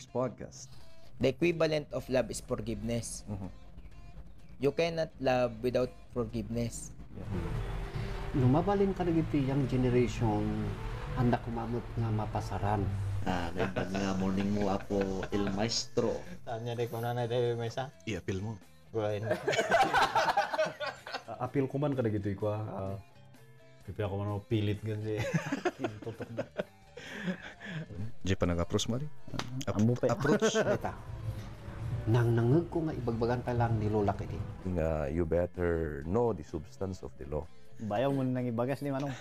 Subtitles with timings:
[0.00, 0.72] Speaks podcast.
[1.20, 3.20] The equivalent of love is forgiveness.
[3.28, 3.52] Mhm.
[4.56, 6.88] You cannot love without forgiveness.
[8.32, 10.64] Lumabalin ka nagiti yung generation
[11.20, 12.80] anda kumamot nga mapasaran.
[13.28, 16.16] Ah, may pag nga morning mo ako il maestro.
[16.48, 17.92] Tanya deh kung nanay tayo may sa.
[18.08, 18.56] I-appeal mo.
[18.96, 19.28] Buhayin.
[19.28, 19.36] Uh,
[21.44, 22.56] appeal ko man kada gitu ko.
[22.56, 22.96] Uh,
[23.84, 25.20] pipi ako man pilit gan si.
[26.08, 26.48] Tutok na.
[28.20, 29.10] Di pa nag-approach mo rin?
[29.66, 30.12] Ap- Amo pa.
[30.12, 30.54] approach?
[30.76, 30.92] Kita.
[32.08, 34.36] Nang nangag ko nga ibagbagan ka lang ni Lola kiti.
[34.72, 37.44] Nga you better know the substance of the law.
[37.80, 39.12] Bayaw mo nang ibagas ni Manong.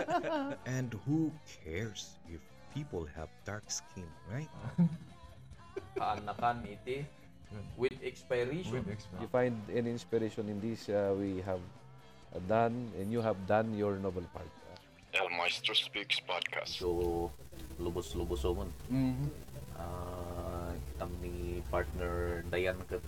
[0.76, 2.40] And who cares if
[2.72, 4.48] people have dark skin, right?
[5.96, 7.04] kaanakan iti
[7.76, 8.84] with expiration.
[9.20, 11.60] You find any inspiration in this uh, we have
[12.32, 14.48] uh, done and you have done your noble part.
[15.12, 16.80] El Maestro Speaks podcast.
[16.80, 17.28] So,
[17.82, 18.64] lubos-lubos mo.
[18.88, 19.28] Mm-hmm.
[19.76, 23.02] Ah, kitam ni partner Dayan ka.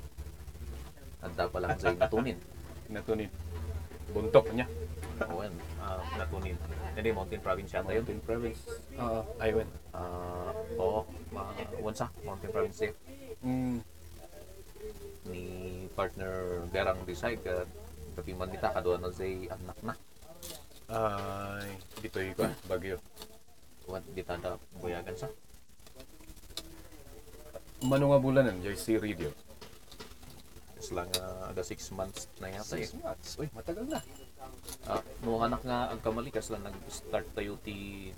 [1.22, 2.36] Anda pa lang sa natunin.
[2.94, 3.30] Natunin.
[4.12, 4.66] Buntok niya.
[5.32, 6.58] Owen, ah, natunin.
[6.94, 8.02] Hindi, Mountain Province yata yun.
[8.02, 8.60] Mountain Province.
[8.98, 9.68] Oo, ayun.
[9.94, 12.92] Ah, oo, ma wansa, Mountain Province eh.
[13.44, 13.78] Mm.
[15.24, 15.44] ni
[15.96, 17.64] partner Garang Desai ka
[18.14, 19.94] kapiman kita kadua na say anak na.
[20.84, 23.00] Ay, dito ko bagyo.
[23.88, 25.28] Wan di tada buyagan sa.
[27.84, 29.28] Mano nga bulanan, si radio.
[30.80, 32.88] Is lang ah, ada 6 months na yata eh.
[33.00, 33.36] months.
[33.36, 34.00] Uy, matagal na.
[34.88, 38.08] Ah, no anak nga ang kamali kas lang nag-start tayo ti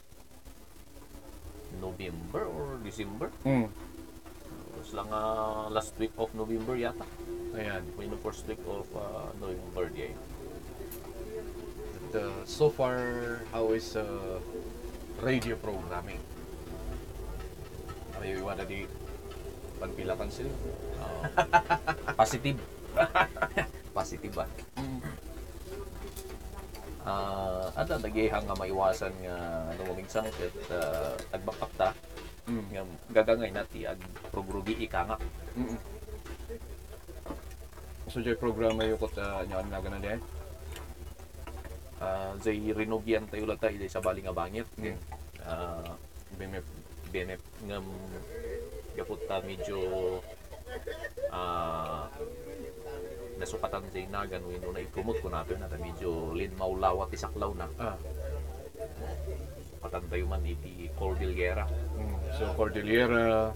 [1.82, 3.30] November or December.
[3.42, 3.70] Mm.
[4.82, 7.06] Is lang ah, last week of November yata.
[7.58, 7.82] Ayan.
[7.98, 10.14] When the first week of ah, November di.
[12.06, 14.38] But, uh, so far, how is uh,
[15.22, 16.20] radio programming?
[18.20, 18.84] Ayaw iwan na di
[19.76, 20.52] panpilakan sila.
[21.00, 21.22] Ah,
[22.20, 22.60] positive.
[23.96, 24.46] positive ba?
[27.06, 29.36] Ah, ada nagihang nga maiwasan nga
[29.78, 31.94] lumamig sangkit uh, agbakakta
[32.46, 32.62] Mm.
[32.70, 33.98] nga gagangay nati ag
[34.30, 35.18] progrugi ika nga.
[35.58, 35.78] Mm.
[38.06, 40.20] So, jay programa yung kot uh, nyawan nga ganan din.
[41.96, 44.68] Ah, zay rinugyan tayo lang tayo sa bali nga bangit.
[44.76, 44.96] Mm.
[45.42, 45.96] Ah,
[46.36, 46.66] BMF.
[47.06, 47.86] benep ngam
[48.98, 49.78] gapot ta medyo
[51.30, 52.10] ah
[53.38, 57.94] nasukatan sa inagan wino na i-promote ko natin na medyo linmaw lawat isaklaw na Ah.
[59.78, 61.64] patan tayo man iti Cordillera
[61.94, 62.16] Mm.
[62.34, 63.54] So, Cordillera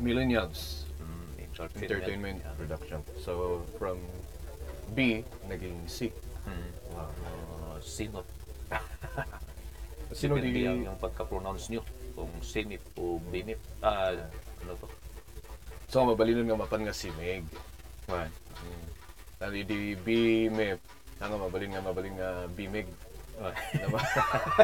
[0.00, 2.56] Millennials mm, Entertainment Yeah.
[2.56, 3.00] Production.
[3.20, 4.00] So, from
[4.96, 6.08] B, naging C.
[6.46, 6.70] Mm.
[6.94, 8.26] Uh, sinot
[10.14, 10.64] Sino di...
[10.64, 11.82] ang yung pagka-pronounce nyo
[12.16, 14.14] kung sinip o binip ah
[14.64, 14.88] ano to
[15.86, 17.46] So, mabalinon nga mapan nga si Meg.
[18.10, 18.34] right.
[18.58, 18.86] Mm.
[19.38, 20.06] Tali di B,
[20.50, 20.82] Mep.
[21.22, 22.90] Nga mabalin nga mabalin nga B, Meg.
[23.70, 24.00] Diba?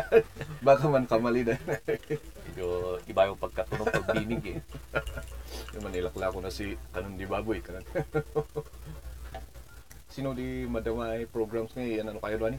[0.66, 1.54] Baka man kamali na.
[2.48, 4.58] medyo iba yung pagkatunog pag binig eh
[5.76, 7.60] Yung manilakla ko na si Kanon di Baboy.
[7.60, 7.84] Kanon.
[10.12, 12.04] Sino di madamay programs ngayon?
[12.06, 12.54] Ano kayo doon?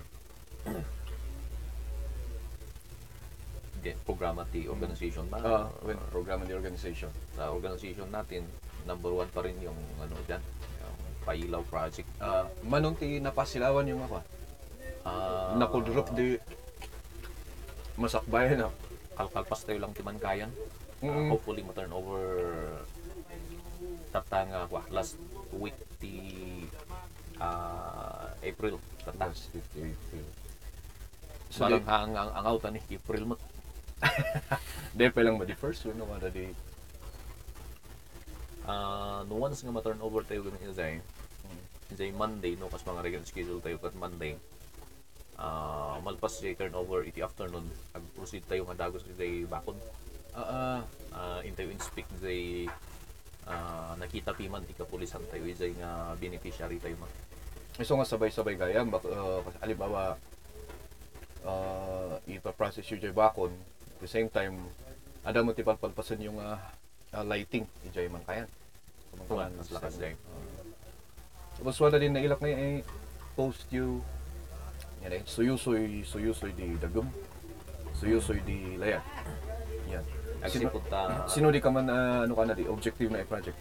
[3.78, 7.12] Di, programa ti organization ba Ah, when program the organization.
[7.30, 8.48] sa organization natin
[8.84, 10.40] number one pa rin yung ano dyan
[10.80, 14.18] yung Pailaw Project Ah, manong ti napasilawan yung ako.
[15.04, 16.40] Ah, Nakudrop di
[17.96, 18.70] masakbayan na.
[19.14, 20.50] kalkalpas tayo lang timan kayan
[20.98, 21.30] Ah, Mm.
[21.30, 22.24] hopefully ma-turn over
[24.10, 25.20] tata nga wa, last
[25.52, 26.16] week ti
[27.44, 28.80] ah, April.
[29.04, 30.28] Tata Last week, April.
[31.52, 33.36] So, so, Parang ang, ang, ang out ni April mo.
[34.98, 35.46] Di pa lang ba?
[35.46, 36.50] Di first one no di
[38.64, 41.04] Ah, no once nga ma-turn over tayo ganun inzay
[41.92, 44.40] inzay Monday no kas mga regular schedule tayo kat Monday.
[45.36, 47.68] Ah malpas siya turnover iti afternoon.
[47.92, 49.76] Ag proceed tayo nga dagos inzay bakod.
[50.32, 50.80] Ah
[51.12, 52.72] uh, interview and speak inzay
[53.46, 57.12] ah, nakita piman ti kapulisan tayo inzay nga beneficiary tayo man
[57.82, 60.14] So nga sabay-sabay gayam bak uh, alibawa
[61.42, 64.62] uh, ipa-process yung jay bakon at the same time
[65.26, 66.62] ada mo tipal palpasan yung uh,
[67.18, 68.46] uh, lighting ijay man kayan.
[69.26, 70.14] Tuwan, mas lakas day.
[71.58, 72.82] Tapos wala din nailak na eh,
[73.34, 74.06] post you
[75.02, 77.10] yan eh, suyusoy suyusoy di dagum
[77.98, 79.02] suyusoy di layan
[79.90, 80.06] yan.
[80.46, 83.58] Sino- punta sino di ka man uh, ano ka na di objective na i-project?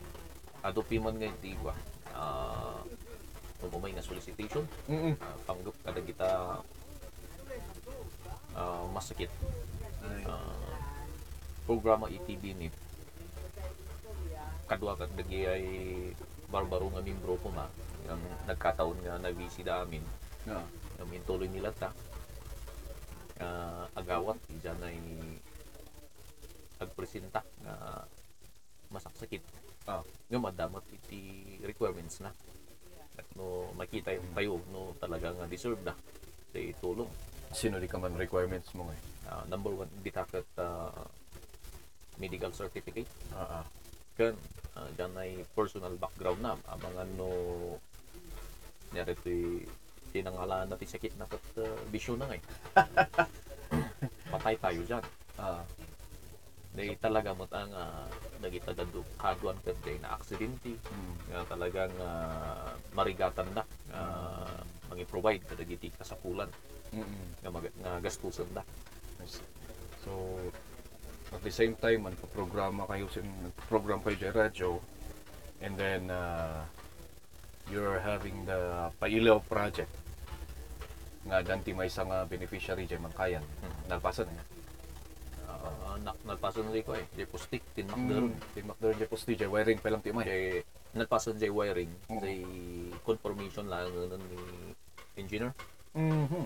[0.60, 1.72] Adopi man nga iti ba
[3.62, 6.28] ah umumay nga solicitation mm uh, panggap kada kita
[8.58, 9.30] ah, masakit.
[10.26, 10.74] Ah,
[11.62, 12.68] programa ITB ni.
[14.66, 15.64] Kadwa kat dagi ay
[16.50, 17.70] barbaro nga membro ko ma.
[18.10, 20.02] Ang nagkataon nga nabisida amin.
[20.50, 20.66] Ah.
[20.98, 21.94] ang intuloy nila ta.
[23.42, 24.98] Uh, agawat diyan ay
[26.78, 28.06] agpresenta nga
[28.90, 29.42] masaksakit
[29.82, 30.06] Ah.
[30.30, 32.30] nga madamat iti requirements na
[33.36, 35.94] no makita yung tayo no talaga nga deserve na
[36.52, 37.08] sa tulong
[37.52, 39.04] Sino di ka man requirements mo ngayon?
[39.28, 41.04] Ah, number one bitakat ah,
[42.16, 43.64] medical certificate Ah, ah.
[44.12, 44.36] kan
[44.76, 47.28] uh, dyan ay personal background na amang ano
[48.92, 49.64] nyari ito'y
[50.12, 52.40] tinangalaan natin sakit na kat uh, bisyo na ngay
[54.32, 55.04] patay tayo dyan
[55.40, 55.64] Ah.
[56.72, 58.08] Dahil talaga mo ang uh,
[58.40, 58.88] nagitagad
[59.20, 60.72] kaduan kat day na aksidente.
[60.88, 61.14] Mm.
[61.28, 63.62] nga talagang ah, marigatan na.
[63.92, 64.60] Uh,
[64.92, 66.52] mangi-provide kadagiti kasapulan
[66.92, 67.40] Mm-mm.
[67.40, 68.60] nga, mag- nga gastusan na.
[70.04, 70.36] So,
[71.32, 73.08] at the same time, man, programa kayo,
[73.72, 74.70] program kayo sa radyo,
[75.64, 76.60] and then, uh,
[77.72, 79.88] you're having the Pailaw project,
[81.24, 83.44] nga danti may isang uh, beneficiary dyan man kayan,
[83.88, 84.44] nalpasan niya.
[84.44, 84.51] uh,
[85.96, 88.40] nak nagpasan rin ko eh di pustik tinmakdaron Mm.
[88.52, 90.24] Timakdar dyan po DJ, wiring pa lang timay.
[90.24, 90.44] kay
[90.92, 92.20] nagpasan jay wiring Oo.
[92.20, 92.44] jay
[93.00, 94.40] confirmation lang nun ni
[95.16, 95.52] engineer
[95.92, 96.44] Mhm.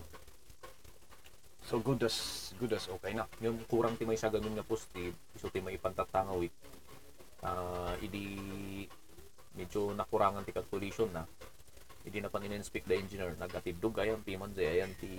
[1.63, 2.17] So, good as,
[2.55, 3.27] good as okay na.
[3.41, 6.55] yung kurang timay sa ganun nga posti iso timay ipantatangawit
[7.43, 8.87] ah idi
[9.53, 11.27] medyo nakurangan ti calculation na
[12.07, 15.11] hindi na pa in-inspect the engineer nagatidog ayan ti man jay ayan ti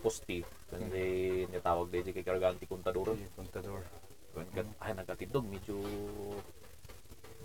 [0.00, 1.04] posti kandi
[1.46, 3.84] nitawag day jay kay kargaan ti kontador Sige, Contador.
[4.80, 5.76] ay nagatidog medyo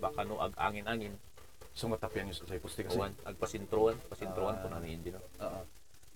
[0.00, 1.12] baka no ag angin-angin
[1.78, 2.98] So, matapyan nyo sa posti kasi.
[2.98, 4.60] Uwan, agpasintroan, pasintroan Ah.
[4.62, 5.22] po na ni engineer.
[5.38, 5.62] Oo.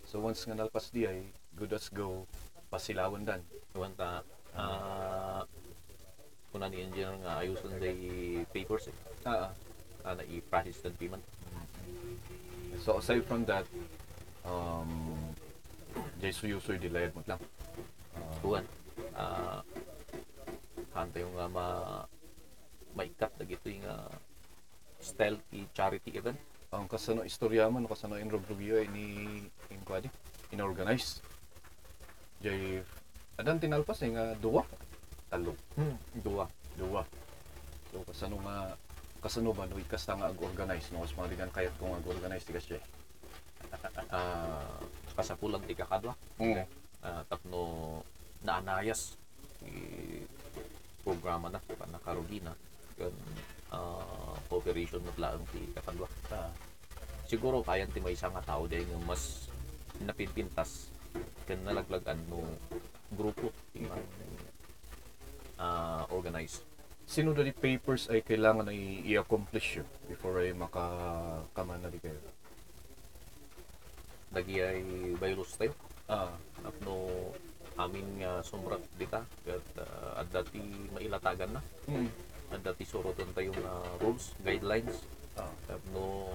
[0.03, 1.23] So, once nga nalpas di ay,
[1.55, 2.27] good as go,
[2.67, 3.47] pasilawan dan.
[3.79, 4.27] Uwan ta,
[4.59, 5.47] ah,
[6.51, 7.95] kuna ni engineer nga ayusan day
[8.51, 8.97] papers eh.
[9.23, 9.55] Ah,
[10.03, 11.23] Ah, na i-process ng payment.
[12.83, 13.63] So aside from that,
[14.43, 15.15] um,
[16.19, 17.39] jay suyo-suyo dilayad mo lang.
[18.43, 18.67] Uwan,
[19.15, 19.63] ah,
[20.91, 21.67] hanta yung nga ma
[22.99, 24.11] maikat na gito yung ah,
[24.99, 26.35] style i charity event.
[26.75, 29.07] Ang kasano istorya man, kasano in Robrugio ay ni
[29.71, 30.11] in kwadi,
[30.51, 31.23] inorganize.
[32.43, 32.83] Jay,
[33.39, 34.67] adan tinalpas eh nga duwa,
[35.31, 35.55] talo,
[36.19, 36.51] Duwa.
[36.75, 37.07] duwa.
[37.95, 38.75] So kasano nga,
[39.23, 42.67] kasano ba, no, ikas ta nga ag-organize, no, mas mga digan kayat kung ag-organize, tigas
[42.67, 42.83] jay.
[44.13, 44.77] Ah,
[45.17, 46.13] kasapulang ti kakadwa.
[46.37, 46.69] Mm.
[47.01, 48.03] Ah, tapno
[48.45, 49.17] naanayas
[49.65, 50.21] i
[51.07, 52.53] programa na pa nakarugina
[52.99, 53.15] kan
[53.73, 56.07] ah, cooperation na lang ti kakadwa.
[56.29, 56.53] Ah.
[57.25, 59.49] siguro kaya ti may isang tao dahil nga mas
[60.05, 60.93] napipintas
[61.49, 62.45] kan nalaglagan no
[63.17, 64.05] grupo ti man
[65.57, 66.61] ah organize
[67.13, 72.17] Sino dali papers ay kailangan ay i-accomplish yun before ay makakaman na kayo?
[74.33, 74.81] dagi ay
[75.21, 75.77] virus tayo
[76.09, 76.33] Ah,
[76.83, 77.09] no
[77.77, 80.61] amin nga sumrat dita kat uh, at dati
[80.93, 82.09] mailatagan na mm.
[82.53, 85.05] at dati surotan tayo nga rules guidelines
[85.37, 86.29] ah, Kat no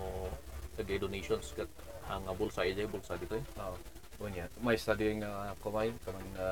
[0.78, 1.70] tagay donations kat
[2.06, 3.74] ang uh, bulsa ay bulsa dito eh ah.
[4.18, 6.50] Unya, may study nga kumain karon nga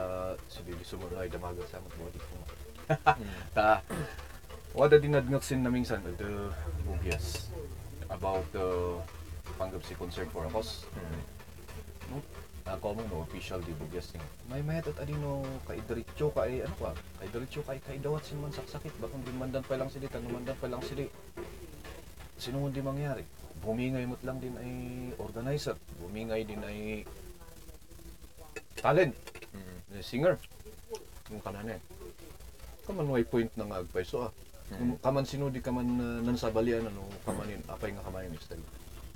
[0.54, 2.65] si Dili sumunod ay damaga sa amot body ko.
[3.58, 3.82] Ta.
[4.76, 6.52] Wada dinadngot sin naming san the
[6.84, 7.48] bugyas
[8.12, 9.00] about the
[9.56, 10.84] panggap si concern for a cause.
[12.12, 12.20] No?
[12.66, 14.22] Ako mo no official di bugyas ni.
[14.50, 16.92] May method adino kay diretso kay ano ka?
[17.22, 20.68] Kay diretso kay kay dawat sin man saksakit bakong dimandan pa lang sila tanumandan pa
[20.68, 21.06] lang sila.
[22.36, 23.24] Sino mo di mangyari?
[23.64, 24.72] Bumingay mo't lang din ay
[25.22, 25.78] organizer.
[26.02, 27.08] Bumingay din ay
[28.76, 29.16] talent.
[29.56, 29.96] Mm.
[29.96, 30.36] Eh, singer.
[31.32, 31.80] Yung kanan eh.
[32.86, 34.32] Kaman may point na nga agpaiso ah.
[34.70, 38.66] Kung Kaman sinudi kaman uh, nansabalian ano kamanin apay nga kamanin style.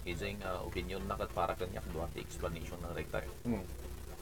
[0.06, 3.66] Isa yung uh, opinion na kat para kanyak doon the explanation ng rector Hmm.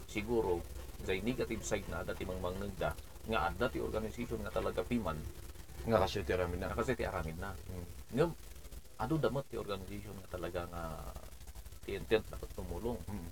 [0.08, 0.64] siguro
[1.04, 2.96] sa negative side na dati mang mangnagda
[3.28, 5.20] nga adda ti organization nga talaga piman
[5.88, 6.72] Nga kasi tiramin na.
[6.72, 7.88] na kasi ti aramid na Hmm.
[8.16, 8.26] nga
[8.98, 10.84] ado damot ti organization nga talaga nga
[11.86, 13.30] ti intent na tumulong Hmm.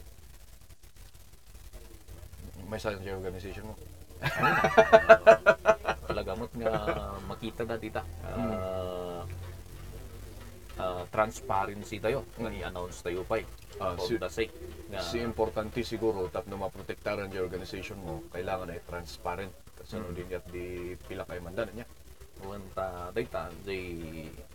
[2.66, 3.76] May sa organization mo.
[6.16, 6.72] talaga mot nga
[7.32, 9.28] makita na dita uh,
[10.80, 12.24] uh, transparency tayo.
[12.40, 13.48] Nga i-announce tayo pa eh.
[13.76, 14.56] Ah, for si, the sake
[14.88, 19.52] nga si importante siguro tap na maprotektaran yung organization mo, kailangan ay transparent.
[19.76, 21.88] Kasi ano din yat di pila kay mandan niya.
[22.48, 23.80] Wanta data the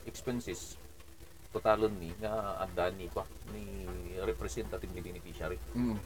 [0.09, 0.81] expenses
[1.53, 3.85] totalon ni nga adda ni pa ni
[4.25, 5.61] representative ni beneficiary.
[5.77, 6.01] Mm.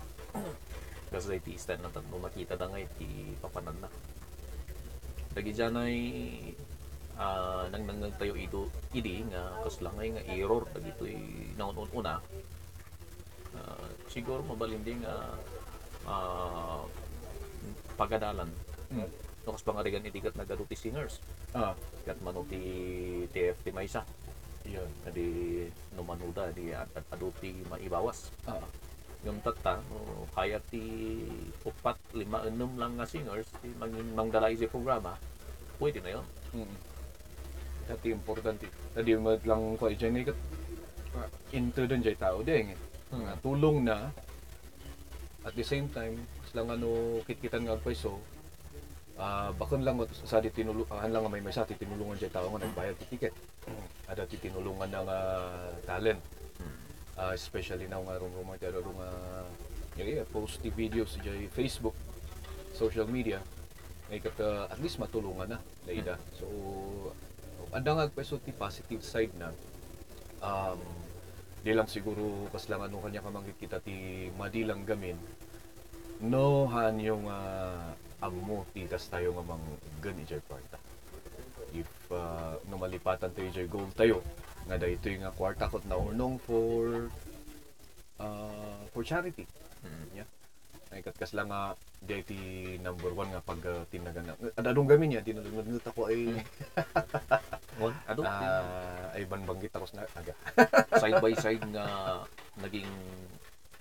[1.14, 3.86] kasi iti stand na tatlo makita na nga iti papanan na
[5.34, 5.96] dagi dyan ay
[7.18, 11.04] ah, nang nang tayo ito idi nga kaslangay nga error pag ito
[11.56, 12.18] naun una
[13.54, 15.14] Ah, siguro mabalindi nga
[16.10, 16.82] ah,
[17.94, 18.50] pagadalan.
[18.90, 19.06] Mm.
[19.46, 21.22] no kas pangarigan itigat nagaduti singers.
[21.54, 21.70] Ah,
[22.02, 22.58] kat manuti
[23.30, 24.02] TFT Maysa
[24.66, 24.88] yun.
[25.04, 25.28] adi
[25.94, 28.34] no manuda di ad- ad- aduti maibawas.
[28.42, 28.58] Ah,
[29.24, 30.80] yung tata no, kaya ti
[31.64, 35.16] upat lima enam lang nga singers ti mangin mangdala isi programa
[35.80, 36.94] pwede na yun mm.
[37.84, 38.64] Dati importante.
[38.96, 40.38] Tadi mo lang ko dyan ikat
[41.52, 42.72] into dun jay tao din.
[43.12, 43.28] Hmm.
[43.28, 44.08] Nga tulong na
[45.44, 46.16] at the same time
[46.56, 48.22] lang ano kitkitan nga pweso
[49.18, 52.64] ah bakon lang sa di tinulungan lang may may sa ti tinulungan jay tao nga
[52.64, 53.34] nagbayad ti ticket.
[54.08, 56.18] Ada ti tinulungan ng ah, talent.
[57.14, 59.46] Ah, especially now nga rong ti rong uh,
[59.94, 61.94] yeah, post ti videos jay Facebook,
[62.74, 63.38] social media.
[64.10, 66.18] Ngay kat ah, at least matulungan na laida.
[66.34, 66.46] So
[67.74, 69.50] andang nga pweso ti positive side na
[70.38, 70.78] um,
[71.64, 75.16] di lang siguro kas lang ano kanya kamanggit kita ti madilang gamin
[76.22, 77.90] no han yung uh,
[78.22, 79.64] amo ti tas tayo nga mang
[79.98, 80.78] gan ijay kwarta
[81.74, 84.20] if uh, no malipatan tayo ijay goal tayo
[84.64, 87.08] nga da ito nga kwarta kot na urnong for
[88.20, 89.44] uh, for charity.
[90.16, 90.28] Yeah.
[90.94, 92.38] Ay kat kas lang nga di ti
[92.80, 96.38] number one nga pag uh, tinagan na adadong gamin niya dinulunod ako ay
[97.80, 100.34] Well, ado ah, ay banbanggit ako sa aga.
[101.02, 101.84] Side by side nga
[102.62, 102.86] naging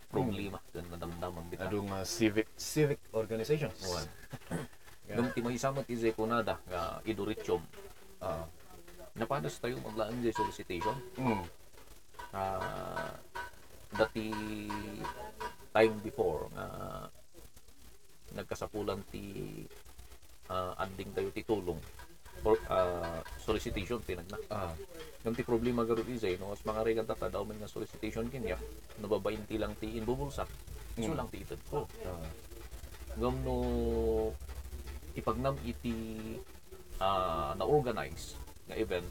[0.10, 1.70] problema kan nadamdaman bitaw.
[1.70, 3.78] Adong uh, civic civic organizations.
[3.86, 4.08] Well,
[5.04, 5.20] Yeah.
[5.20, 7.60] nung timahisamat izay kunada nga idurityom
[8.24, 8.48] Ah,
[9.14, 10.96] napadas tayo maglaan di solicitation?
[11.18, 11.44] Mm,
[12.34, 13.14] ah
[13.94, 14.34] dati
[15.70, 16.66] time before nga
[18.34, 19.62] nagkasapulan ti
[20.50, 21.78] ah, anding tayo ti tulong
[22.44, 24.38] or ah, solicitation tinagna.
[24.50, 24.74] Ah,
[25.24, 28.60] Nung ti problema garo izay no as mga regan tata daw man nga solicitation kanya
[29.00, 30.50] nababayin ti lang ti inbubulsak
[31.00, 31.18] so Mm.
[31.18, 31.86] lang ti ited ko.
[32.04, 32.28] Ah,
[33.18, 33.58] ngam no
[35.14, 35.94] ipagnam iti
[36.98, 39.08] ah, na-organize nga event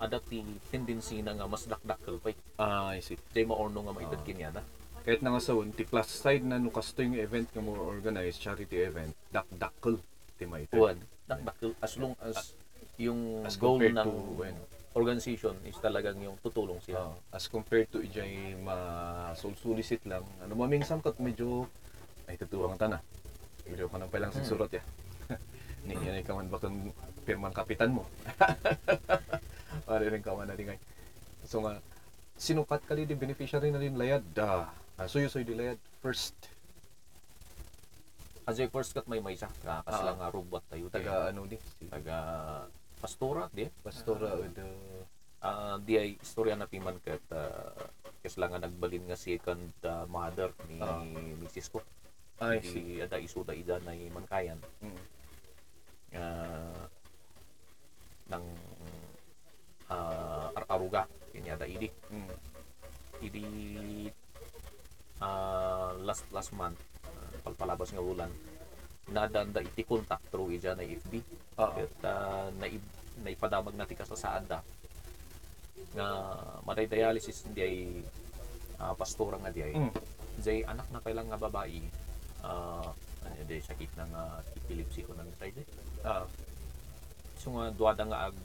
[0.00, 3.20] ada ti tendency na nga mas dakdakkel pa ah, I see.
[3.30, 4.24] Jay maorno nga maitad Ah.
[4.24, 4.60] kinyada.
[5.00, 8.36] Kahit na nga sa ti plus side na no kasto yung event nga mo organize
[8.36, 10.00] charity event dakdakkel
[10.34, 12.56] ti may Kuwan, dakdakkel as long as
[12.96, 14.56] yung as goal ng to when
[14.90, 17.06] organization is talagang yung tutulong sila.
[17.06, 18.76] ah, as compared to ijay ma
[19.36, 21.68] solicit lang ano mamingsan kat medyo
[22.24, 23.04] ay tutuwang tana
[23.64, 24.44] medyo ka nang palang Hmm.
[24.44, 24.82] surat ya
[25.84, 26.76] ni yan ikaw man bakang
[27.30, 28.02] pirmang kapitan mo
[30.02, 30.74] rin ka man na rin
[31.46, 31.78] so nga
[32.34, 34.66] sinukat ka di beneficiary na rin layad da
[34.98, 36.34] ah, suyo suyo di layad first
[38.50, 40.02] As a first cut may may isa, ka Ah.
[40.02, 42.18] lang nga robot tayo taga ano di si taga
[42.98, 43.70] pastora di.
[43.78, 44.66] pastora with the
[45.40, 47.72] Ah, di ay istorya na piman kat uh,
[48.20, 51.00] kas lang nagbalin nga second ah, mother ni Ah.
[51.40, 51.70] Mrs.
[51.72, 51.78] ko.
[52.42, 52.98] I see.
[52.98, 54.58] Di ada isuda ida na mankayan.
[54.82, 55.00] Mm.
[56.18, 56.84] uh,
[58.30, 58.44] ng
[59.90, 62.30] uh, ar-aruga kinyada idi Mm.
[63.20, 63.44] idi
[65.20, 68.30] uh, last last month uh, palpalabas nga bulan
[69.10, 71.14] nadanda iti contact through ija na FB
[71.60, 72.80] Ah, at uh, naib,
[73.20, 74.64] naipadamag na tika sa saada.
[75.92, 76.08] Nga
[76.64, 77.76] maday dialysis hindi ay
[78.80, 79.92] uh, pastora nga di ay Mm.
[80.40, 81.84] Jay anak na kailang nga babae.
[82.40, 82.88] Uh,
[83.20, 85.52] ano di sakit ng uh, epilepsy ko nang tayo
[86.00, 86.24] ah,
[87.40, 88.36] So nga duwada nga ag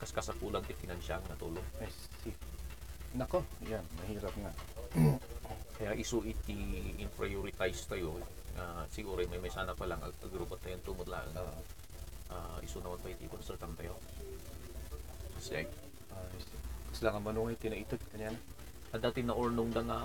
[0.00, 1.66] kaskasapulan ti pinansyang nga tulong.
[1.84, 1.88] I
[2.24, 2.32] see.
[3.12, 4.52] Nako, yan, mahirap nga.
[5.76, 6.56] Kaya isu iti
[6.96, 8.16] in prioritize tayo
[8.56, 11.28] nga siguro may may sana pa lang ag agrupot tayo tumutlaan.
[11.36, 11.52] Ah,
[12.28, 13.96] Uh, isu naman pa iti consultant tayo.
[15.32, 15.64] Kasi
[16.12, 16.60] ah, I see.
[16.92, 18.40] Kasi lang ang manungay, tinaitot kanya na.
[18.92, 19.98] at dati na ornong da nga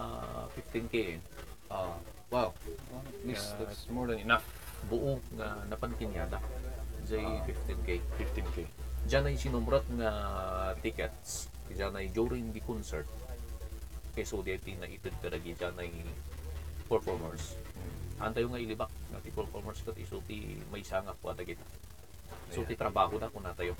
[0.56, 1.20] 15k eh.
[1.68, 2.00] Ah,
[2.32, 2.56] wow.
[2.56, 3.68] Well, at least Yeah.
[3.68, 4.48] that's more than enough.
[4.88, 6.40] buo nga napankinyada.
[7.14, 7.46] Jay Ah.
[7.46, 7.90] 15k.
[8.18, 8.58] 15k.
[9.06, 10.12] Diyan ay sinumrat nga
[10.82, 11.46] tickets.
[11.70, 13.06] Diyan ay during the concert.
[14.18, 15.94] Kaya so di na itid ka lagi diyan ay
[16.90, 17.54] performers.
[18.18, 21.62] Antayo nga ilibak nga ti performers kat iso ti may sangak po ata kita.
[22.50, 23.78] So ti trabaho na kung natayo.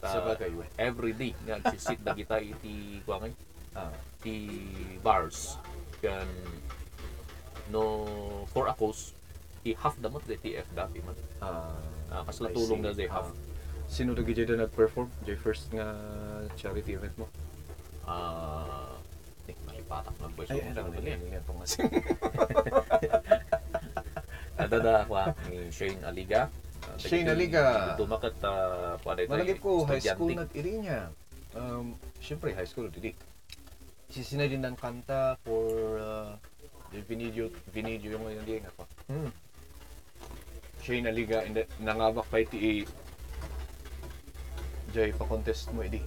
[0.00, 0.64] Sa bagay, we.
[0.80, 3.36] every day nga sit na kita iti kuangay
[3.70, 4.48] Ah, ti
[4.98, 5.60] bars
[6.02, 6.24] kan
[7.68, 8.02] no
[8.50, 9.14] for a cause
[9.62, 11.14] i half damot de ti FDAP man.
[11.38, 11.78] ah,
[12.10, 12.86] Ah, kas la I tulong see.
[12.86, 13.30] na de half.
[13.30, 13.34] Ah,
[13.86, 14.22] sino na
[14.66, 15.08] nag-perform?
[15.26, 15.94] Jay first nga
[16.58, 17.26] charity event mo?
[18.06, 18.98] Ah,
[19.46, 20.50] eh, malipatak ng boys.
[20.50, 21.78] Ay, ano, Ay, yan, yan, tungas.
[24.58, 25.14] Adada ako
[25.48, 26.50] ni Shane Aliga,
[27.00, 27.94] Siya naliga.
[27.96, 29.30] Dumakat uh, pada ito.
[29.32, 31.08] Malagi ko, high school na iri niya.
[31.56, 33.16] Um, Siyempre, high school, dili.
[34.10, 36.34] Sisinay din ng kanta for uh,
[37.06, 38.84] video, video yung ngayon di nga pa.
[39.06, 39.30] Hmm.
[40.80, 42.84] Siya naliga, hindi, nangabak pa iti
[44.90, 46.02] Jay, pa-contest mo, edi.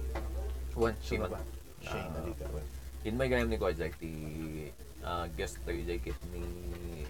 [0.76, 1.40] One, Sino ba?
[1.80, 2.12] Siya Ah.
[2.20, 2.44] naliga.
[3.04, 4.12] In may gayam ni ko Jack, ti
[5.00, 6.44] uh, guest tayo Jack it ni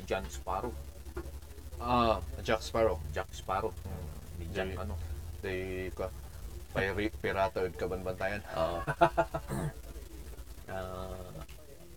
[0.06, 0.70] John Sparrow.
[1.82, 3.02] Ah, Jack Sparrow.
[3.10, 3.74] Jack Sparrow.
[4.38, 4.78] Ni John Jay.
[4.78, 4.94] ano.
[5.42, 6.10] Day, ka,
[6.74, 8.42] pay pirata ud kabanbantayan.
[8.54, 8.78] Oo.
[10.64, 11.44] Ah,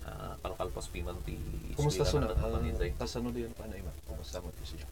[0.06, 1.40] ah, kalkalpas piman ti
[1.74, 2.30] Kumusta suna?
[2.78, 2.92] Jay.
[2.92, 3.90] Uh, tasano din pa na iba?
[4.06, 4.86] Kumusta mo siya?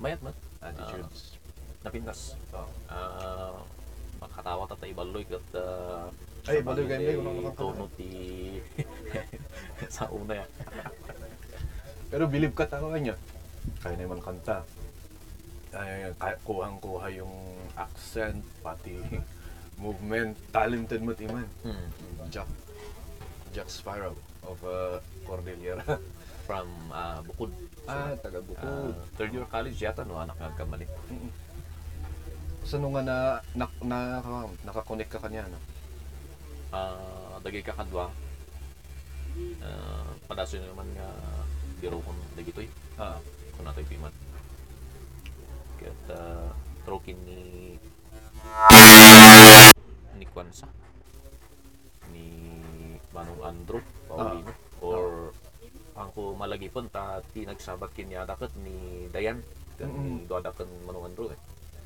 [0.00, 0.32] Mayat man.
[0.64, 1.36] attitudes.
[1.84, 2.36] Napintas.
[2.56, 2.64] Oh.
[2.88, 3.56] Ah,
[4.20, 6.08] makatawa ta tayo baloy kat uh,
[6.48, 7.72] Ay, baloy kayo, hindi ko na makakatawa.
[7.76, 8.10] Tono ti
[9.92, 10.46] sa una ya.
[12.10, 13.16] Pero believe ka tao niya.
[13.84, 14.64] Kaya naman kanta.
[15.76, 17.32] Ay, kaya kuhang-kuha yung
[17.76, 18.96] accent, pati
[19.84, 20.32] movement.
[20.48, 21.44] Talented mo timan.
[21.60, 21.88] Hmm.
[22.32, 22.48] Jack.
[23.52, 24.16] Jack Sparrow
[24.48, 24.96] of uh,
[25.28, 25.84] Cordillera.
[26.50, 27.54] From ah, Bukod.
[27.86, 28.58] ah, taga Bukod.
[28.66, 30.82] Ah, third year college yata no anak nga kamali.
[32.66, 33.16] Sa nung nga na,
[33.54, 33.98] na, na,
[34.66, 35.62] nakakonect ka kanya, no?
[36.74, 38.10] Ah, dagay ka kadwa.
[39.62, 41.06] Ah, padaso naman nga
[41.78, 42.66] biro kon dagitoy.
[42.98, 43.22] Ah,
[43.54, 44.10] Kung natoy piman.
[45.78, 46.50] Kaya uh,
[46.82, 47.78] trokin ni
[50.18, 50.66] ni Kwansa
[52.10, 52.26] ni
[53.14, 53.80] Manong Andrew
[54.10, 54.50] Paulino
[54.82, 55.09] or
[56.00, 59.38] ang ko malagi pun ta ti nagsabat kinya dakat ni Dayan
[59.76, 61.40] kan ni doadakan Manong Andrew eh.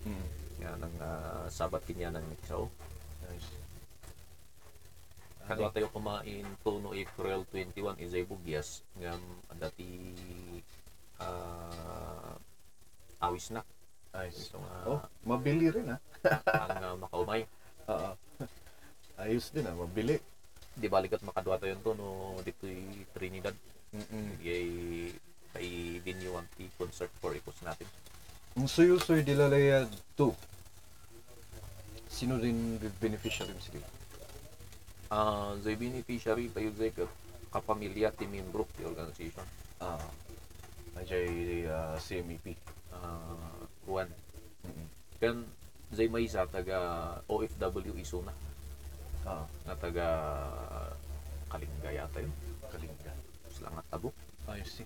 [0.06, 0.26] mm.
[0.62, 2.70] Nga nang ah, sabat kinya nang sao.
[3.26, 3.50] Nice.
[5.44, 9.20] Kadwa tayo kumain to no April 21 is ay bugyas ngam
[9.60, 10.14] dati
[11.20, 12.34] ah
[13.22, 13.60] awis na
[14.14, 14.48] Nice.
[14.50, 15.98] so nga Oh, mabili rin, ha?
[16.64, 17.42] ang ah, makaumay
[17.90, 18.10] Oo.
[19.20, 19.74] Ayos din, ha?
[19.74, 20.16] Mabili.
[20.74, 23.54] di balikat makadwa tayo to no dito'y Trinidad
[23.94, 24.26] Mm-mm.
[24.42, 24.68] Yay,
[25.54, 27.86] kay venue ang concert for ikos natin.
[28.58, 29.86] Ang suyo-suyo dilalaya
[30.18, 30.30] 2.
[32.10, 33.78] Sino rin beneficiary sige?
[35.10, 37.06] Ah, uh, beneficiary tayo zay ka
[37.54, 39.46] kapamilya ti membro ti organization.
[39.78, 40.02] Ah.
[40.98, 42.54] Ajay uh, CMEP.
[42.94, 44.10] Ah, Juan.
[45.22, 45.46] Kan
[45.94, 48.34] zay may isa taga OFW iso na
[49.24, 50.06] Ah, nga taga
[51.48, 52.34] Kalinga yata yun.
[53.64, 53.70] Kalinga.
[53.70, 54.12] Sila nga tabo.
[54.44, 54.84] Ayos si.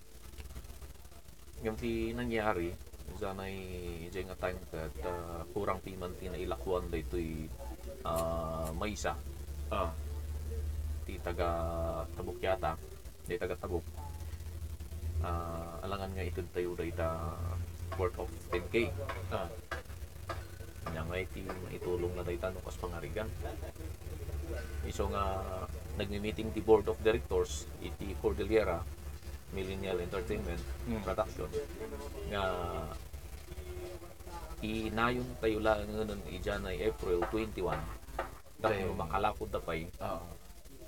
[1.66, 2.70] Yung ti nangyari,
[3.18, 3.58] zanay
[4.14, 7.50] jay nga time kat ah, kurang piman ti na ilakwan da ito'y
[8.06, 9.18] ah, may isa
[9.68, 9.92] Ah.
[11.04, 11.50] ti taga
[12.16, 12.72] Tabuk yata,
[13.28, 13.84] di taga Tabuk.
[15.20, 17.08] Ah, alangan nga itud tayo da ita
[17.98, 18.88] worth of 10k.
[19.34, 19.50] Ah.
[20.94, 23.28] Nya nga iti maitulong na dayta no kas pangarigan.
[24.88, 25.24] Iso nga
[25.98, 28.78] nagmi-meeting ti board of directors iti Cordillera
[29.50, 31.02] Millennial Entertainment Mm.
[31.04, 31.50] Production
[32.30, 32.44] nga
[34.58, 37.78] inayon tayo lang nun ijan ay April 21
[38.58, 38.98] dahil Tayo.
[38.98, 40.18] makalakod na pay Ah.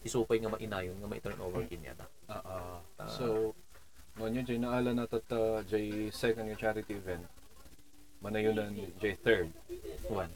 [0.03, 2.07] isupay nga mainayon nga may turnover kinya da.
[2.27, 2.43] Ah.
[2.99, 3.07] ah.
[3.07, 3.55] So,
[4.19, 7.23] mo nyo jay naala na tat uh, jay second yung charity event.
[8.19, 9.55] Manayunan jay third.
[10.11, 10.33] One.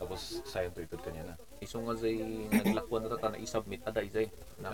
[0.00, 1.34] Tapos sayang to kanya na.
[1.60, 2.16] Iso nga zay
[2.48, 4.70] naglakwan na ta na i-submit aday zay na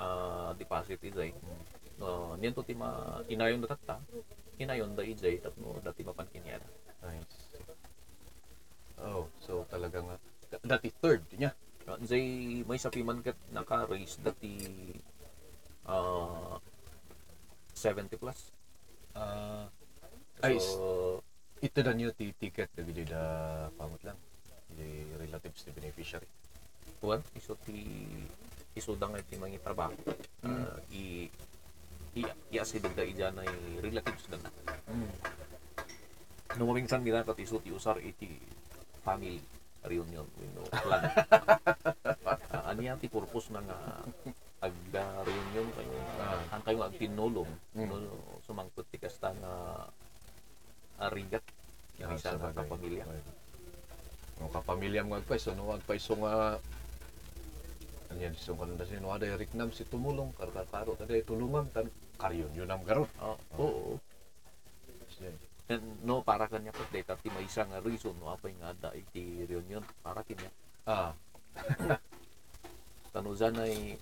[0.00, 1.36] ah, deposit izay.
[2.00, 4.00] No, niyan to ti ma inayon na tatta.
[4.56, 6.68] Inayon da izay tapno dati mapan kinya da.
[7.04, 7.60] Nice.
[8.96, 10.16] Oh, so talagang uh,
[10.64, 11.52] dati third niya.
[11.84, 14.56] Uh, zay may sapi man kat naka-raise dati
[15.84, 16.56] ah
[17.76, 18.56] 70 plus.
[19.12, 19.68] Ah.
[20.40, 21.20] ay, So,
[21.62, 23.20] ito na niyo ti ticket na gili da
[23.74, 24.18] pamot lang.
[24.68, 26.28] Di relatives ni beneficiary.
[27.00, 28.04] Tuwan, iso ti
[28.76, 29.96] iso da nga ti mga trabaho.
[30.44, 31.28] Ah, i
[32.16, 32.20] i
[32.52, 33.48] i asidog da iyan ay
[33.80, 34.50] relatives da na.
[34.88, 35.10] Mm.
[36.56, 38.36] No minsan nila kat iso ti usar iti
[39.04, 39.40] family
[39.86, 41.02] reunion you know, plan.
[42.26, 43.78] uh, aniya ti purpose na nga
[44.60, 46.40] agda reunion kayo Ah.
[46.56, 47.86] ang kayo agtinulong Mm.
[47.86, 47.96] no,
[48.42, 49.52] sumangkot ti kasta nga
[51.00, 51.44] arigat
[51.96, 52.60] Ah, nga sabagay.
[52.60, 53.04] kapamilya.
[54.36, 56.60] Ang kapamilya mo agpay, so no agpay so nga
[58.12, 61.88] ano yan, so kanunda si no ada Nam si tumulong karkaro taday tulungan tan
[62.20, 63.08] karyon yun am garot.
[63.20, 63.96] Oh, oo.
[65.66, 68.94] And, no para kanya pat data ti may isa nga reason no apay nga da
[68.94, 70.46] iti reunion para kanya
[70.86, 71.10] Ah,
[73.10, 73.98] tanuzan ay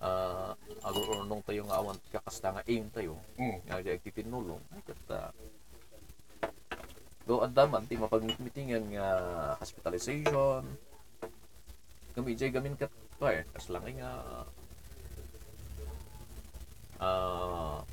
[0.00, 3.20] ah agor ornong tayo nga awan kakasta nga aim tayo.
[3.36, 3.58] Mm.
[3.68, 5.20] nga di agtitinulong ay kata.
[7.28, 9.08] Do andaman ti mapagmitingan nga
[9.60, 10.64] hospitalization.
[12.16, 12.88] Kami jay gamin kat
[13.20, 14.12] pa eh kas lang nga.
[16.96, 17.84] Ah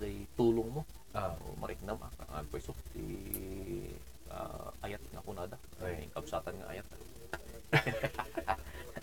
[0.00, 0.82] day tulong mo.
[1.16, 1.32] Ah.
[1.44, 3.04] o mariknam ah ang pwesto ti
[4.32, 5.56] ah, ayat nga kunada.
[5.84, 6.08] Ay.
[6.16, 6.86] Kapsatan nga ayat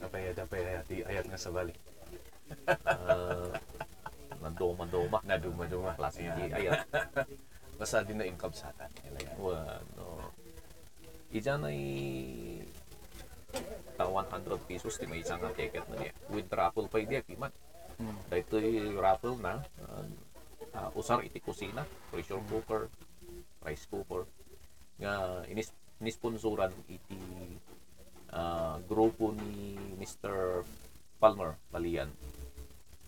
[0.00, 1.74] Apay, apay, di ayat nga sa bali.
[2.88, 3.52] Ah,
[4.42, 5.94] mandoma-doma Naduma-duma.
[5.94, 6.34] klase Yan.
[6.34, 6.82] di ayat
[7.80, 8.90] Basta din na income sa atin.
[9.40, 10.34] Bueno.
[11.30, 11.80] Ijan ay
[13.94, 16.12] ta 100 pesos ti may isang ticket na niya.
[16.28, 17.52] With raffle pa di man.
[18.00, 18.16] Mm.
[18.32, 18.56] Dito
[18.98, 20.04] raffle na uh,
[20.76, 22.88] uh, usar iti kusina, pressure cooker,
[23.64, 24.24] rice cooker
[25.00, 27.20] nga inis inisponsoran iti
[28.34, 30.64] ah, grupo ni Mr.
[31.20, 32.10] Palmer Palian.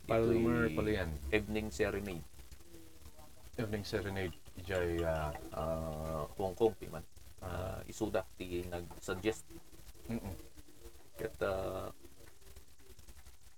[0.07, 1.11] Palmer Ito'y Palian.
[1.31, 2.27] Evening Serenade.
[3.57, 4.35] Evening Serenade.
[4.61, 7.05] Ijay, ah, uh, Hong Kong ti man.
[7.43, 9.43] Uh, isuda ti nag-suggest
[10.07, 10.35] mm-mm.
[11.19, 11.91] ket uh,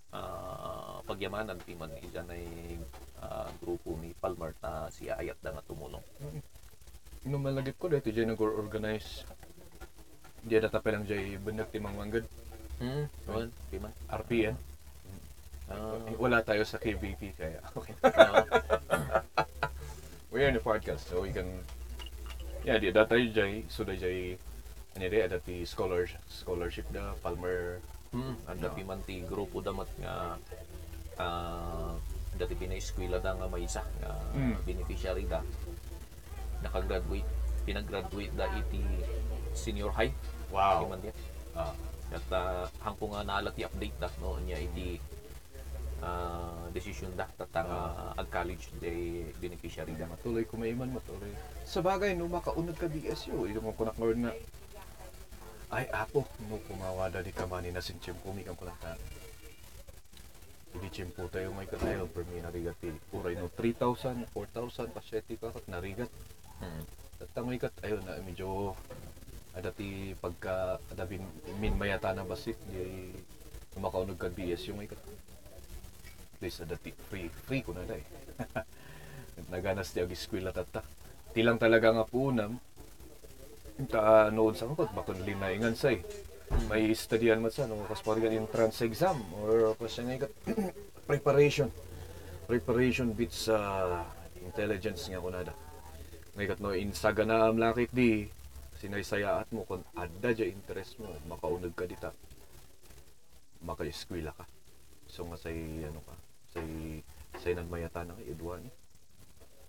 [0.08, 2.80] uh, pagyamanan ti man iyan ay
[3.20, 6.00] uh, grupo ni Palmer ta si Ayat da nga tumulong.
[7.24, 9.24] Nung malagip ko, dito dyan nag-organize.
[10.44, 12.24] Di na tapay lang dyan banag timang manggad.
[12.76, 13.92] Hmm, well, ti man.
[14.10, 14.54] RPN.
[15.64, 17.60] Ah, Eh, Wala tayo sa KBP kaya.
[17.74, 17.94] Okay.
[18.04, 18.44] ah,
[20.28, 21.46] We're in the podcast, so we can...
[22.60, 24.34] Yeah, di dati dyan, so da dyan,
[24.92, 27.78] ano di, dati scholars, scholarship da, Palmer,
[28.10, 30.34] hmm, anda ti man ti grupo damat nga
[31.16, 31.92] uh,
[32.34, 34.58] dati pinaeskwela da nga may isa nga Mm.
[34.64, 35.38] beneficiary da
[36.60, 37.28] nakagraduate
[37.62, 38.80] pinag-graduate da iti
[39.54, 40.12] senior high
[40.54, 40.86] Wow.
[40.86, 41.14] Man diya.
[41.58, 41.74] Ah.
[42.14, 45.02] At uh, hangko nga nalat i update da no niya iti
[45.98, 50.06] ah, decision da tatang uh, ag college day beneficiary da.
[50.06, 51.34] Matuloy kumaiman, matuloy.
[51.66, 54.32] Sa bagay, no makaunod ka BSU, ito mo kunak nga
[55.74, 58.94] ay apo, no kumawada di kamani na sin chimpo, mi kang kunak na.
[60.70, 65.50] Hindi chimpo tayo may katayo, per mi narigat ti uray no 3,000, 4,000, pasyeti ka
[65.50, 66.10] kat narigat.
[66.62, 66.86] Hmm.
[67.18, 68.78] Tatang kat, ayun na, medyo
[69.54, 71.22] adati pagka adabi
[71.62, 73.14] min mayata na basit di
[73.78, 74.98] makaunod ka BSU may kat.
[76.34, 78.06] At least adati free, free ko na da eh.
[79.52, 80.82] naganas di ag eskwela tata.
[81.34, 82.58] Tilang talaga nga punam.
[83.90, 86.02] Ta noon sa kot bakon linaingan say.
[86.70, 90.32] May studian mat sa no kas parigan entrance exam or kas nga ikat
[91.10, 91.70] preparation.
[92.46, 93.56] Preparation bit sa
[94.42, 95.54] intelligence nga kunada.
[96.38, 98.30] Ngayon no insaga na am lakit di
[98.84, 101.08] sinaysayaat mo kung adda dya interest mo.
[101.24, 102.12] Makaunod ka dita.
[103.64, 104.44] Maka-eskwela ka.
[105.08, 105.56] So nga say
[105.88, 106.14] ano ka?
[106.52, 107.00] Say
[107.40, 108.64] say nagmayata na kay Edwan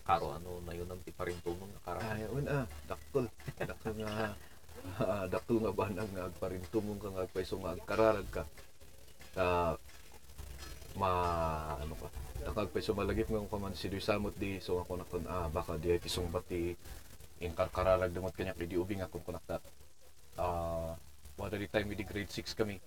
[0.06, 2.14] Karo ano na yun ang ti paring tumong nakaraan.
[2.14, 3.26] Ay, un ah, dakol.
[3.58, 4.38] Dakol nga,
[5.34, 8.44] dakol nga ba nang agparintumong ka nga agpaiso nga agkararag ka.
[9.34, 9.74] Ah,
[10.94, 11.10] ma,
[11.82, 12.08] ano ka,
[12.46, 15.90] nakagpaiso malagip nga kung man si Duy Samot di, so ako nakon, ah, baka di
[15.90, 16.78] ay tisumbat di,
[17.44, 19.60] yung kararag damot kanya, kay di ubing akong kunakta.
[20.40, 20.96] Ah,
[21.36, 22.80] wala di time, di grade 6 kami.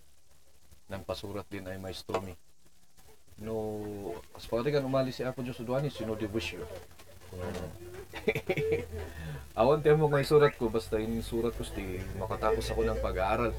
[0.89, 2.33] Nang pasurat din ay maestro mi.
[3.39, 3.55] No,
[4.51, 6.65] pari kan umalis si Apo Diyos Udwani, sino di wish you.
[9.59, 13.53] Awan tayo mo may surat ko, basta yung surat ko, sti, makatapos ako ng pag-aaral.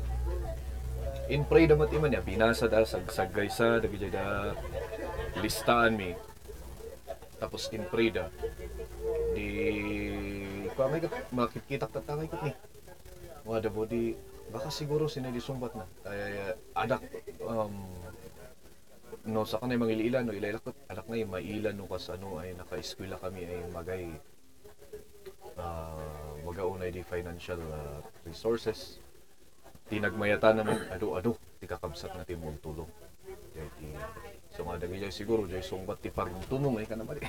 [1.30, 4.58] In pray damat iman niya, binasa da, sagsagay sa, dagay da,
[5.40, 6.18] listaan mi.
[7.40, 8.28] Tapos in pray da,
[9.38, 9.48] di,
[10.80, 12.56] pa may kat, makikita tatangay ko ni.
[13.44, 14.16] Wada mo di,
[14.48, 15.84] baka siguro sinadisumbat na.
[16.08, 17.04] Ay, adak,
[17.44, 17.84] um,
[19.28, 22.56] no sa kanay mga ililan no ilailakot anak na yung mailan no kas ano ay
[22.56, 24.04] naka-eskwela kami ay magay
[25.60, 29.04] uh, magaunay di financial ah, resources.
[29.92, 32.88] Di nagmayata na ng ado-ado di kakabsat na timong tulong.
[33.52, 33.92] Di,
[34.56, 37.20] so nga dagi jay siguro jay sungbat ti paring tunong ay kanamali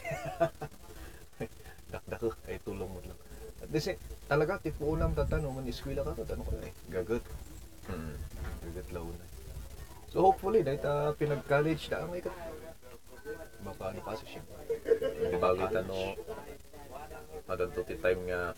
[1.92, 3.18] dakdak ay tulong mo lang
[3.60, 3.92] at si
[4.26, 7.24] talaga ti unang tatano man eskwela ka to tanong ko na eh gagat
[7.88, 8.16] hmm.
[8.64, 9.30] gagat launa
[10.10, 12.34] So hopefully dahil ta pinag-college na ang ikat.
[13.62, 14.42] Baka ano kasi siya.
[15.30, 16.18] Di ba ulit ano,
[17.46, 18.50] madanto ti time nga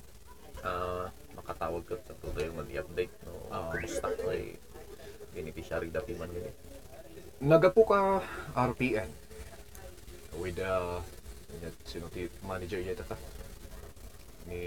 [0.64, 3.68] ah, makatawag ka sa tuloy yung mag-update no, Ah.
[3.68, 4.56] kumusta kay
[5.36, 6.54] beneficiary dati man yun eh.
[7.44, 8.24] Nagapo ka
[8.56, 9.10] RPN
[10.40, 11.04] with uh,
[11.84, 13.20] sino ti manager niya tata
[14.48, 14.62] ni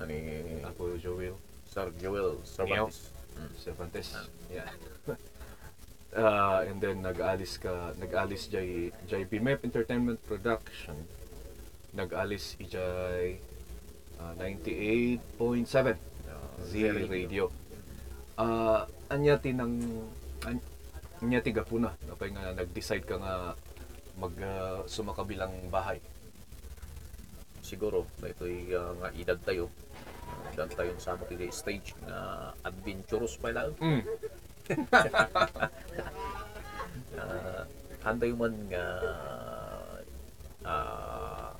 [0.00, 0.18] Ani
[0.64, 1.34] Apo Joel
[1.66, 3.10] Sir Joel Cervantes.
[3.36, 3.50] Mm.
[3.56, 4.08] Cervantes.
[4.52, 4.68] Yeah.
[6.12, 10.92] Ah, and then nag-alis ka, nag-alis jay jay BMF Entertainment Production.
[11.96, 13.40] Nag-alis ijay
[14.20, 15.96] ah, 98.7
[16.28, 16.72] uh, Z
[17.08, 17.48] Radio.
[18.36, 19.80] Ah, anya tinang
[20.44, 20.60] an,
[21.24, 23.56] anya tiga puna napay nga nag-decide ka nga
[24.20, 25.96] mag ah, sumakabilang bahay.
[27.72, 29.72] Siguro na ito'y uh, nga edad tayo
[30.52, 32.16] edad tayo sa mo kaya stage na
[32.60, 34.04] adventurous pa lang Mm.
[37.16, 37.64] uh,
[38.04, 38.84] handay man nga
[40.68, 41.50] uh,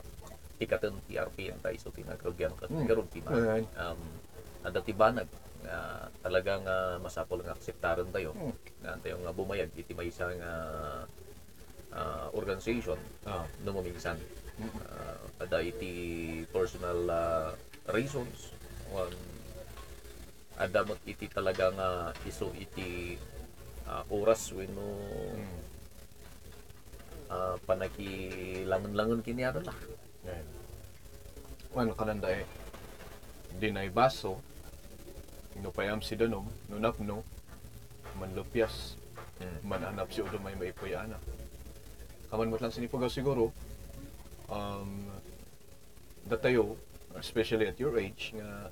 [0.60, 2.84] ikatan TRP tayo so tinagkagyan ka Mm.
[2.84, 4.00] karon ti um
[4.62, 5.26] ada tibanag
[5.64, 5.78] nga
[6.22, 8.52] talagang uh, masapol nga akseptaran tayo Mm.
[8.84, 11.02] nga tayo nga bumayag iti may isang uh,
[11.96, 13.48] uh, organization Ah.
[13.64, 14.20] no maminsan
[14.60, 15.92] uh, ada iti
[16.52, 17.50] personal uh,
[17.90, 18.52] reasons
[18.92, 19.16] one
[20.60, 21.88] ada mo iti talaga nga
[22.28, 23.16] iso iti
[23.88, 24.88] uh, oras wenno
[25.32, 25.60] Mm.
[27.32, 29.78] uh, panakilangon-langon kini ano lah
[30.28, 30.46] Yan.
[31.72, 32.44] Ano kananda eh,
[33.56, 34.38] dinay baso,
[35.58, 37.24] nupayam si danom, nunapno,
[38.20, 38.94] manlupyas,
[39.42, 39.66] Mm.
[39.66, 41.18] mananap si udo may maipuyana.
[42.30, 43.50] Kaman mo lang sinipugaw siguro,
[44.52, 45.08] um,
[46.28, 46.76] datayo,
[47.16, 48.68] especially at your age, nga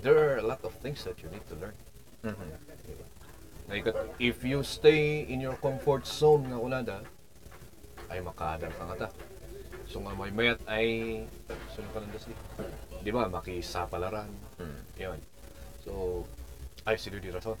[0.00, 1.76] there are a lot of things that you need to learn.
[3.68, 3.86] Like,
[4.18, 6.98] if you stay in your comfort zone nga unada,
[8.10, 9.08] ay makaadal ka nga ta.
[9.88, 10.86] So nga may mayat ay
[11.72, 12.36] sino ka nanda si?
[13.00, 14.28] Di ba makisapalaran.
[14.60, 14.80] Mm.
[15.00, 15.20] Yun.
[15.80, 15.90] So
[16.84, 17.56] ay si Rudy Raton.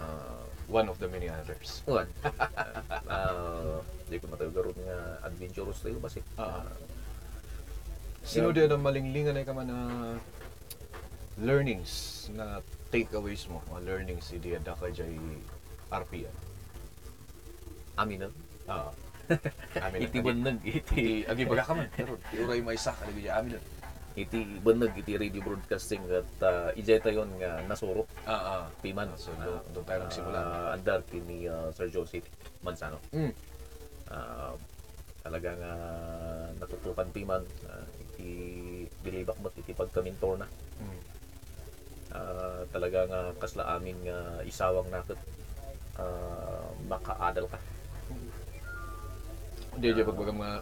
[0.00, 1.80] Uh, one of the many others.
[1.88, 2.08] Uwan.
[3.08, 4.98] uh, di ko matagaroon nga
[5.30, 6.18] adventurous tayo basi.
[6.34, 6.66] Ah.
[8.26, 9.78] Sino din ang malinglingan ay ka man na
[11.40, 15.14] learnings na takeaways mo, mga learnings si Diada ka jay
[15.88, 16.36] RPM.
[17.96, 18.28] Amin na.
[18.66, 18.90] Ah.
[19.86, 20.10] Amin.
[20.10, 21.86] Iti banag, iti, agi baga ka man.
[21.94, 23.62] Pero iuray may isa ka lagi amin.
[24.18, 28.10] iti banag, iti radio broadcasting at uh, ijay tayon nga nasuro.
[28.26, 28.64] Ah ah.
[28.82, 29.06] Piman.
[29.14, 29.30] So
[29.70, 30.40] doon tayo nagsimula.
[30.42, 32.26] Uh, andar kini uh, Sir Joseph
[32.66, 32.98] Manzano.
[33.14, 33.30] Mm.
[34.10, 34.54] Uh,
[35.22, 35.74] talaga nga
[36.58, 37.42] natutukan piman.
[37.64, 38.30] Uh, iti
[39.00, 40.48] bilibak mo, iti pagkamintor na.
[40.82, 41.10] Mm.
[42.10, 45.14] Ah, talaga nga kasla amin nga isawang nakit
[45.94, 47.58] ah, makaadal ka.
[49.78, 50.56] Hindi dyan pagbaga mga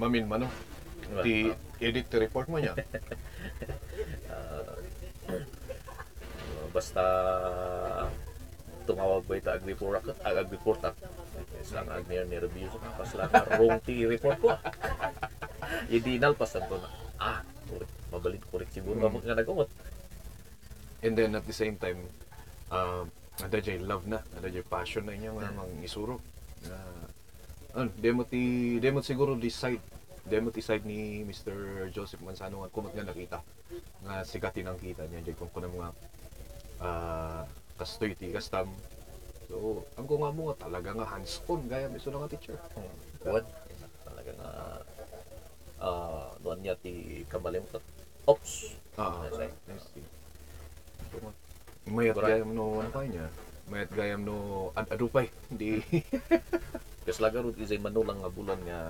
[0.00, 0.48] mamin mano.
[1.20, 2.74] Di edit the report mo niya.
[4.30, 4.78] Ah,
[6.70, 7.02] basta
[8.86, 10.98] tumawag ba ito agriport ako,
[11.60, 14.48] Islang agner ni review sa pas lang wrong ti report ko.
[15.92, 16.88] Hindi nalpasan ko na.
[17.20, 17.40] Ah.
[18.10, 19.22] Mabalit correct siguro Mm.
[19.22, 19.70] nga nagumot.
[21.00, 22.10] And then at the same time,
[22.68, 23.06] um,
[23.38, 26.18] ada jay love na, ada jay passion na inya nga mga isuro.
[26.66, 26.76] Na
[27.72, 29.78] ano, demo ti demo siguro decide
[30.26, 31.54] demo ti side ni Mr.
[31.88, 33.38] Joseph Manzano nga kumot nga nakita
[34.02, 35.90] nga sigatin ang kita niya jay kung kunang mga
[36.82, 37.42] ah
[37.78, 38.68] kastoy ti kastam.
[39.50, 42.54] So, ang ko nga mo nga talaga nga hands-on gaya miso nga teacher.
[43.26, 43.42] What?
[44.06, 44.50] Talaga nga
[45.80, 47.82] ah doon niya ti kamalimot.
[48.30, 48.78] Ops.
[48.94, 49.42] Ah, Ano?
[49.42, 49.50] I
[49.82, 50.06] see.
[51.10, 51.32] So, nga,
[51.90, 53.26] Mayat gayam no ano pa niya.
[53.66, 55.26] Mayat gayam no ad-adupay.
[55.50, 55.82] Hindi
[57.08, 58.80] Kasi laga rin isay manulang nga bulan nga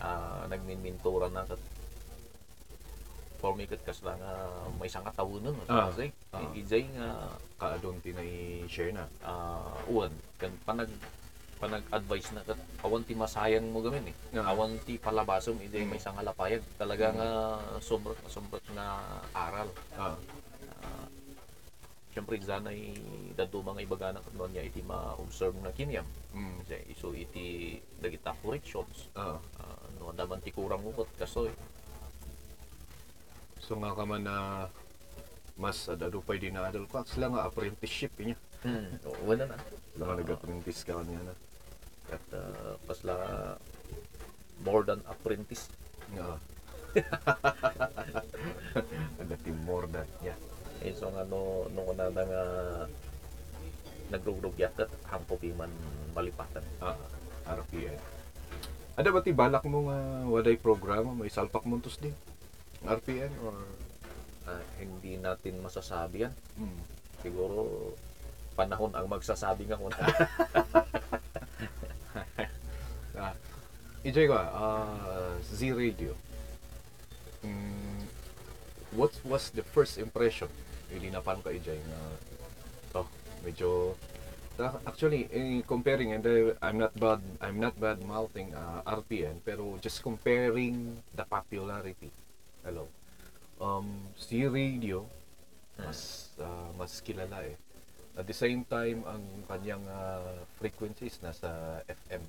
[0.00, 1.60] ah, nagminmintura na kat
[3.46, 4.34] for me kat kas lang nga
[4.74, 5.86] may isang katawunan Ah.
[5.86, 6.42] kasi Ah.
[6.50, 8.26] ijay nga kaadon tinay
[8.66, 9.06] share na.
[9.22, 10.90] ah, uwan kan panag
[11.56, 14.50] panag-advise na kat awan ti masayang mo gamin eh Ah.
[14.50, 15.88] awan ti palabasom ijay Mm.
[15.88, 17.28] may isang halapayag talaga nga
[17.78, 18.98] sobrang sobrang na
[19.30, 20.18] aral Ah.
[20.82, 21.06] Ah,
[22.10, 22.96] Siyempre, zanay
[23.36, 26.08] dado mga ibagana kung niya iti ma-observe na kinyam.
[26.32, 26.64] Mm.
[26.88, 29.12] Iso iti dagita corrections.
[29.12, 29.36] Ah.
[29.60, 31.52] Uh, no daman ti kurang ukot kasoy.
[33.66, 34.70] So nga ka man na
[35.58, 38.38] mas adadupay din na adult clocks lang nga apprenticeship niya.
[38.62, 38.94] Hmm.
[39.26, 39.58] Wala na.
[39.90, 41.34] Sila nga nag-apprentice ka niya na.
[42.14, 43.14] At uh, pasla
[44.62, 45.66] more than apprentice.
[46.14, 46.38] Nga.
[49.26, 50.06] Agati more than.
[50.22, 50.38] Yeah.
[50.86, 52.42] Eh, so nga no, no na nga
[54.14, 55.74] nagrugdog yakat hampo man
[56.14, 56.62] malipatan.
[56.78, 56.94] Ah,
[57.50, 57.98] RPN.
[58.94, 59.98] Ada ba ti balak mo nga
[60.30, 62.14] waday programa may salpak muntos din?
[62.86, 63.54] RPN or
[64.46, 66.30] Ah, hindi natin masasabi yan.
[66.54, 66.78] mm.
[67.18, 67.90] Siguro
[68.54, 69.90] panahon ang magsasabi nga kung
[73.18, 73.34] ah,
[74.06, 76.14] Ijay ko, ah, Z Radio.
[77.42, 78.06] Mm,
[78.94, 80.46] what was the first impression?
[80.86, 82.00] Hindi na paano ka Ijay nga
[82.94, 83.02] to,
[83.42, 83.98] medyo
[84.56, 89.44] Uh, actually, in comparing, and uh, I'm not bad, I'm not bad mouthing uh, RPN,
[89.44, 92.08] pero just comparing the popularity.
[92.66, 92.90] Hello.
[93.62, 95.06] Um, si radio,
[95.78, 97.54] mas uh, mas kilala eh.
[98.18, 102.26] At the same time, ang kanyang uh, frequencies nasa FM.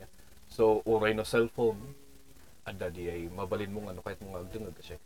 [0.00, 0.08] Yeah.
[0.48, 1.76] So, uray no cellphone,
[2.64, 4.96] anda di ay mabalin mong ano kahit mga agdungag kasi.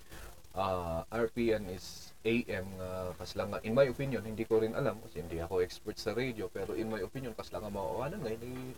[0.55, 5.03] Uh, RPN is AM nga kas lang nga in my opinion hindi ko rin alam
[5.03, 8.39] kasi hindi ako expert sa radio pero in my opinion kas lang nga mauwanan ngay
[8.39, 8.71] ni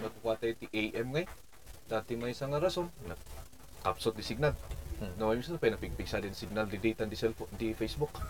[0.00, 1.28] nakukuha ti AM ngay
[1.84, 3.12] dati may isang rason na
[3.84, 4.56] kapsot di signal
[5.18, 8.12] no yung sa pinapigpig sa din signal di data di cellphone di Facebook.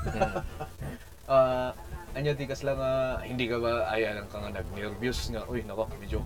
[1.28, 1.76] Ah
[2.16, 5.60] anya di kas lang nga hindi ka ba ayan ang ka nga nag-nervous nga uy
[5.60, 6.24] nako medyo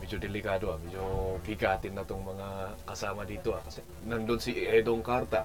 [0.00, 5.04] medyo delikado ah medyo bigatin na tong mga kasama dito ah kasi nandun si Edong
[5.04, 5.44] Carta.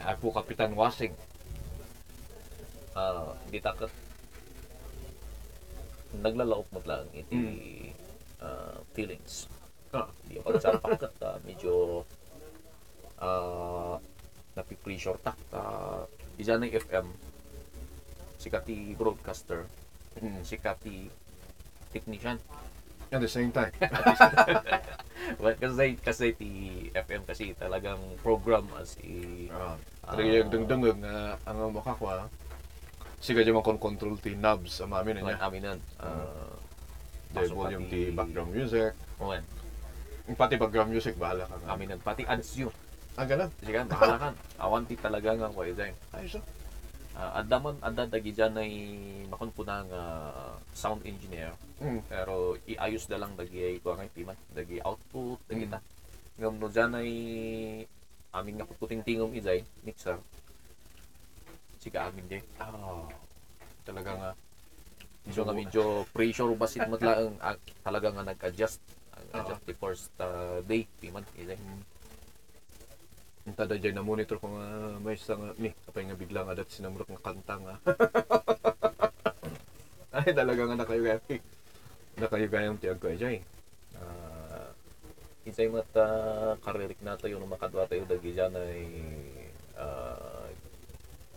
[0.00, 1.12] Ako Kapitan Wasing
[2.90, 3.90] Ah, di takot.
[6.18, 7.38] Naglalaok mo lang iti
[8.42, 9.46] ah, feelings.
[9.90, 10.06] Ah.
[10.26, 12.04] Di ako nagsapak at ah, medyo
[13.20, 13.96] ah
[14.54, 15.32] napipressure ta.
[15.54, 16.02] Uh,
[16.40, 17.06] isa ng FM,
[18.40, 19.68] sikati broadcaster,
[20.42, 21.06] sikati
[21.94, 22.38] technician.
[23.10, 23.74] at the same time
[25.42, 26.50] well, kasi kasi ti
[26.94, 28.94] FM kasi talagang program as
[29.50, 29.74] ah
[30.06, 30.14] Ah.
[30.14, 32.30] uh, dengdeng nga ang makakwa
[33.18, 35.78] siga jama kon control ti knobs ang amin man niya aminan.
[36.00, 36.54] Uh,
[37.34, 39.44] the volume ti background music Owen,
[40.36, 42.72] pati background music bahala ka nga aminan pati ads yun.
[43.18, 44.34] ah ganun Sige, bahala kan.
[44.58, 45.82] Awan ti talaga nga ko ito.
[46.14, 46.44] ayos ah
[47.10, 48.70] Uh, adda man adda dagi dyan ay
[49.28, 49.90] makon po ng
[50.72, 51.52] sound engineer.
[51.82, 52.00] Mm.
[52.06, 54.38] Pero iayos da lang dagi ay kuha ngay timan.
[54.54, 55.72] Dagi output, dagi Mm.
[55.74, 55.78] ta.
[56.38, 57.10] Ngam no dyan ay
[58.30, 60.16] amin nga puting tingom iday, mixer.
[61.82, 62.38] Siga amin di.
[62.62, 63.04] ah
[63.84, 64.30] talaga nga
[65.34, 68.80] So nga medyo pressure basit matlaang ah, talaga nga nag-adjust.
[69.30, 71.58] Adjust the first uh, day, timan iday.
[73.48, 74.66] Ang tada dyan na monitor ko nga
[75.00, 77.74] may isang ni kapay nga biglang adat sinamrot nga kanta nga.
[80.20, 81.42] Ay talaga nga nakayugayang
[82.20, 83.36] nakayugayang tiyag ko ay jay.
[83.96, 84.68] Uh,
[85.48, 86.04] isay mata
[86.60, 88.82] karirik na tayo nung makadwa tayo dagi dyan ay
[89.80, 90.50] ah,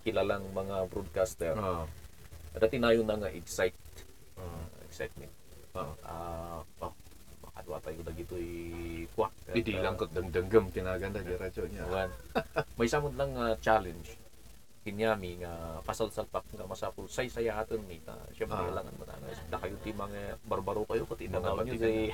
[0.03, 1.55] kilalang mga broadcaster.
[1.55, 1.87] Ah.
[2.57, 3.79] Dati na yun na nga excite.
[4.35, 4.65] Ah.
[4.89, 5.31] Excitement
[5.77, 5.93] ah.
[6.03, 6.93] Ah
[7.63, 8.49] oh, makadwa tayo dagi ito'y
[9.15, 11.85] kwa Hindi lang ko dengdenggem tinaganda di radyo niya.
[11.87, 12.09] Wan.
[12.77, 14.19] may samod lang nga challenge
[14.83, 18.75] kinyami nga pasal salpak nga masapul say saya aton ni ta syempre Ah.
[18.75, 19.15] lang mo na
[19.47, 22.11] na kayo ti mga barbaro kayo pati Mga mga nyo say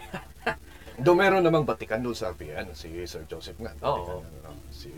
[1.02, 3.72] Do meron namang batikan doon sa RPN, si Sir Joseph nga.
[3.82, 4.22] Oo.
[4.22, 4.92] Batikan, ano, Si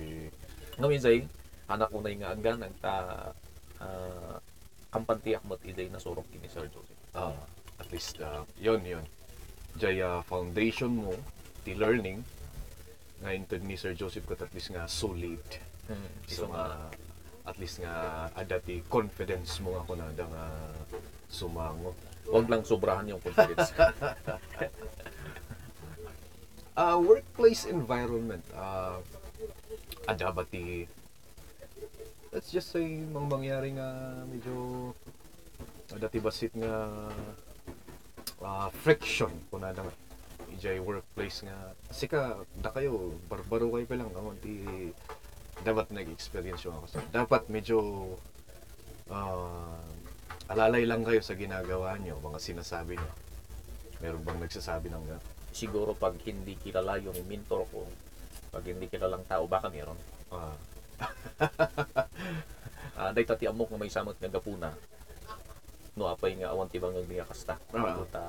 [0.75, 1.23] ngamin say
[1.71, 2.95] anak unay nga anggan ang ta
[3.79, 4.35] uh,
[4.91, 6.99] kampantiak mo't iday na surok kini Sir Joseph.
[7.15, 7.31] ah
[7.79, 9.05] at least ah, yon yon.
[9.77, 11.15] Jaya foundation mo
[11.61, 12.23] ti learning
[13.21, 15.43] nga into ni Sir Joseph ko at least nga solid.
[15.85, 16.09] Hmm.
[16.25, 16.89] So nga
[17.45, 20.45] at least nga ada ti confidence mo nga kuno nga
[21.31, 21.93] sumango.
[22.29, 23.73] wag lang sobrahan yung confidence.
[26.77, 29.01] uh, workplace environment uh,
[30.07, 30.87] ada ba ti
[32.31, 34.55] let's just say mang mangyari nga medyo
[35.91, 37.09] ada ti basit nga
[38.41, 39.93] uh, friction kung nada nga
[40.51, 41.55] ijay workplace nga.
[41.87, 44.65] Kasi ka da kayo barbaro kayo pa lang amon ti
[45.61, 47.79] dapat nag-experience yung ako sa dapat medyo
[49.13, 49.79] uh,
[50.49, 53.11] alalay lang kayo sa ginagawa nyo mga sinasabi nyo.
[54.01, 57.83] Meron bang nagsasabi ng uh, Siguro pag hindi kilala yung mentor ko,
[58.55, 59.99] pag hindi kilalang tao, baka meron.
[60.31, 60.55] ah,
[63.01, 64.69] Ah, day tati amok nga may samot nga gapuna.
[65.93, 67.55] No apay nga awan tibang nga niya kasta.
[67.71, 67.99] Ah.
[68.07, 68.23] ta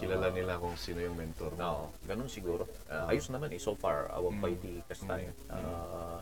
[0.00, 1.60] kilala nila kung sino yung mentor mo.
[1.60, 1.70] No,
[2.02, 2.64] ganun siguro.
[2.88, 3.12] Ah, Ah.
[3.12, 4.40] ayos naman eh so far awan Mm.
[4.40, 5.14] pa di kasta.
[5.20, 5.32] Mm.
[5.52, 6.18] Ah,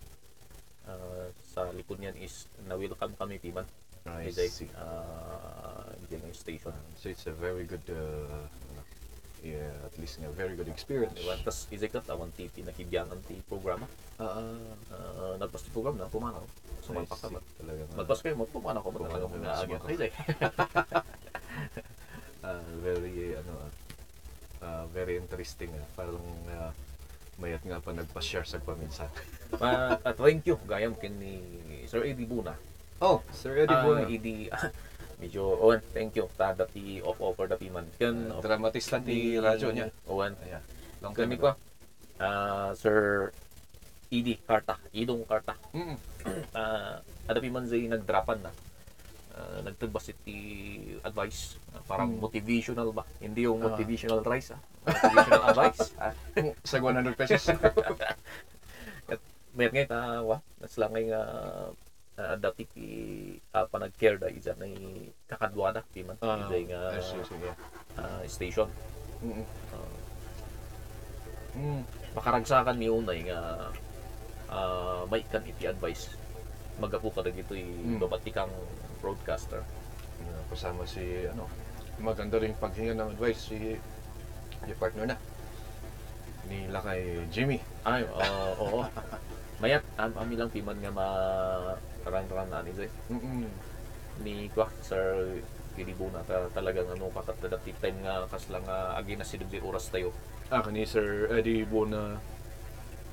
[0.88, 3.62] ah, sa likod niyan is na welcome kami timan.
[4.02, 4.70] I Iday see.
[4.74, 6.72] ah yung station.
[6.96, 8.48] So it's a very good, uh,
[9.38, 11.12] yeah, at least nga very good experience.
[11.14, 11.36] Diba?
[11.38, 13.86] Tas isay kat awan ti pinakibyangan ti programa.
[14.16, 14.42] Ah,
[14.90, 16.42] Ah, nagpas ti program na pumanaw.
[16.88, 17.40] I Sumalpak ka ba?
[17.60, 17.82] Talaga.
[17.94, 19.80] Magpas kayo, magpumanaw ko ba talaga kung na, naagyan?
[19.92, 20.10] Isay.
[22.38, 23.52] Ah, very, ano,
[24.62, 25.68] ah, very interesting.
[25.74, 25.84] Ah.
[25.98, 26.70] Parang ah,
[27.36, 29.10] mayat nga pa nagpa-share sa paminsan.
[29.58, 31.42] Ma, uh, thank you gayam kin ni
[31.84, 32.54] Sir Eddie Buna.
[33.02, 34.06] Oh, Sir Eddie Ah, Buna.
[34.06, 34.48] Eddie,
[35.18, 37.90] medyo owen, thank you ta dati off offer dati man.
[37.98, 39.90] Kan Uh, dramatista ti radyo niya.
[40.06, 40.32] Owen.
[40.46, 40.62] Ayan.
[41.02, 41.52] Long time ko.
[42.22, 43.28] Ah, Sir
[44.08, 45.54] Eddie Karta, Idong Karta.
[45.72, 45.96] Mm.
[46.52, 48.52] Ah, ada pi man zay nagdrapan na.
[49.30, 50.34] uh, nagtagbasit ti
[51.00, 52.20] advice uh, parang Mm.
[52.20, 53.70] motivational ba hindi yung Ah.
[53.70, 56.12] motivational rice ah motivational advice ah.
[56.62, 57.44] Sa 100 pesos.
[59.54, 61.22] mayat ngay ta wa naslangay nga
[62.16, 62.86] uh, dati ti
[63.50, 64.66] uh, panag-care da isa na
[65.24, 67.50] kakadwa da ti man Ah, Ijay nga yes, yes, sige.
[67.96, 68.68] ah, station
[69.18, 69.42] Mm.
[69.70, 69.92] Ah,
[71.54, 71.82] Mm.
[72.12, 73.70] makaragsakan ni unay nga
[74.50, 76.12] ah, may kan iti advice
[76.78, 77.98] magapu ka dagito Mm.
[77.98, 78.32] mm.
[78.32, 78.52] kang
[79.02, 79.62] broadcaster
[80.18, 81.46] Yeah, kasama si ano
[82.02, 83.78] maganda rin paghinga ng advice si
[84.66, 85.16] yung partner na
[86.50, 88.82] nila kay Jimmy ay ah, oo
[89.62, 91.06] mayat am ami lang piman nga ma
[92.02, 92.90] karang-karang na ni Zay.
[93.10, 93.46] Mm-mm.
[94.26, 95.38] ni kwa sir
[95.78, 100.10] Pilibuna ta talagang ano kakatadati time nga kaslang nga agi na sidugdi oras tayo
[100.50, 102.18] ah kani Sir Eddie Bona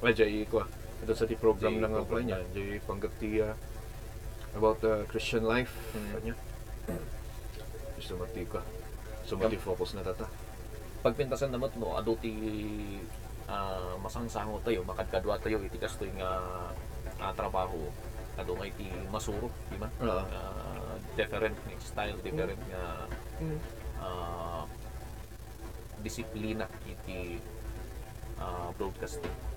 [0.01, 0.65] well jay ko
[1.04, 2.39] ito sa ti program lang ang niya.
[2.56, 3.56] Jay panggati ah,
[4.56, 5.74] about the Christian life.
[5.93, 6.10] Mm.
[6.16, 6.34] kanya.
[8.00, 8.60] Gusto mati ko
[9.26, 10.30] sumati focus na tata?
[11.02, 12.32] Pagpintasan naman no ado ti
[13.50, 16.39] ah, masangsango tayo makadkadwa tayo iti kastoy nga
[17.20, 17.89] ah, trabaho.
[18.36, 19.88] Ado nga iti masuro di ba?
[20.04, 20.24] Oo.
[20.24, 23.60] Ah, different style different nga Mm.
[24.00, 24.64] ah,
[26.00, 27.36] disiplina iti
[28.39, 29.55] ah, broadcasting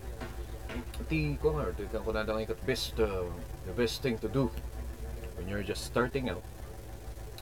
[1.08, 3.24] ti ko nga ti kan ko na dang ikat best uh,
[3.64, 4.52] the best thing to do
[5.36, 6.44] when you're just starting out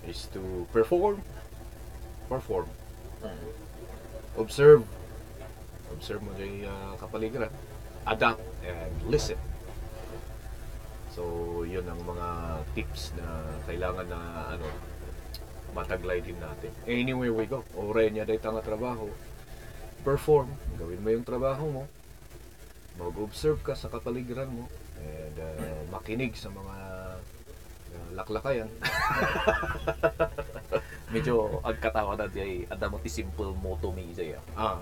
[0.06, 1.22] is to perform.
[2.28, 2.66] Perform.
[3.22, 3.50] Mm.
[4.36, 4.84] observe.
[5.90, 7.50] Observe mo yung uh, kapaligiran.
[8.06, 9.40] Adapt and listen.
[11.10, 12.28] So yun ang mga
[12.76, 13.26] tips na
[13.64, 14.20] kailangan na
[14.54, 14.68] ano
[15.72, 16.70] mataglay din natin.
[16.84, 17.64] Anywhere we go.
[17.74, 19.08] Ore niya dahil nga trabaho.
[20.04, 20.52] Perform.
[20.76, 21.84] Gawin mo yung trabaho mo
[22.96, 24.64] mag-observe ka sa kapaligiran mo
[25.00, 26.76] and uh, makinig sa mga
[27.92, 28.68] uh, laklakayan
[31.14, 34.44] medyo agkatawa na di ada mo ti simple moto mi jay ah.
[34.56, 34.78] ah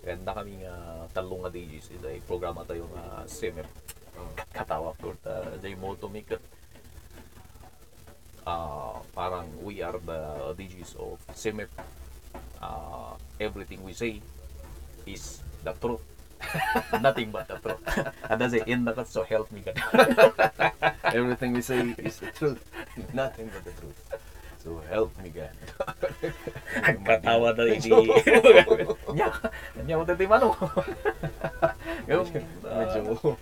[0.00, 3.68] Ganda kami nga talong nga DJs ida programa tayo nga SIMEP.
[4.16, 6.40] Uh, katawa ko ta jay moto mi kat
[8.48, 10.20] ah parang we are the
[10.56, 11.68] DJs of SIMEP.
[12.64, 14.24] Uh, everything we say
[15.04, 16.00] is the truth.
[17.00, 17.82] Nothing but the truth.
[18.50, 19.76] Say in the so help me God.
[21.14, 22.62] everything we say is the truth
[23.14, 23.98] nothing but the truth
[24.58, 25.54] so help me God
[27.06, 27.80] Katawa na rin
[29.14, 29.28] Nya,
[29.86, 30.54] nya mo tati mano.
[32.06, 32.26] Yung
[32.62, 33.00] medyo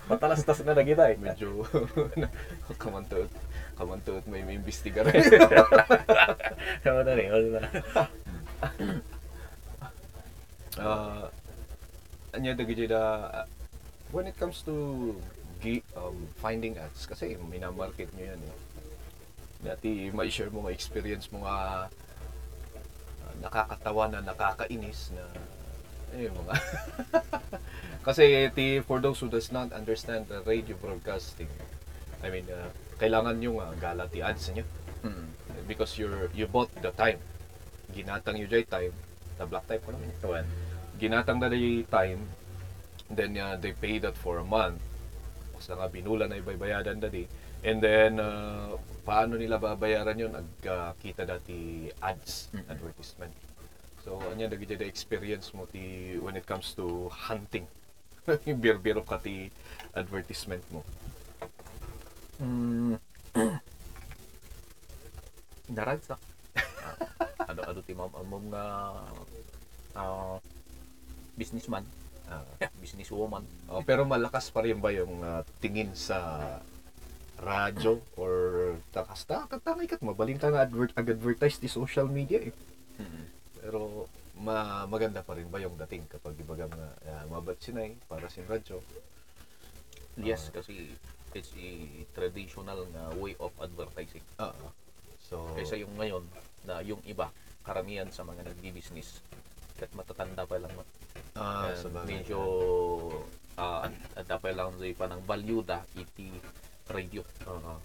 [0.08, 1.16] matalastas na na kita eh.
[1.18, 1.64] medyo
[2.78, 3.28] kamantot
[3.76, 5.22] kamantot may may imbestiga rin
[6.84, 7.68] Kama na rin, wala na.
[10.78, 11.24] uh,
[12.36, 13.44] anya dagi da
[14.12, 14.74] when it comes to
[15.96, 18.56] um, finding ads kasi minamarket nyo yan eh.
[19.58, 21.88] Dati ma-share mo, ma-experience mo nga
[23.26, 25.24] uh, nakakatawa na nakakainis na
[26.14, 26.54] eh mga
[28.06, 31.50] kasi ti for those who does not understand the radio broadcasting
[32.24, 34.64] I mean uh, kailangan nyo nga gala ti ads nyo
[34.98, 35.30] Mm.
[35.70, 37.22] because you're you bought the time
[37.94, 38.90] ginatang you jay time
[39.38, 40.42] na black type ko naman Kawan.
[40.98, 42.26] Ginatang na day time
[43.08, 44.80] then uh, they pay that for a month.
[45.58, 47.24] Sa nga binula na ibaybayadan dati.
[47.64, 50.32] And then uh, paano nila babayaran yun?
[50.62, 52.64] Agkita dati ads Mm.
[52.68, 53.34] advertisement.
[54.04, 57.66] So anya dagi jay experience mo ti when it comes to hunting.
[58.62, 59.48] Bir-biro ka ti
[59.96, 60.84] advertisement mo.
[62.38, 62.94] Mm.
[65.76, 66.20] Naragsak.
[66.88, 68.08] Ah, ano ano ti ma'am?
[68.08, 68.64] Ma'am nga
[69.92, 70.36] ah,
[71.38, 71.86] businessman,
[72.28, 72.44] Ah,
[72.76, 73.40] businesswoman.
[73.70, 76.18] oh, pero malakas pa rin ba yung uh, tingin sa
[77.38, 78.32] radyo or
[78.90, 82.54] takas ta katangay kat mabaling ka nga advert ag-advertise ti social media eh
[82.98, 83.24] Mm.
[83.62, 88.26] Pero ma maganda pa rin ba yung dating kapag ibaga nga uh, mabat sinay para
[88.26, 88.82] sin radyo?
[90.18, 90.90] Yes, kasi
[91.30, 91.70] it's a
[92.10, 94.26] traditional na way of advertising.
[94.42, 94.66] Oo.
[95.22, 96.26] So Kaysa yung ngayon
[96.66, 97.30] na yung iba
[97.62, 99.22] karamihan sa mga nagbi-business
[99.78, 100.72] kahit matatanda pa lang
[101.38, 102.20] ah, And sa bagay.
[102.20, 102.40] medyo
[103.58, 106.30] ah uh, dapat lang sa pa ng value da iti
[106.90, 107.22] radio.
[107.46, 107.78] Oo.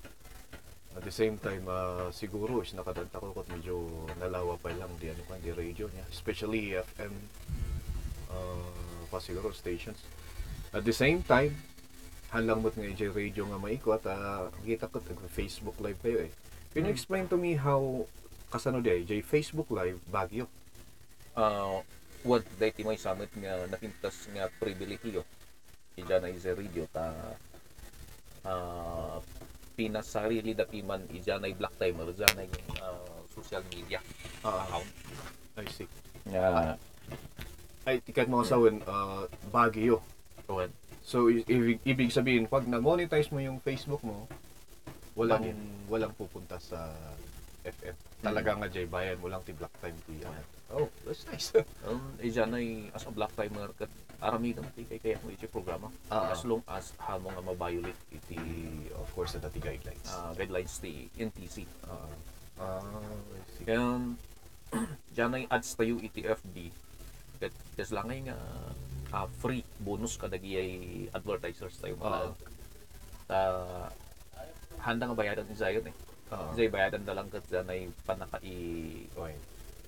[0.93, 3.81] At the same time, ah, siguro is nakadanta ko kot medyo
[4.21, 7.13] nalawa pa lang di ano kan di radio niya, especially FM
[8.29, 10.01] uh, pa siguro stations.
[10.73, 11.53] At the same time,
[12.33, 16.31] hanlang mo't nga yung radio nga maikot, ah, kita ko Facebook live kayo eh.
[16.73, 18.05] Can you explain to me how
[18.49, 20.49] kasano di ay Facebook live Baguio?
[21.35, 21.79] Uh,
[22.23, 25.21] what dahiti may summit nga napintas nga pribilehiyo
[25.93, 27.11] ija na isa radio ta
[28.43, 29.17] uh,
[29.73, 33.97] pinasarili da piman ijan ay black timer dyan ay uh, social media
[34.45, 34.89] account.
[35.57, 35.89] I see.
[36.25, 36.77] Yeah.
[37.83, 40.01] Ay, tikat mga sawin, uh, Baguio.
[40.45, 40.69] Well,
[41.03, 44.23] So, i- ibig, ibig sabihin, pag na-monetize mo yung Facebook mo,
[45.19, 45.51] walang,
[45.91, 46.95] walang pupunta sa
[47.63, 47.95] FM.
[48.19, 50.29] Talaga nga, Jay, bayan mo lang ti Black Time Kuya.
[50.73, 51.53] Oh, that's nice.
[51.85, 55.45] um, ijan ay as a black timer kat arami kang ti kay kaya mo iti
[55.45, 58.39] programa Ah, as long as hamo nga ma-violate iti
[58.97, 60.09] of course, the guidelines.
[60.09, 61.69] uh, guidelines ti NTC.
[61.85, 62.09] Ah,
[62.57, 63.65] ah, I see.
[63.69, 63.83] Kaya
[65.13, 66.55] dyan ay ads tayo iti FB.
[67.37, 68.37] Kat kas lang ay nga
[69.13, 70.71] ah, free bonus kadagi ay
[71.13, 72.17] advertisers tayo mga.
[72.17, 72.31] Oo.
[73.29, 73.39] Ta
[74.81, 75.95] handa nga bayadan ni Zion eh.
[76.33, 76.57] Oo.
[76.57, 78.55] Zay bayadan na lang kat dyan ay panaka i
[79.13, 79.37] Okay.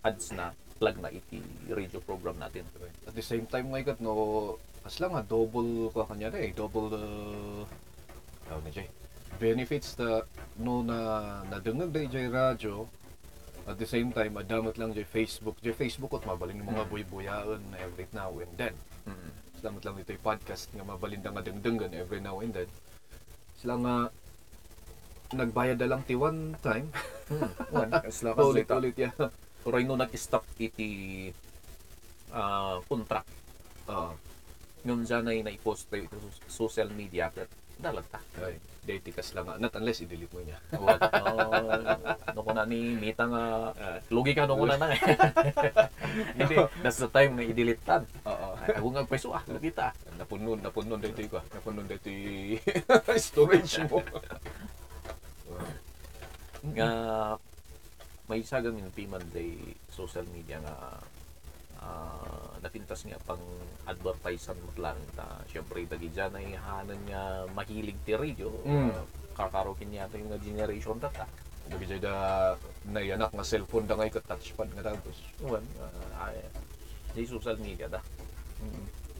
[0.06, 1.42] ads na plug na iti
[1.72, 2.68] radio program natin.
[3.10, 6.94] At the same time, ikat, no, as lang nga, double, ko kanya na eh, double,
[6.94, 7.64] uh,
[8.46, 8.88] tawag na Jay,
[9.42, 10.22] benefits na,
[10.62, 10.98] no, na,
[11.50, 12.86] nadungag na Jay radyo,
[13.66, 17.62] at the same time, adamat lang Jay Facebook, Jay Facebook at mabaling ng mga buy-buyaon
[17.82, 18.76] every now and then.
[19.10, 19.32] Mm.
[19.58, 22.70] Salamat lang dito yung podcast nga mabalinda nga dengdengan every now and then.
[23.58, 23.96] Sila nga,
[25.34, 26.92] nagbayad na lang ti one time.
[27.74, 29.12] One, as lang as ulit ulit ya.
[29.66, 31.32] Pero no nag-stop iti
[32.30, 33.30] ah, contract.
[33.90, 34.14] Oo.
[34.86, 37.50] Ngayon dyan ay naipost tayo ito social media kat
[37.82, 38.22] dalagta.
[38.40, 39.58] Ay, dati kas lang nga.
[39.58, 40.60] Not unless i-delete mo niya.
[40.78, 41.02] What?
[42.32, 43.74] no ko na ni Mita nga
[44.14, 45.02] lugi ka no ko na na eh.
[46.40, 46.56] Hindi,
[46.86, 48.06] that's the time nga i-delete tan.
[48.30, 48.48] Oo.
[48.62, 49.92] Ako nga peso ah, lugi ta.
[50.16, 51.42] Napunon, napunon dito ko.
[51.52, 52.10] Napunon dito
[53.20, 54.00] storage mo.
[56.74, 56.90] Nga
[58.26, 59.54] may isa gamin piman day
[59.94, 60.76] social media nga
[61.78, 63.44] ah, napintas nga pang
[63.86, 68.90] advertisan mo lang ta syempre dagi dyan ay hanan nga mahilig ti radio Mm.
[68.90, 69.06] Ah,
[69.36, 71.28] kakarokin niya yung nga generation tata
[71.66, 72.16] Lagi dyan da
[72.94, 75.18] nayanak nga cellphone da nga ika touchpad nga tapos.
[75.42, 76.46] Well, uh, ay,
[77.18, 77.98] di social media da.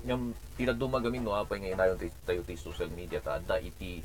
[0.06, 3.98] Yung tidak dumagamin no apay nga inayon tayo ti social media ta da iti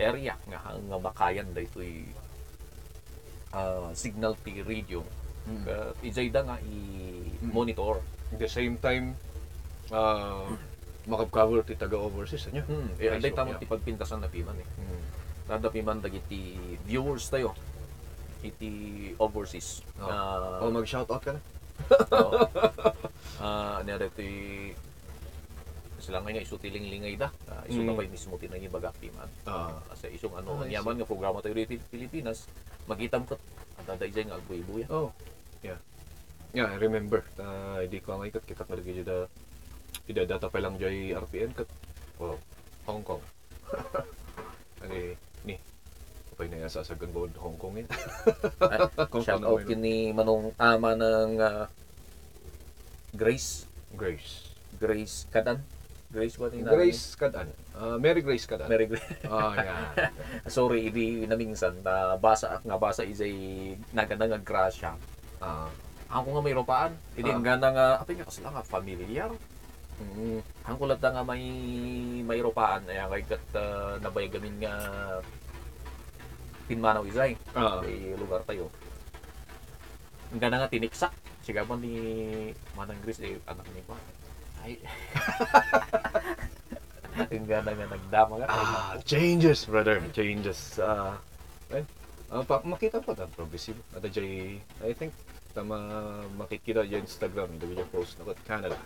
[0.00, 2.08] area nga nga makayan da ito'y
[3.52, 5.04] ah, signal ti radio.
[5.42, 5.64] Mm.
[5.66, 7.98] Uh, ijay da nga i-monitor.
[8.32, 9.18] At the same time,
[9.90, 10.46] uh,
[11.04, 12.62] makapcover ti taga overseas niya.
[12.64, 14.68] Hmm, eh, Ay, anday tamo ti pagpintasan na piman eh.
[14.78, 15.02] Mm.
[15.50, 16.54] Tada piman dagiti
[16.86, 17.52] viewers tayo
[18.42, 18.70] iti
[19.18, 19.82] overseas.
[19.98, 20.06] Oh.
[20.10, 21.40] Ah, Oh, mag-shoutout ka na.
[22.22, 22.32] Oo.
[23.42, 24.22] Ah, ano ito
[26.02, 27.30] sila ngayon isu tiling-lingay da.
[27.46, 28.10] Uh, isu Mm.
[28.10, 29.30] mismo tinangi bagaki man.
[29.46, 29.78] Ah.
[29.88, 32.50] Kasi isong ano, Ah, I yaman nga programa tayo dito sa Pilipinas,
[32.84, 33.38] magitam ko.
[33.78, 34.86] At ada dyan nga agbuy-buya.
[34.90, 35.14] Oh,
[35.62, 35.78] yeah.
[36.52, 37.24] Yeah, I remember.
[37.40, 38.44] Uh, hindi ko ang ikat.
[38.44, 39.24] Kikat na lagi da.
[40.04, 41.68] Ida data pa lang jay RPN kat.
[42.20, 42.36] Oh,
[42.84, 43.22] Hong Kong.
[44.84, 45.14] Ani,
[45.46, 45.56] ni.
[46.28, 47.88] Kapag na sa gunboard Hong Kong yun.
[49.08, 49.68] Kung Shout out yun.
[49.70, 51.66] kini manong ama ng ah,
[53.16, 53.64] Grace.
[53.96, 54.52] Grace.
[54.76, 55.60] Grace Kadan.
[56.12, 57.48] Grace ba ni Grace Kadan.
[57.72, 58.68] Uh, Mary Grace Kadan.
[58.68, 59.08] Mary Grace.
[59.24, 60.12] Ah, yeah.
[60.46, 63.32] Sorry, hindi naminsan na basa nga basa isay
[63.90, 64.92] naganda nga grasya.
[65.40, 65.72] Ah,
[66.12, 66.92] Ako nga may ropaan.
[67.16, 67.36] Hindi Ah.
[67.40, 69.32] ang ganda nga, ato nga kasla nga familiar.
[69.96, 70.38] mm,
[70.68, 71.42] Ang kulat na nga may
[72.20, 74.74] may ropaan ay kay kat uh, nabayagamin nga
[76.68, 77.40] Pinmanaw Izay.
[77.56, 78.68] ah, May lugar tayo.
[80.28, 81.12] Ang ganda nga tiniksak.
[81.40, 81.96] Siga mo ni
[82.76, 83.96] Manang Gris eh, anak ni ko.
[84.62, 84.78] Ay.
[87.32, 88.46] Ang ganda nga nagdama nga.
[88.48, 90.00] ah, changes, brother.
[90.16, 90.80] Changes.
[90.80, 91.20] Ah,
[91.68, 91.84] well,
[92.32, 93.76] ah, pa, makita pa ta progressive.
[93.92, 95.12] Ada jay, I think,
[95.52, 95.76] tama
[96.34, 98.78] makikita yung Instagram, yung yung post na Canada.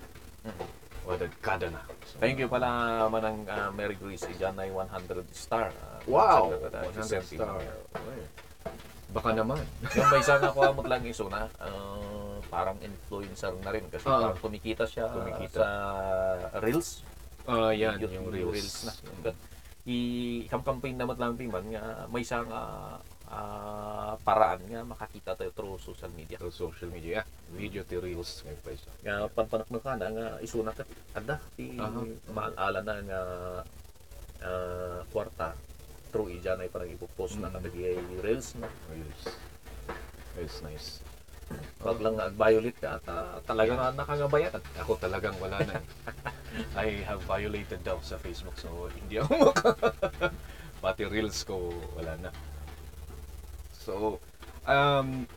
[0.43, 0.66] Mhm.
[1.07, 1.87] Wala kada na.
[2.03, 2.66] So, Thank you pala
[3.07, 4.27] manang uh, Mary Grace.
[4.27, 5.70] Diyan ay 100 star.
[5.70, 6.51] Ah, Wow!
[6.51, 7.62] sa- sa- sa- 100 star.
[7.95, 8.27] Well,
[9.17, 9.59] Baka naman.
[9.97, 14.29] yung may isang ako amot lang iso na ah, parang influencer na rin kasi Ah.
[14.29, 15.57] parang kumikita siya Kumikita.
[15.57, 15.69] sa
[16.61, 17.01] Reels.
[17.45, 18.85] Ah, yan, Video- yung reels.
[18.85, 18.93] na.
[19.23, 19.37] But,
[19.87, 26.11] i-campaign naman lang piman nga may isang ah, ah, paraan nga makakita tayo through social
[26.11, 26.37] media.
[26.37, 27.27] Sa social media, yeah.
[27.49, 28.91] Video to reels ngayon pa isa.
[29.01, 30.83] Nga panpanak na kana nga isuna ka
[31.14, 32.03] ada ti Aha.
[32.29, 33.21] maala na nga
[34.43, 35.55] ah, kwarta
[36.17, 37.69] through ijan ay parang ipopost na Mm.
[37.77, 38.73] ay reels na.
[38.89, 39.23] Reels.
[40.33, 40.89] Reels, nice.
[41.85, 44.57] Wag lang nga violate ka at ah, talaga nga nakangabayan.
[44.81, 45.77] Ako talagang wala na.
[46.89, 49.69] I have violated daw sa Facebook so hindi ako maka...
[50.81, 52.31] Pati reels ko wala na.
[53.77, 54.17] So,
[54.64, 55.29] um,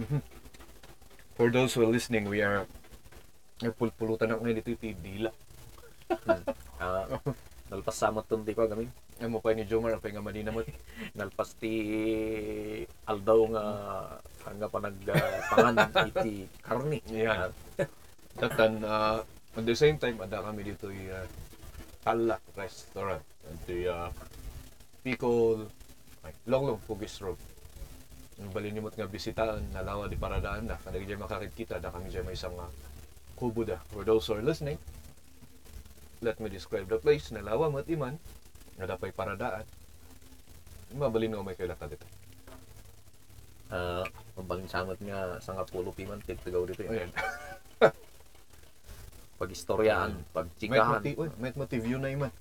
[0.00, 0.24] mhm.
[1.36, 2.64] for those who are listening, we are
[3.60, 5.30] nagpulpulutan ako ngayon dito yung dila.
[6.80, 7.04] Ah,
[7.68, 8.88] Nalpas samot tunti ko gamin.
[9.20, 10.64] Ang mo pa ni Jomar, ang nga madinamot.
[11.18, 11.72] Nalpas ti
[13.04, 13.64] aldaw nga
[14.48, 15.76] hanga pa nagpangan
[16.08, 16.98] iti karni.
[17.12, 17.52] Yan.
[18.40, 19.20] Datan, uh,
[19.58, 21.26] at the same time, ada kami dito yung uh,
[22.00, 23.20] Tala Restaurant.
[23.44, 24.08] At the uh,
[25.04, 25.68] Picol,
[26.24, 27.36] ay, Longlong Pugis Road.
[28.38, 30.78] Ang balinimot nga bisitaan, nalawa di paradaan na.
[30.78, 32.70] Kada dyan makakita, da kami dyan may isang uh,
[33.34, 33.76] kubo da.
[33.90, 34.78] For those who are listening,
[36.20, 37.30] let me describe the place.
[37.30, 38.14] Nalawa mo at iman,
[38.78, 39.66] nga dapay paradaan.
[40.96, 42.06] Mabalin nga may kailata dito.
[43.68, 44.06] Ah,
[44.40, 47.12] mabaling samot nga sa nga pulo piman tigtigaw dito Ayan.
[47.12, 47.12] yun.
[49.38, 50.98] Pag-istoryaan, May pag-chikahan.
[50.98, 51.52] motive, uy, may
[51.86, 52.32] yun na iman.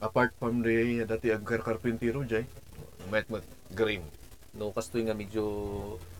[0.00, 2.48] Apart from the dati agkar karpintero jay,
[3.12, 3.44] may mat
[3.76, 4.00] green.
[4.54, 5.44] No, kastoy nga medyo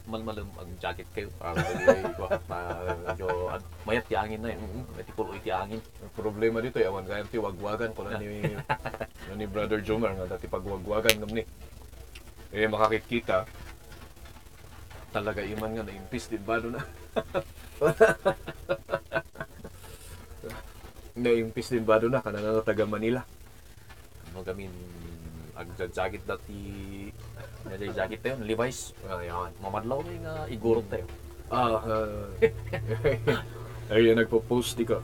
[0.05, 4.85] malmalum ang jacket kayo para medyo ad- mayat ti angin na yun.
[4.93, 5.81] May tikulo iti angin.
[5.81, 8.53] Ang problema dito ay awan kaya ti wagwagan ko na ni
[9.29, 11.45] na ni brother Jomar nga dati pagwagwagan ngam ni.
[12.53, 13.49] Eh makakikita
[15.09, 16.85] talaga iman nga naimpis din ba na.
[21.25, 23.25] naimpis din ba na kana na taga Manila.
[24.29, 24.45] Ano
[25.55, 26.59] gamin ang jacket dati
[27.65, 28.93] nga jay jacket tayo, Levi's.
[29.09, 29.51] Ayan.
[29.63, 31.07] Mamadlaw na nga igurot tayo.
[31.49, 32.29] Ah, uh,
[33.93, 35.01] ay nagpo-post di ka.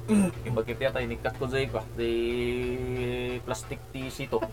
[0.50, 2.12] Bakit yata inikat ko jay ko di
[3.44, 4.40] plastic ti sito.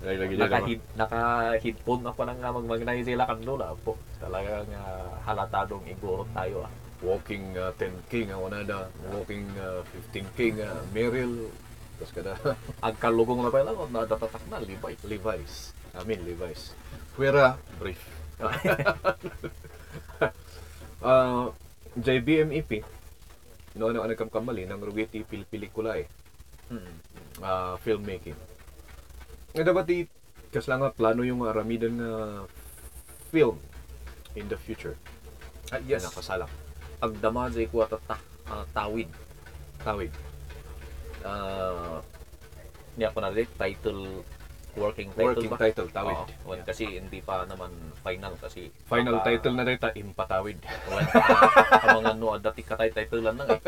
[0.00, 0.64] Ay lagi dyan naka.
[0.64, 1.20] -head, naka
[1.60, 4.00] headphone ako nang magmagnay sila kan lola po.
[4.16, 6.72] Talagang uh, halatadong igurot tayo ah.
[7.04, 11.52] walking uh, 10k nga wanada walking uh, 15k nga Merrill
[12.00, 12.32] tapos kada
[12.88, 14.96] Ang kalugong na pala ko na datatak na libay.
[15.04, 16.72] Levi's amin Levi's.
[17.12, 18.00] Fuera brief.
[21.00, 21.48] Uh,
[21.96, 22.84] JBMEP
[23.80, 26.04] no ano ano kam kamali nang rugiti pil pelikula eh.
[26.68, 26.92] Hmm.
[27.40, 28.36] uh, filmmaking.
[29.56, 29.98] Nga dapat i
[30.52, 32.12] kas lang nga plano yung aramidan nga
[33.32, 33.56] film
[34.36, 34.92] in the future.
[35.72, 36.04] Ah, yes.
[36.04, 36.52] nakasalang
[37.00, 38.20] Agdama jay ko at ta,
[38.52, 39.08] ah, tawid.
[39.80, 40.12] tawid
[41.22, 42.00] Ah,
[42.94, 44.22] niya ko na rin title
[44.72, 45.58] working title working ba?
[45.58, 49.76] title tawid Oo, wan, kasi hindi pa naman final kasi Final baka- title na rin
[49.76, 50.58] ta, Impatawid.
[50.62, 51.50] ah,
[51.84, 53.58] ang mga no dati ka tay title lang eh.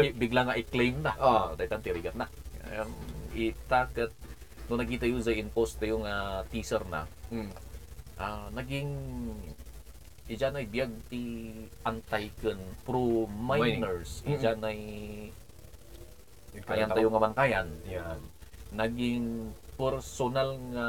[0.00, 1.12] I- bigla nga i-claim na.
[1.16, 1.28] Oo.
[1.28, 2.26] Ah, daytan tirigat na.
[2.66, 2.90] Um,
[3.30, 4.10] itakat
[4.64, 7.50] no nagita yun sa in-post na yung ah, teaser na Mm.
[8.16, 8.88] ah, naging
[10.24, 11.52] Ijan ay biyag ti
[11.84, 14.24] antay ken pro miners.
[14.24, 14.32] Mining.
[14.32, 14.78] Ijan ay
[16.70, 17.68] ayan tayo nga mankayan.
[17.88, 18.20] Yan.
[18.74, 20.86] Naging personal nga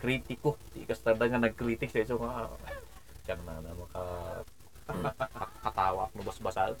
[0.00, 0.60] kritiko.
[0.76, 2.48] Di kastada nga nagkritik sa iso nga
[3.28, 4.02] yan na na maka
[5.64, 6.76] katawa no basbasal.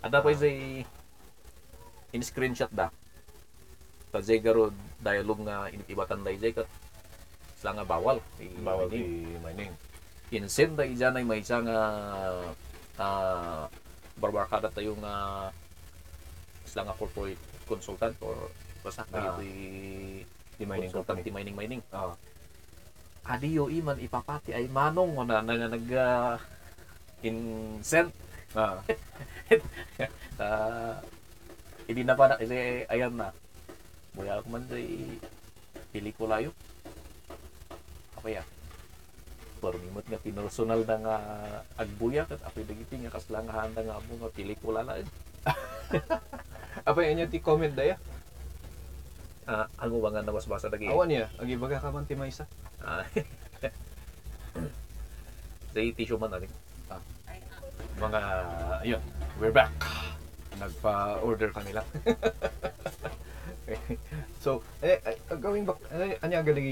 [0.00, 0.84] Ada pa isay
[2.16, 2.88] in screenshot da.
[4.08, 6.68] Ta jay garo dialogue nga inibatan da jay kat
[7.60, 8.20] sila nga bawal.
[8.40, 9.72] Di Bawal di mining.
[10.34, 12.50] insen da ijan ay may isang uh,
[12.98, 13.70] uh,
[14.18, 15.46] barbarkada tayo nga
[16.74, 17.38] sila nga corporate
[17.70, 18.50] consultant or
[18.82, 19.38] basta Ah.
[19.38, 19.54] uh, di
[20.58, 22.18] Di mining consultant di mining mining Ah.
[23.30, 26.34] adiyo iman ipapati ay manong na na nga nag uh,
[27.22, 28.10] incent
[28.58, 28.82] Ah.
[30.42, 30.98] uh,
[31.86, 33.30] hindi na pa na kasi ayan na.
[34.14, 34.86] Buya ko man say
[35.90, 36.54] pelikula yun.
[38.18, 38.42] Apa ya
[39.58, 41.16] permimot nga pinersonal na nga
[41.80, 45.00] agbuya kat apoy dagiti nga kaslangahan na nga mo nga pelikula na
[46.82, 47.94] Apa niya ti comment daya?
[49.44, 51.28] ah ano ba nga nabasbasa dagi Awan niya.
[51.36, 52.48] Ang ibaga ka man ti Maysa.
[52.80, 53.04] ah
[55.76, 56.48] Say tissue man ani
[57.94, 58.20] Mga,
[58.82, 59.02] ayun.
[59.38, 59.70] We're back.
[60.58, 61.78] Nagpa-order kanila.
[64.42, 66.70] so, eh, eh, going back, ano, ano yung galing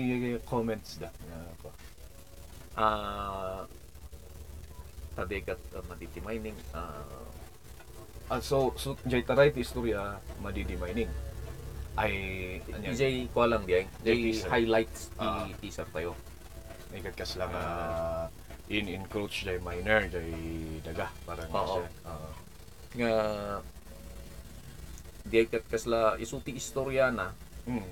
[0.48, 1.10] comments da?
[2.74, 3.68] Ah
[5.76, 7.04] uh, matiti mining ah
[8.32, 11.12] Ah, so, so, jay taray ti istorya, madidi mining.
[11.92, 12.12] Ay,
[12.64, 12.96] ano yan?
[12.96, 13.68] DJ ko lang.
[13.68, 15.44] Jay Jay highlights Ah.
[15.44, 16.16] di teaser tayo.
[16.88, 18.24] Ikat kas lang uh,
[18.72, 20.32] in encroach jay minor, jay
[20.80, 21.12] daga.
[21.28, 21.84] Parang Oo.
[21.84, 21.84] siya.
[22.08, 22.32] Ah.
[22.96, 23.12] Nga
[25.22, 27.86] di kat kasla isuti istorya na Mm.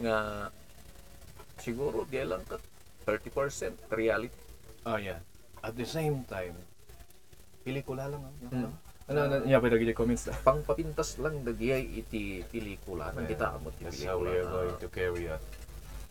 [0.00, 0.48] nga
[1.58, 2.62] siguro di lang kat
[3.04, 4.32] 30% reality.
[4.86, 5.18] Oh, yeah.
[5.60, 6.54] At the same time,
[7.60, 8.22] pelikula lang.
[8.22, 8.32] ah.
[8.48, 8.72] Mm.
[9.08, 10.36] Ano, ano, niya pa lagi comments na.
[10.44, 14.88] Pangpapintas lang dagiyay iti pelikula nang kita amot ti That's how we are going to
[14.92, 15.40] carry on.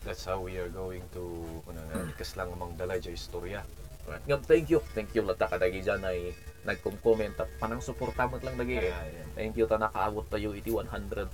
[0.02, 1.22] That's how we are going to,
[1.70, 3.62] ano na, kas lang amang dalay dyan istorya.
[4.08, 4.24] Right.
[4.42, 4.80] Thank you.
[4.96, 6.34] Thank you lata kadagi dyan ay
[6.66, 8.90] nagkom-comment at panang suporta mo lang lagi eh.
[9.38, 11.30] Thank you ta nakaabot tayo iti 140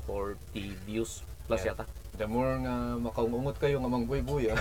[0.84, 1.72] views plus Yeah.
[1.72, 1.84] yata.
[2.14, 4.46] The more nga makaungungot kayo nga mangbuy-buy,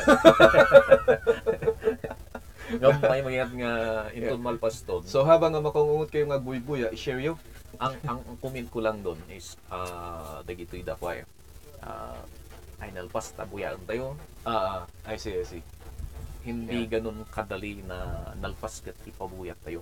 [2.83, 2.91] ah.
[2.91, 3.73] Ngam may mga nga
[4.11, 5.01] inton malpaston.
[5.07, 7.39] So habang nga makaungungot kayo nga buy-buy, ah, i-share yo.
[7.81, 11.25] ang ang comment ko lang doon is ah dagitoy da kway.
[11.81, 12.21] Ah
[12.83, 14.19] ay nalpas tabuyan tayo.
[14.43, 15.63] Ah, ah, I see, I see.
[16.43, 19.79] Hindi ganun kadali na nalpas kat ipabuyat tayo.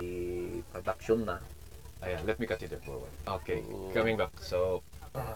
[0.00, 1.36] I production na.
[2.00, 3.16] Ayan, let me cut you there for a while.
[3.42, 3.92] Okay, Oo.
[3.92, 4.32] coming back.
[4.40, 4.80] So,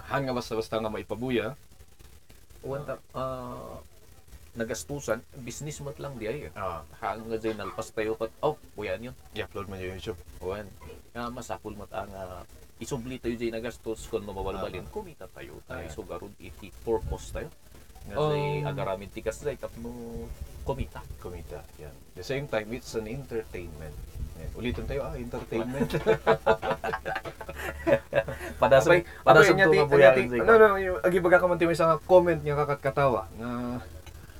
[0.08, 1.58] han nga basta-basta nga maipabuya,
[2.62, 3.82] Wanta ah
[4.54, 6.52] nagastusan business mat lang di ay.
[6.52, 9.14] ah, Hang nga dyan nalpas tayo kat oh buyan yun.
[9.32, 10.20] i-upload mo yung YouTube.
[10.38, 10.68] Wan.
[11.10, 12.44] Nga masapul mat ang ah,
[12.76, 15.88] isubli tayo dyan nagastos kung mababalbalin kumita tayo tayo Ah.
[15.88, 17.48] so garud iti purpose tayo.
[18.04, 19.88] Nga say agaramin tikas day tapno
[20.62, 21.00] kumita.
[21.16, 21.64] Kumita.
[21.78, 21.94] Yan.
[22.12, 23.94] The same time, it's an entertainment.
[24.36, 24.50] Yan.
[24.52, 25.90] Ulitin tayo, ah, entertainment.
[28.58, 31.98] Padasay abay, to kabuyan nyati- say No, no, yung agi baga ka man tayo sa
[32.00, 33.26] comment niya kakatkatawa.
[33.32, 33.50] Nga,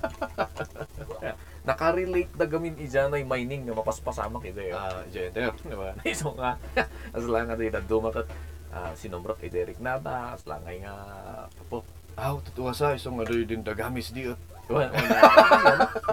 [1.67, 4.75] Nakarelate na gamin ijanay mining nga mapaspasama kay Derek.
[4.75, 5.55] ah, gender.
[5.63, 5.95] diba?
[6.13, 6.59] Iso nga
[7.15, 8.27] as lang nga din dumakat
[8.73, 10.95] ah sinombrok kay Derek Nada, as lang nga
[11.69, 11.85] po.
[12.13, 14.27] Aw, totoo sa isang nga din dagamis di.
[14.63, 14.87] Diba?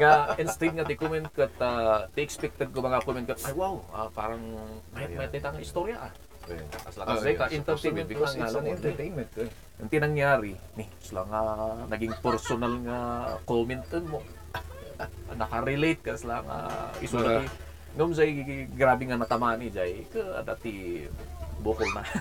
[0.02, 3.78] nga instead nga ti comment kat ah, ti expected ko mga comment kat ay wow,
[3.94, 4.42] ah, parang
[4.94, 6.12] may may titang istorya ah.
[6.50, 6.68] Ayun.
[6.82, 9.30] As lang kasi yeah, ka entertainment because it's an entertainment.
[9.38, 9.48] eh.
[9.80, 11.40] Ang tinangyari, ni, sila nga
[11.88, 12.98] naging personal nga
[13.46, 14.20] comment mo.
[15.40, 16.58] Nakarelate ka sila nga
[17.00, 17.46] isulati.
[17.96, 18.30] Ngam say
[18.70, 21.06] grabe nga natamani jay ka dati
[21.62, 22.02] bukol na.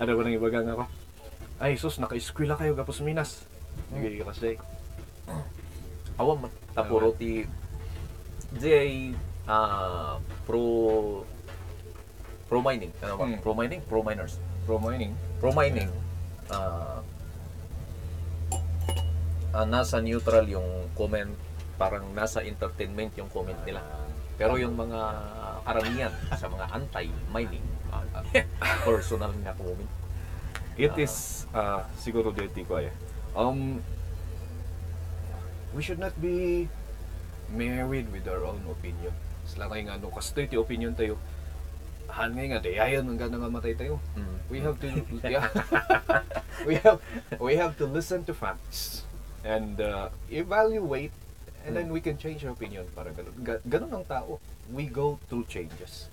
[0.00, 0.84] Ano ba nang ibaga nga ko?
[1.60, 3.44] Ay, sus, naka-eskwela kayo gapos Minas.
[3.92, 4.56] Hindi ka kasi.
[6.16, 7.44] Awam tapuro ti
[8.56, 9.12] jay
[9.48, 10.64] ah pro
[12.46, 13.24] pro mining ano ba?
[13.24, 13.40] Hmm.
[13.40, 14.36] Pro mining, pro miners.
[14.68, 15.16] Pro mining.
[15.40, 15.90] Pro mining
[16.52, 17.00] ah
[19.56, 21.32] ah, nasa neutral yung comment
[21.78, 23.80] parang nasa entertainment yung comment nila.
[24.38, 25.00] Pero yung mga
[25.66, 28.02] karamihan sa mga anti-mining, ah,
[28.86, 29.90] personal nga comment.
[30.78, 32.94] It is, uh, siguro dito ko ay,
[33.34, 33.82] um,
[35.74, 36.70] we should not be
[37.50, 39.10] married with our own opinion.
[39.58, 41.18] Sila kayo nga, no, kasi ito opinion tayo,
[42.06, 43.98] han nga nga, dayayan ng gana nga matay tayo.
[44.14, 44.36] Mm.
[44.46, 44.86] We have to,
[45.26, 45.50] yeah,
[46.68, 47.02] we have,
[47.42, 49.02] we have to listen to facts
[49.42, 51.10] and uh, evaluate
[51.66, 52.86] and then we can change our opinion.
[52.94, 53.34] Parang ganun.
[53.42, 54.38] Ga- ganun ang tao.
[54.70, 56.06] We go through changes.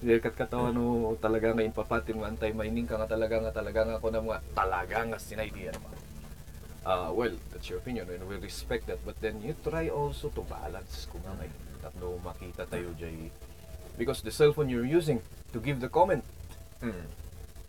[0.00, 3.96] Dahil kat katawan no talaga nga impapatin mo anti-mining ka nga talaga nga talaga nga
[4.00, 5.92] ako na mga talaga nga sinaidiya naman.
[6.86, 9.02] Uh, well, that's your opinion and we respect that.
[9.02, 11.50] But then you try also to balance kung nga may
[11.82, 13.34] tatlo makita tayo jay
[13.98, 15.18] because the cellphone you're using
[15.50, 16.22] to give the comment
[16.76, 17.08] Mm.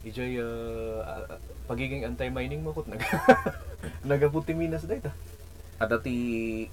[0.04, 3.00] Ijay uh, uh, pagiging anti-mining mo kot nag
[4.10, 5.16] nagaputi minas data.
[5.80, 6.68] Ada ti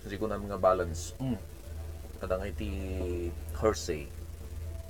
[0.00, 1.12] kasi ko na mga balance.
[1.20, 1.36] Mm.
[2.16, 2.70] Kada nga ti
[3.60, 4.08] Hersey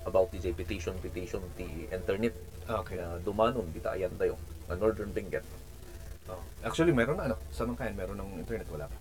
[0.07, 2.35] about ti petition petition ti internet
[2.67, 2.99] Okay.
[2.99, 4.35] kaya dumanon kita ayan tayo
[4.67, 5.47] nga Northern Benguet
[6.29, 6.43] Oh.
[6.61, 8.97] Actually meron na ano, sa Mangkayan meron ng internet wala pa.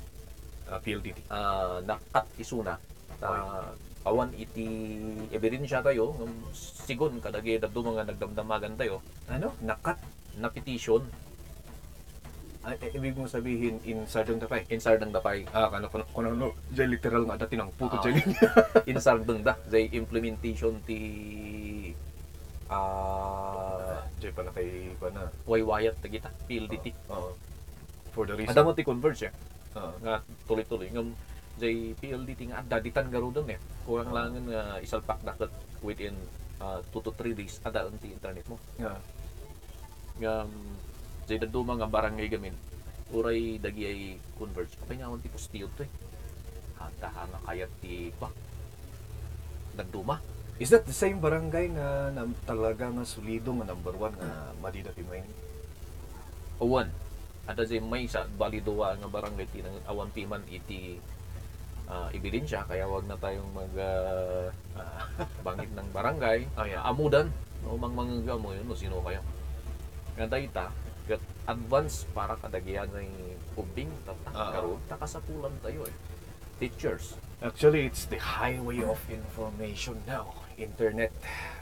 [0.66, 1.22] Uh, PLDT.
[1.28, 2.82] ah nakat isuna
[3.16, 3.62] ta
[4.02, 4.66] awan iti
[5.30, 8.98] ebidensya tayo ngam sigon kadagi dadto mga nagdamdamagan tayo
[9.28, 9.54] Ano?
[9.60, 9.98] Nakat.
[10.36, 11.06] na petition
[12.62, 14.66] Ay, eh, ibig mo sabihin in Sardong Tapay.
[14.68, 18.04] insar ng dapay Ah, kano kano kano no, jay literal nga dati ng puto Ah.
[18.04, 18.18] jay.
[18.86, 20.98] insar deng da jay implementation ti
[22.68, 23.95] ah
[24.26, 24.68] jay pa na kay
[24.98, 25.30] pa na.
[25.46, 27.38] waywayat ta kita PLDT Oo.
[28.10, 28.50] For the reason.
[28.50, 29.34] ada mo ti converge eh.
[29.76, 29.94] Oo.
[30.02, 30.18] nga
[30.50, 31.14] tuloy-tuloy ngam
[31.56, 34.26] jay PLDT nga adda ditan garudon eh kurang Ah.
[34.26, 36.18] langan nga isalpak dapat within
[36.58, 38.96] 2 to 3 days ada ang ti internet mo Nga.
[40.18, 40.34] nga
[41.26, 42.56] jay dadto mga barangay gamin
[43.08, 44.00] uray dagi ay
[44.34, 45.92] converge kapay nga ti postiyod to eh
[46.76, 48.32] handa nga kayat ti pa
[49.76, 50.18] nagduma
[50.56, 54.96] Is that the same barangay nga na, talaga nga solido nga number one nga Madida
[54.96, 55.28] Pimain?
[56.64, 56.88] Uwan.
[57.44, 60.96] Ada jay may sa balidowa nga barangay ti nang awan piman iti
[61.92, 64.48] ah, ebidensya kaya wag na tayong mag ah,
[64.80, 65.04] ah,
[65.46, 66.48] bangit ng barangay.
[66.56, 66.88] Oh, yeah.
[66.88, 67.28] Amudan.
[67.60, 69.20] No mang mga mo yun no sino kayo.
[70.16, 70.72] Nga dayta
[71.06, 73.12] kat advance para kadagian ng
[73.60, 75.96] ubing tata karon takasapulan tayo eh.
[76.64, 77.20] Teachers.
[77.44, 80.45] Actually, it's the highway of information now.
[80.58, 81.12] Internet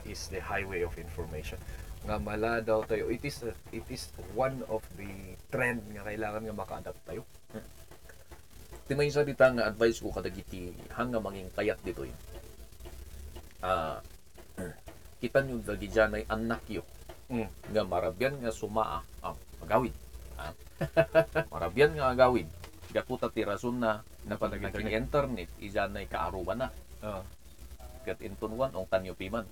[0.04, 1.58] is the highway of information.
[2.04, 3.08] Nga mala daw tayo.
[3.08, 5.08] It is a- it is one of the
[5.48, 7.24] trend nga kailangan nga maka-adapt tayo.
[8.84, 12.20] Ti may isa dita nga advice ko kadagiti hanga manging kayat dito yun.
[13.64, 14.04] Ah,
[15.24, 16.84] kita nyo dagi dyan ay anak yo.
[17.32, 17.48] Mm.
[17.72, 19.00] Nga marabyan nga sumaa.
[19.24, 19.32] Ah,
[19.64, 19.96] agawid.
[20.36, 20.52] Ah.
[21.56, 22.52] marabyan nga agawid.
[22.92, 25.48] Gaputa ti rason na Napanag naging internet.
[25.48, 25.50] internet.
[25.64, 26.70] Iyan ay kaaruban na.
[27.00, 27.24] Ah.
[28.04, 29.48] Kat intunwan ong tanyo piman.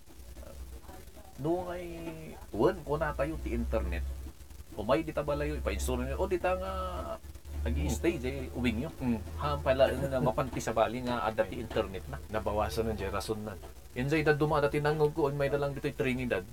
[1.41, 1.87] No ay
[2.53, 4.03] tuwan ko na tayo ti internet.
[4.75, 6.15] Umay di ta balayo ipa-install niyo.
[6.21, 6.73] O di ta nga
[7.65, 8.89] nag-stay jay uwing yo.
[8.99, 9.19] Mm.
[9.41, 12.17] Ha pala nga mapanti sa bali nga ada ti internet na.
[12.29, 13.55] Nabawasan ng jay rason na.
[13.95, 16.45] Yan jay dad dumada tinangog ko may dalang dito Trinidad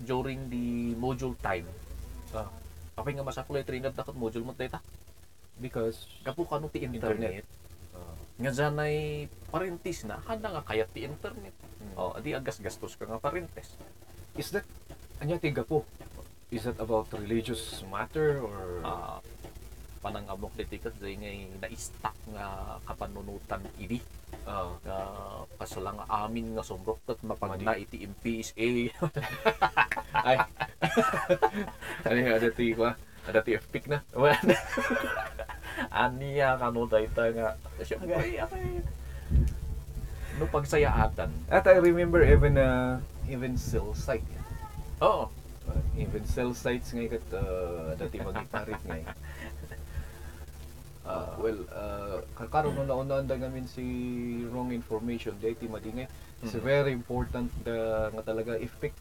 [0.00, 1.66] during the module time.
[2.36, 2.48] Ah.
[2.96, 4.80] Kapay nga masaklay Trinidad dapat module mo data.
[5.56, 7.42] Because Kapu kanu ti internet.
[7.42, 7.65] Ah.
[8.36, 8.96] Nga janay
[9.48, 11.56] parentis na handa nga kayat ti internet.
[11.80, 11.94] Mm.
[11.96, 13.72] Oh, adi agas gastos ka nga parentes.
[14.36, 14.68] is that
[15.18, 15.88] anya tiga po?
[16.52, 19.18] Is that about religious matter or Ah,
[19.98, 23.98] panang amok ditikat jay ngay na-stack nga kapanunutan idi.
[24.44, 24.98] ah, nga
[25.56, 27.64] kasalang amin nga sombrok kat mapag Madi.
[27.64, 28.66] na iti MPSA
[30.28, 30.36] ay
[32.06, 32.86] ano yung ada ti ko
[33.26, 33.98] ada ti epic na
[35.92, 37.48] aniya kanu dayta nga
[37.80, 38.40] syempre ay
[40.36, 44.24] no pagsayaatan at I remember even uh, even cell site.
[45.00, 45.32] Oo.
[45.66, 49.02] Uh, even cell sites ngay kat uh, dati magiparit ngay.
[51.06, 53.84] Uh, well uh, karon no naunaan da ngamin si
[54.46, 56.06] wrong information dati madingay
[56.44, 56.62] it's Mhm.
[56.62, 58.92] very important uh, nga talaga epic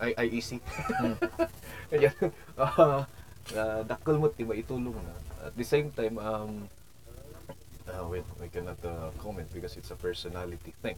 [0.00, 0.56] ay IEC
[0.98, 1.14] Mm.
[1.92, 2.10] kaya
[2.56, 3.02] uh,
[3.60, 5.14] uh, dakkel mo ti maitulong na
[5.48, 6.68] at the same time um
[7.88, 10.96] uh, wait, we cannot uh, comment because it's a personality thing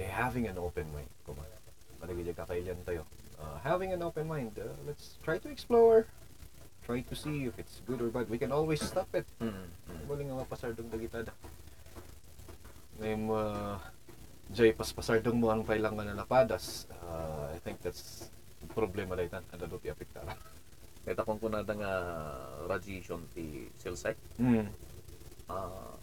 [0.00, 1.44] eh, having an open mind kuma
[2.00, 3.04] malagay kakailan tayo
[3.36, 6.08] uh, having an open mind uh, let's try to explore
[6.88, 9.68] try to see if it's good or bad we can always stop it Mm.
[10.10, 11.30] Muli nga mapasardong dagitada.
[12.98, 13.78] Ngayon uh,
[14.50, 16.90] Jay, paspasardong mo ang kailangan na napadas.
[16.90, 18.26] Uh, I think that's
[18.74, 19.46] problema na itan.
[19.54, 20.34] Ano doon apektara.
[21.00, 21.92] Kita kong kunada nga
[22.68, 24.68] radiation ti cell site Mm.
[25.50, 25.96] ah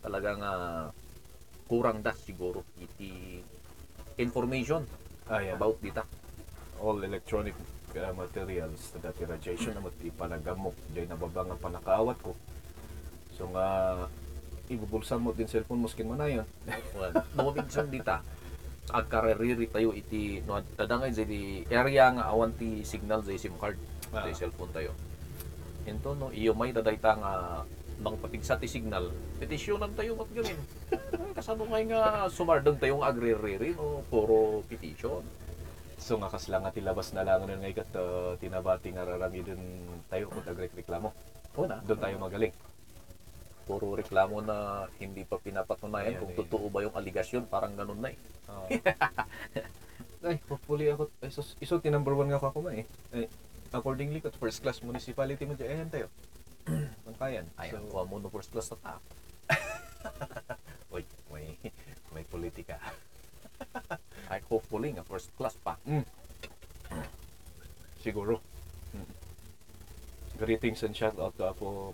[0.00, 0.52] talaga nga
[1.64, 3.40] kurang da siguro iti
[4.18, 4.84] information
[5.30, 5.54] Ah, yeah.
[5.54, 6.02] about dita
[6.82, 7.54] all electronic
[7.94, 10.74] uh, materials na dati radiation na mati panagamok.
[10.90, 12.34] Jay, nababa nga panakaawat ko.
[13.38, 13.66] So nga,
[14.66, 16.46] ibubulsan mo din cellphone mo skin mo na yun.
[16.98, 17.54] Well, no
[17.86, 18.24] dita
[18.90, 23.78] ag kareriri tayo iti no tadangay di area nga awan ti signal sa SIM card
[24.10, 24.26] Ah.
[24.34, 24.92] cellphone tayo.
[25.86, 27.32] Ento no iyo may dadayta nga
[28.00, 30.58] bang patigsa ti signal petisyonan tayo mat gamin.
[31.36, 35.22] Kasano ngay nga sumardong tayo nga agririri no puro petition.
[36.00, 39.62] So nga kasla nga tilabas na lang nun ngay kat uh, tinabati nga rarami dun
[40.08, 41.12] tayo kung agreklamo.
[41.60, 42.54] Una, Doon tayo magaling.
[43.70, 46.38] puro reklamo na hindi pa pinapatunayan Ayan, kung eh.
[46.42, 48.18] totoo ba yung aligasyon parang ganun na eh.
[48.50, 48.66] Ah.
[50.26, 52.86] ay, hopefully ako, ay, so, iso, number one nga ako man eh.
[53.14, 53.30] Ay,
[53.70, 56.10] accordingly, kat first class municipality mo dyan, tayo.
[57.06, 57.46] Pangkayan.
[57.56, 58.94] Ay, so, ang mo no first class na ta.
[60.94, 61.54] Uy, may,
[62.14, 62.78] may politika.
[64.32, 65.78] Ay, hopefully nga first class pa.
[68.00, 68.40] Siguro.
[68.94, 69.10] Mm.
[70.40, 71.92] Greetings and shout out to ako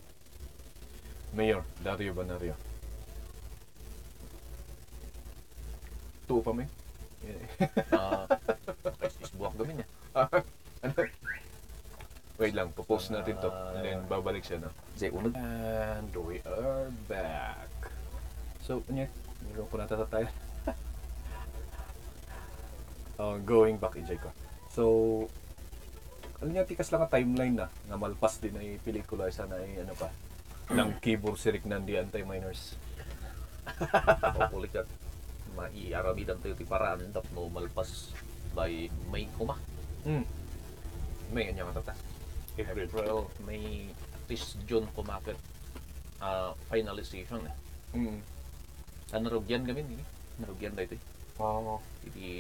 [1.35, 2.55] Mayor Dario Banario.
[6.27, 6.69] Tuo pa may?
[7.91, 9.89] Ah, uh, buwak gamin niya.
[12.37, 13.49] Wait lang, popost natin to.
[13.49, 14.71] And then babalik siya na.
[14.97, 15.33] Jay, unod.
[15.33, 17.71] And we are back.
[18.61, 19.09] So, ano
[19.47, 20.29] Meron ko nata tayo.
[23.17, 24.29] uh, going back, enjoy ko.
[24.69, 24.85] So,
[26.43, 27.73] alam niya, tikas lang ang timeline na.
[27.89, 29.33] Na malpas din ay pelikula.
[29.33, 30.13] Sana ay ano pa.
[30.67, 32.75] ng keyboard si Rick Nandi Anti-Minors.
[34.37, 34.83] Hopefully ka
[35.57, 38.13] maiaramidan tayo ti paraan tap no malpas
[38.53, 39.57] by May kuma.
[40.05, 40.27] Hmm.
[41.33, 41.95] May kanya katata.
[42.57, 42.89] April.
[42.89, 45.37] April, May, at least June kumakit.
[46.17, 47.55] Ah, finalization eh.
[47.93, 48.21] Hmm.
[49.07, 50.01] Sa narugyan kami ni.
[50.41, 50.99] Narugyan tayo ito.
[51.41, 51.77] Oo.
[52.03, 52.31] Hindi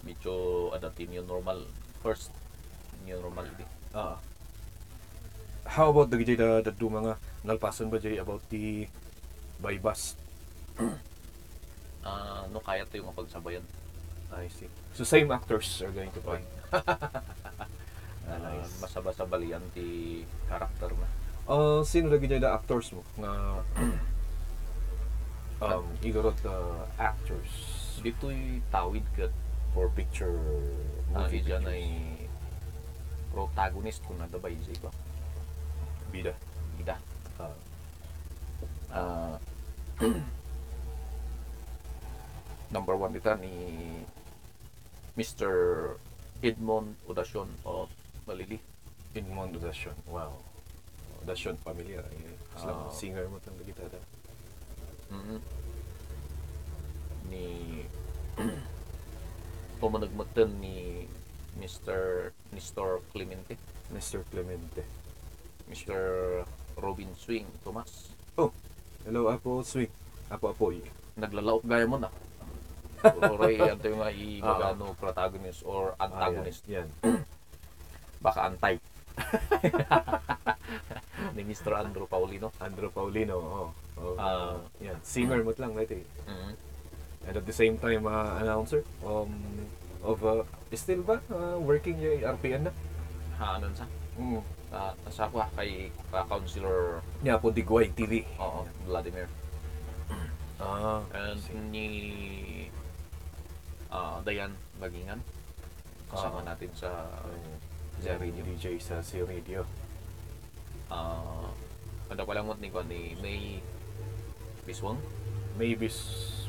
[0.00, 0.32] medyo
[0.72, 1.66] adatin yung normal
[2.00, 2.32] first
[3.04, 3.66] new normal di.
[3.92, 4.16] Ah.
[5.66, 6.34] How about the the,
[6.64, 8.86] the, the mga nalpasan ba jay about the
[9.60, 10.16] by bus?
[12.00, 13.64] Ah, no kaya tayo nga pagsabayan.
[14.32, 14.70] I see.
[14.96, 16.40] So same actors are going to play.
[18.28, 18.80] Ah, nice.
[18.82, 21.08] Masaba-sabalian ti karakter na.
[21.50, 23.02] Uh, sino lagi dyan the actors mo?
[23.18, 23.32] Nga
[25.64, 27.50] um, igorot uh, actors
[28.00, 29.32] Dito'y tawid kat
[29.76, 30.36] for picture
[31.12, 31.74] ah, movie dyan pictures.
[31.74, 31.84] ay
[33.30, 34.90] protagonist kung nadabay sa iba.
[36.10, 36.34] bida.
[36.80, 36.96] Ida.
[37.38, 37.54] Ah.
[38.90, 39.34] Ah,
[42.74, 43.52] number one dita ni
[45.14, 45.52] Mr.
[46.40, 47.92] Edmond Udasyon of
[48.30, 48.62] Malili.
[49.10, 49.98] Edmond Dasyon.
[50.06, 50.38] Wow.
[51.26, 52.06] Dasyon, familiar.
[52.14, 52.86] Eh, Ah.
[52.94, 53.98] singer mo itong gitada.
[55.10, 55.38] Mhm.
[57.26, 57.46] Ni
[59.82, 61.10] pumanagmatan ni
[61.58, 62.30] Mr.
[62.54, 63.58] Nestor Clemente,
[63.90, 64.22] Mr.
[64.30, 64.86] Clemente.
[65.66, 65.98] Mr.
[66.78, 68.14] Robin Swing Tomas.
[69.02, 69.90] Hello, Apo Swing.
[70.30, 70.70] Apo Apo.
[71.18, 72.10] Naglalaop gaya mo na.
[73.32, 76.62] Oray, anto yung nga i magano protagonist or antagonist.
[76.68, 76.88] Ah, yan.
[78.20, 78.76] Baka antay.
[81.36, 81.76] ni Mr.
[81.76, 82.52] Andrew Paulino.
[82.60, 83.36] Andrew Paulino.
[83.36, 83.68] Oh.
[84.00, 84.14] oh.
[84.16, 84.56] Ah.
[84.80, 84.96] yan.
[85.02, 85.90] Singer mo lang, right?
[85.90, 86.04] eh.
[86.28, 86.52] Mhm.
[87.28, 89.28] And at the same time, uh, announcer um,
[90.00, 90.40] of, uh,
[90.72, 92.72] still ba uh, working yung RPN na?
[93.36, 93.84] Haanan sa.
[94.16, 94.40] Mm.
[94.70, 98.22] Uh, nasa ako ah, kay uh, Councilor Niya po Digway TV.
[98.38, 99.26] oo, Vladimir.
[100.60, 101.40] Ah, And
[101.72, 101.88] ni
[103.88, 105.16] ah, Dayan Bagingan.
[106.12, 106.52] Kasama Ah.
[106.52, 107.32] natin sa sa
[108.02, 109.64] radio DJ sa C Radio.
[110.88, 111.46] ah
[112.10, 113.62] ano pa lang mo ni ko ni May
[114.64, 114.98] Biswang.
[115.54, 116.48] Maybe s-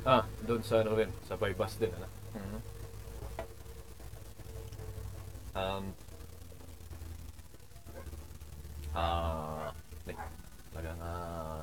[0.00, 2.08] Ah, doon sa ano rin, sa Bypass din, ano?
[2.32, 2.58] Mhm.
[5.52, 5.84] Um,
[8.90, 9.68] ah, uh,
[10.72, 11.12] naga nga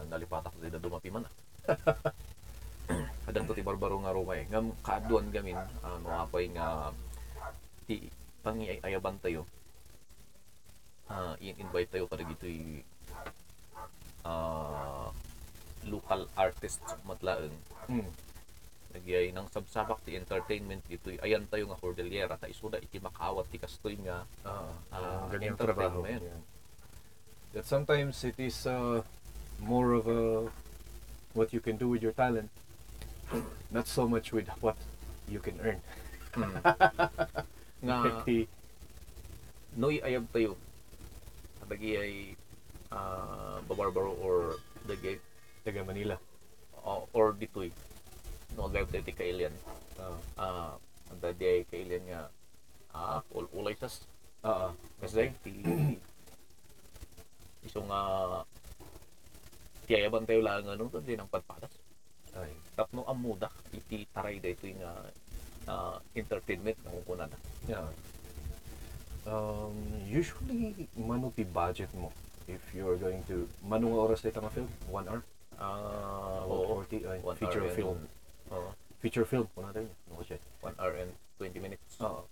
[0.05, 1.33] nalipatak ko dito dumapi man ah.
[3.25, 4.45] Kadang to ti barbaro nga rumay.
[4.47, 6.93] Ngam kaaduan gamin ano apay nga
[7.85, 8.07] ti
[8.47, 9.43] pangiayaban tayo.
[11.07, 12.83] Ah, i-invite tayo kada gito'y
[14.23, 15.07] ah
[15.87, 17.55] local artists matlaeng
[17.87, 18.03] Hmm.
[18.91, 23.55] nagyay ng sabsabak ti entertainment dito'y ayan tayo nga Cordillera ta isuda iti makawat ti
[23.55, 24.27] kastoy nga
[24.91, 25.63] ang ganyang entertainment.
[25.63, 26.03] trabaho.
[26.03, 26.43] Yan.
[27.55, 28.99] That sometimes it is uh,
[29.63, 30.51] more of a
[31.31, 32.51] what you can do with your talent,
[33.71, 34.75] not so much with what
[35.31, 35.79] you can earn.
[37.84, 38.23] nga
[39.78, 40.57] noy ayab tayo.
[41.67, 42.13] Dagi ay
[42.95, 44.57] ah, babarbaro or
[44.88, 45.19] dagi
[45.61, 46.15] taga Manila.
[46.88, 47.67] uh, or ditoy.
[48.55, 49.51] No agayab tayo ti kailian.
[49.99, 50.71] Ah, ah
[51.11, 52.21] ang dadi ay kailian nga
[52.95, 54.07] ah ul ulay sas
[54.43, 54.71] ah, ah.
[54.99, 55.63] kasi ti
[57.67, 57.99] iso nga
[59.88, 61.71] tiyayaban tayo lang ano to din ang padpadas
[62.36, 62.51] Ay.
[62.75, 64.91] tapno amuda iti taray da ito nga
[65.68, 67.38] ah, entertainment na kukunan na
[67.68, 67.88] Yeah.
[69.28, 69.76] Um,
[70.07, 72.15] usually, mano budget mo
[72.47, 73.43] if you're going to...
[73.59, 74.72] Mano nga oras tayo nga film?
[74.88, 75.22] One hour?
[75.59, 77.03] ah Or oo 40?
[77.03, 77.97] Ay, One feature hour and- film.
[78.55, 78.70] oo
[79.03, 79.45] Feature film.
[79.51, 79.95] Kung natin yun.
[80.15, 80.39] Ano siya?
[80.63, 81.11] 1 hour and
[81.43, 82.24] 20 minutes Oo.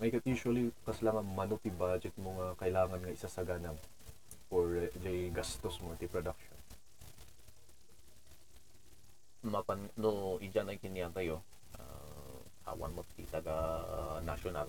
[0.00, 3.76] May usually kas lang ang mano ti budget mo nga kailangan nga isasaganang
[4.48, 6.54] for uh, the gastos mo ti production.
[9.38, 11.40] mapan no ijan ay kiniya tayo
[12.68, 13.56] ah, awan mo ti taga
[14.22, 14.68] national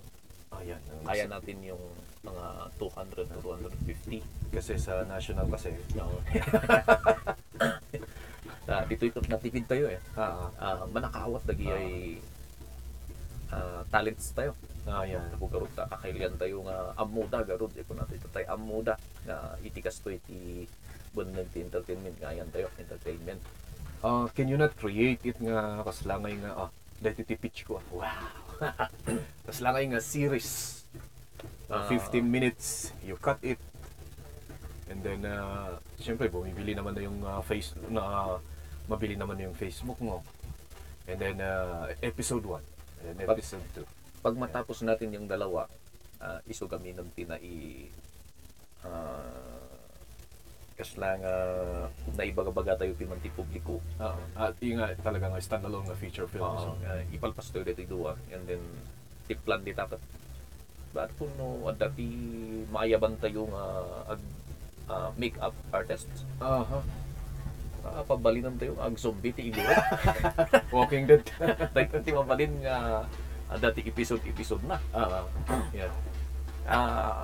[0.50, 0.80] Ayan.
[1.04, 1.84] kaya natin yung
[2.22, 2.46] mga
[2.80, 5.76] 200 to 250 Kasi sa national kasi.
[5.94, 6.10] no?
[8.66, 11.74] Ah, dito ito natipid tayo eh Ah, Ah, manakawat dagi Ah.
[11.76, 11.90] ay
[13.50, 14.54] ah, talents tayo
[14.86, 15.26] ah, ayan.
[15.36, 18.94] Ako garot ta kakailan tayo nga amuda garot ito natin ito tayo amuda
[19.26, 20.70] na itikas to iti
[21.12, 23.42] bunag ti entertainment nga yan tayo entertainment
[24.00, 26.70] Uh, can you not create it nga kaslangay nga ah
[27.00, 27.86] dahil ti pitch ko ah.
[27.90, 28.28] Wow.
[29.48, 30.84] kaslangay nga series.
[31.70, 31.86] Uh, Ah.
[31.86, 33.62] 15 minutes, you cut it.
[34.90, 38.36] And then uh, syempre bumibili naman na yung uh, face na
[38.86, 40.26] mabili naman na yung Facebook mo.
[41.06, 42.58] And then uh, episode 1
[43.06, 43.86] and then Pag- episode 2.
[44.20, 45.66] pag matapos natin yung dalawa
[46.20, 47.88] uh, iso kami ng tinai
[48.84, 49.49] uh,
[50.80, 51.34] kasla nga
[52.16, 56.42] naibaga-baga tayo pimanti publiko Ah, at yung nga talaga nga standalone nga feature film.
[56.42, 58.62] uh, uh, ipalpas tayo dito duwa and then
[59.28, 59.98] tiplan di tapat
[60.90, 62.02] ba't kung no at dati
[62.68, 63.64] maayaban tayo nga
[64.10, 64.20] ag
[64.88, 66.08] uh, make-up artist
[66.40, 66.80] Aha.
[67.84, 69.70] uh, pabalinan tayo ag zombie ti iguro
[70.74, 71.22] Walking Dead.
[71.76, 73.04] tayo ti mabalin nga
[73.46, 75.24] uh, dati episode episode na Ah, ah.
[75.70, 75.92] yeah.
[76.66, 77.24] ah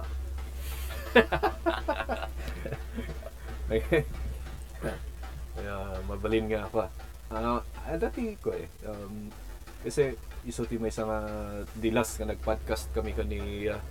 [5.55, 6.85] Kaya mabalin nga ako.
[7.33, 8.69] Ah, ah, dati ko eh.
[8.85, 9.33] Um,
[9.81, 10.13] kasi
[10.45, 13.81] iso ti may isang uh, dilas nga nag-podcast kami kani uh,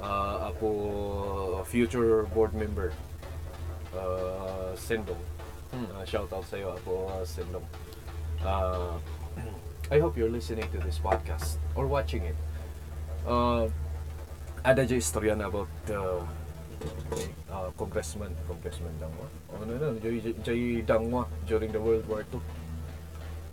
[0.00, 0.68] ah, ako
[1.68, 2.92] future board member
[3.92, 5.20] uh, Sendong.
[5.72, 5.88] Hmm.
[5.92, 7.66] Ah, shout out sa iyo ako uh, Sendong.
[8.40, 8.96] Ah,
[9.94, 12.38] I hope you're listening to this podcast or watching it.
[13.28, 13.68] Uh,
[14.64, 16.24] ada istorya na about uh,
[17.50, 19.26] uh, congressman, congressman Dangwa.
[19.50, 22.40] O ano na, Jay, Jay Dangwa during the World War II.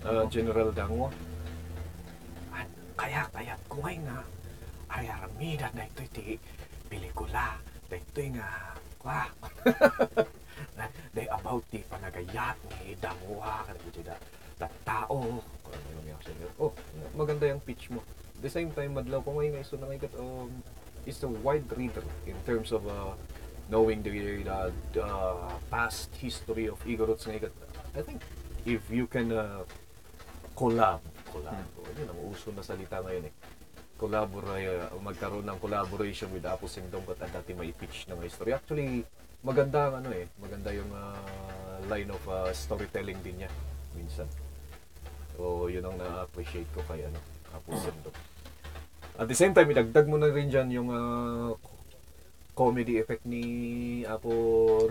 [0.04, 1.10] Uh, General Dangwa.
[2.52, 2.68] At
[3.00, 4.20] kaya, kaya, kumay nga,
[4.92, 6.36] ay aramida na ito iti
[6.92, 7.58] pelikula.
[7.88, 8.50] Na ito nga,
[9.00, 9.28] kwa.
[11.14, 14.16] They about the panagayat ni Dangwa, kada ito da,
[14.58, 15.40] da tao.
[15.70, 16.22] Ano yung.
[16.58, 16.74] Oh,
[17.14, 18.02] maganda yung pitch mo.
[18.42, 20.52] The same time, madlaw ko ngayon nga iso na ngayon um,
[21.06, 23.12] is a wide reader in terms of uh,
[23.70, 25.08] knowing the, the, the
[25.72, 27.52] past history of Igorots ngayon.
[27.96, 28.22] I think
[28.66, 29.64] if you can uh,
[30.56, 32.00] collab, collab, hmm.
[32.00, 33.34] yun ang uso na salita ngayon eh.
[34.00, 38.52] Collaborate, uh, magkaroon ng collaboration with Apo Singdong at dati may pitch ng history.
[38.52, 39.06] Actually,
[39.46, 43.52] maganda ang ano eh, maganda yung uh, line of uh, storytelling din niya
[43.96, 44.28] minsan.
[45.34, 47.20] So, yun ang na-appreciate ko kay ano,
[47.54, 48.33] Apo Singdong.
[49.24, 51.56] At the same time, idagdag mo na rin dyan yung uh,
[52.52, 53.44] comedy effect ni
[54.04, 54.28] Apo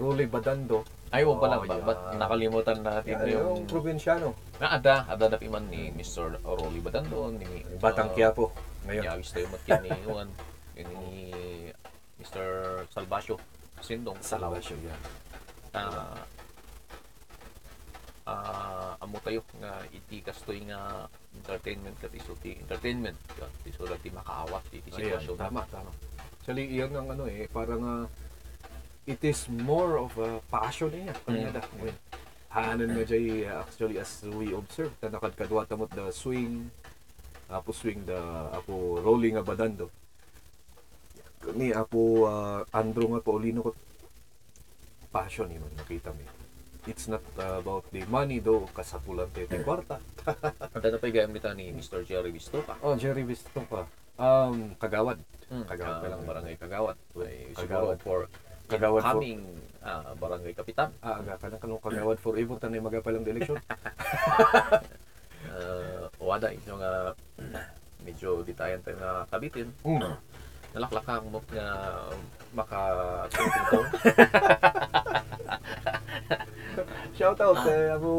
[0.00, 0.88] Rolly Badando.
[1.12, 1.76] Ay, wag pala Oh, ba?
[1.76, 1.84] yeah.
[1.84, 3.48] Ba't nakalimutan natin Yung, yung...
[3.60, 4.32] yung probinsyano.
[4.56, 6.40] Na ada, ada na piman ni Mr.
[6.40, 8.56] Rolly Badando, ni Batang uh, Quiapo.
[8.88, 9.04] Ngayon.
[9.04, 10.28] Yawis tayo matkin ni Juan,
[10.80, 11.28] ni
[12.16, 12.44] Mr.
[12.88, 13.36] Salvacio,
[13.84, 14.96] Sindong, Salvation, yeah.
[15.76, 16.16] Ah,
[18.26, 24.08] ah, amo tayo nga iti kastoy nga entertainment kat iso ti entertainment kat iso ti
[24.10, 25.90] makaawat ti ti Ayan, sitwasyon tama, tama.
[26.42, 28.04] Actually, iyan ang ano eh, parang uh,
[29.06, 31.14] it is more of a passion niya.
[31.22, 31.56] Kanya Mm.
[31.58, 31.62] da.
[32.52, 36.68] Hanan nga jay uh, actually as we observe, ta nakadkadwa tamot the swing,
[37.48, 38.18] apo swing the
[38.52, 39.86] apo rolling nga badando.
[41.58, 43.70] Ni apo uh, Andro nga Paulino ko
[45.10, 46.22] passion man nakita mi.
[46.82, 50.02] It's not uh, about the money though, kasapulan tayo ti kwarta.
[50.74, 52.02] At na pa gamita ni Mr.
[52.02, 52.74] Jerry Vistopa.
[52.82, 53.86] Oh, Jerry Visto pa.
[54.18, 55.18] Um, kagawad.
[55.46, 56.20] Hmm, Kagawad pa lang.
[56.26, 56.96] barangay Kagawad.
[57.22, 57.98] Ay, Kagawad.
[58.02, 58.26] for
[58.66, 59.42] Kagawad for- incoming
[59.84, 60.90] ah, barangay kapitan.
[60.98, 63.58] Ah, aga ka na kanong kagawad forever tanay magapalang election.
[65.46, 67.14] Uh, wada yung nga
[68.06, 69.70] medyo ditayan tayo na kabitin.
[69.86, 70.18] Mm.
[70.72, 71.68] Nalaklakang mo nga
[72.52, 72.80] maka
[73.68, 73.78] ko.
[77.16, 78.10] Shout out kay ako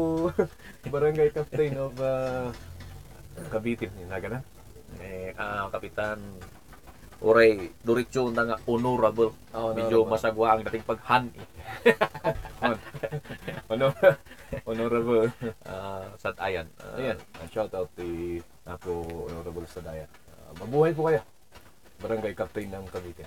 [0.86, 2.50] barangay captain of uh,
[3.50, 4.38] Cavite ni Nagana.
[5.02, 6.18] eh, ah, kapitan
[7.24, 9.32] Oray, diretso na nga honorable.
[9.56, 10.12] Oh, Medyo honorable.
[10.12, 11.46] masagwa ang dating paghan eh.
[13.70, 13.92] Honor,
[14.68, 15.32] honorable.
[15.64, 16.68] Ah, sad ayan.
[16.76, 20.04] Ah, Ayan, uh, shout out kay ako honorable sa daya.
[20.28, 21.24] Uh, mabuhay po kayo.
[22.00, 23.26] Barangay captain ng Cavite.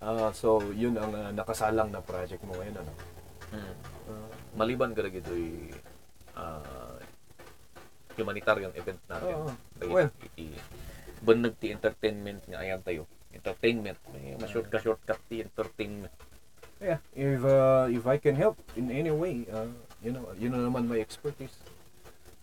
[0.00, 2.92] Ah, so yun ang uh, nakasalang na project mo ngayon ano.
[3.52, 3.74] hmm.
[4.10, 5.34] Ah, maliban ka ito
[6.34, 6.96] uh,
[8.16, 9.34] humanitarian event natin.
[9.36, 9.50] Oo.
[9.76, 10.10] Dahil Well.
[10.24, 10.56] iti
[11.20, 13.04] banag ti entertainment nga ayan tayo.
[13.30, 13.98] Entertainment.
[14.10, 16.12] May ma-short ka shortcut ti entertainment.
[16.80, 19.68] Yeah, if uh, if I can help in any way, uh,
[20.00, 21.52] you know, yun na naman my expertise.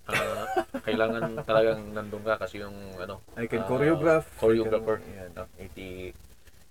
[0.08, 0.47] Ah,
[0.82, 4.24] kailangan talagang nandun ka kasi yung ano I can ah, choreograph.
[4.36, 5.32] choreographer I can- yan.
[5.36, 6.16] Ah, iti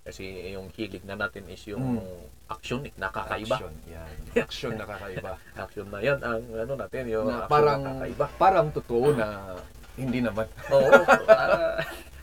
[0.01, 2.25] kasi yung hilig na natin is yung Mm.
[2.47, 4.13] action eh, nakakaiba Action, yan.
[4.35, 5.33] Action nakakaiba.
[5.53, 9.27] action na yan ang ano natin yung na action parang nakakaiba parang totoo na
[9.95, 10.47] hindi naman.
[10.73, 10.89] oo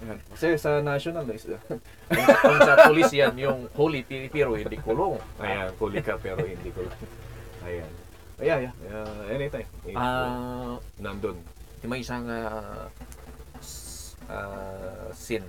[0.03, 0.19] Yan.
[0.29, 1.79] Kasi sa national is kung,
[2.19, 6.69] sa- kung sa police yan yung holy pero hindi kulong ayan, huli ka pero hindi
[6.69, 6.83] ko.
[7.63, 7.87] Ayan.
[8.37, 9.29] Ayan, yeah, yeah.
[9.29, 9.67] anytime.
[9.83, 11.37] If, ah nandun.
[11.79, 12.25] Di may isang
[13.59, 15.45] s- ah, scene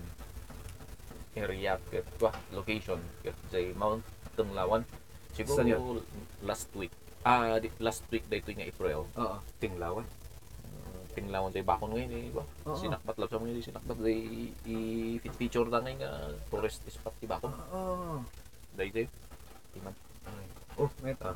[1.34, 4.04] area ket wa location ket jay Mount
[4.34, 4.86] Tunglawan
[5.32, 5.98] siguro Saan
[6.40, 10.06] last week ah di- last week dayto nga April Oo, tinglawan.
[10.62, 12.78] uh, Tinglawan tay bakon ngayon eh ba Oo.
[12.78, 14.22] sinakbat lang sa mga sinakbat day
[14.64, 14.76] i
[15.32, 16.12] feature na ngayon nga
[16.48, 18.22] tourist spot ti bakon Oo.
[18.72, 19.06] day day
[19.72, 19.94] timan
[20.74, 21.34] Oh, meta.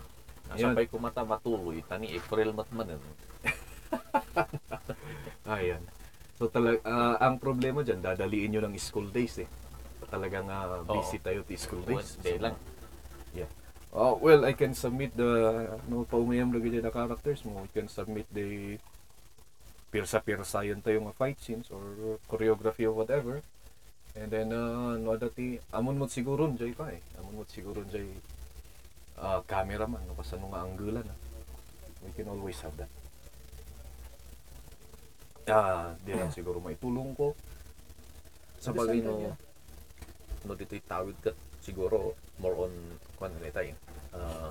[0.49, 3.01] Nasabay ko mata matuloy tani April mat man eh.
[5.55, 5.83] Ayan.
[6.39, 6.81] So talag
[7.21, 9.49] ang problema diyan dadaliin niyo ng school days eh.
[10.09, 11.05] Talagang uh, Oo.
[11.05, 12.17] busy tayo ti school days.
[12.17, 12.57] Wednesday lang
[13.37, 13.51] Yeah.
[13.93, 17.65] Oh, well, I can submit the no paumayam ganyan na characters mo.
[17.65, 18.81] You can submit the
[19.89, 23.41] pirsa-pirsa yun tayo nga fight scenes or choreography or whatever.
[24.17, 27.01] And then, uh, no dati, amon mo siguro jay pa eh.
[27.21, 28.09] Amon mo siguro jay
[29.19, 31.05] uh, cameraman, no, basta nung anggulan.
[31.07, 31.19] ah.
[32.07, 32.91] We can always have that.
[35.49, 37.33] Ah, di lang siguro may tulong ko.
[38.59, 39.33] sa bagay no
[40.47, 41.31] no dito tawid ka
[41.63, 42.73] siguro more on
[43.19, 43.75] kwan na tayo
[44.15, 44.51] uh,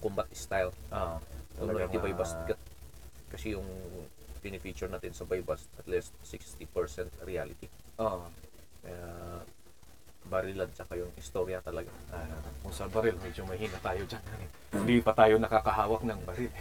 [0.00, 1.20] combat style Ah,
[1.60, 2.58] ano talagang, iti ah, kat
[3.28, 3.64] kasi yung
[4.40, 6.64] pinifeature natin sa bay bast at least 60%
[7.24, 7.68] reality
[8.00, 8.24] ah,
[8.84, 9.08] kaya
[10.26, 11.92] barilan tsaka yung istorya talaga.
[12.10, 12.24] Ah,
[12.64, 14.22] kung sa baril, medyo mahina tayo dyan.
[14.72, 16.52] Hindi pa tayo nakakahawak ng baril.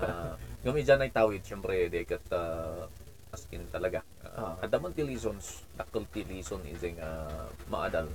[0.00, 0.34] Uh,
[0.66, 2.84] yung dyan ay tawid, syempre, di kat uh,
[3.30, 4.02] askin talaga.
[4.22, 4.54] Uh, Ah.
[4.62, 7.26] Adaman ti reasons, dakkel ti reason is nga
[7.66, 8.06] maadal.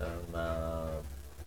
[0.00, 0.44] Uh, ma,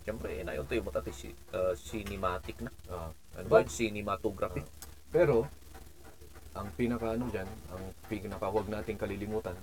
[0.05, 2.69] syempre, inayon tayo mo tati si, uh, cinematic na.
[2.87, 4.61] Ah, Ano ba cinematography?
[5.09, 5.49] pero,
[6.53, 9.57] ang pinaka ano dyan, ang pinaka huwag nating kalilimutan,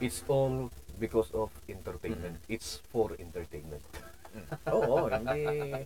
[0.00, 2.40] it's all because of entertainment.
[2.48, 3.84] It's for entertainment.
[4.68, 5.84] Oo, oh, hindi.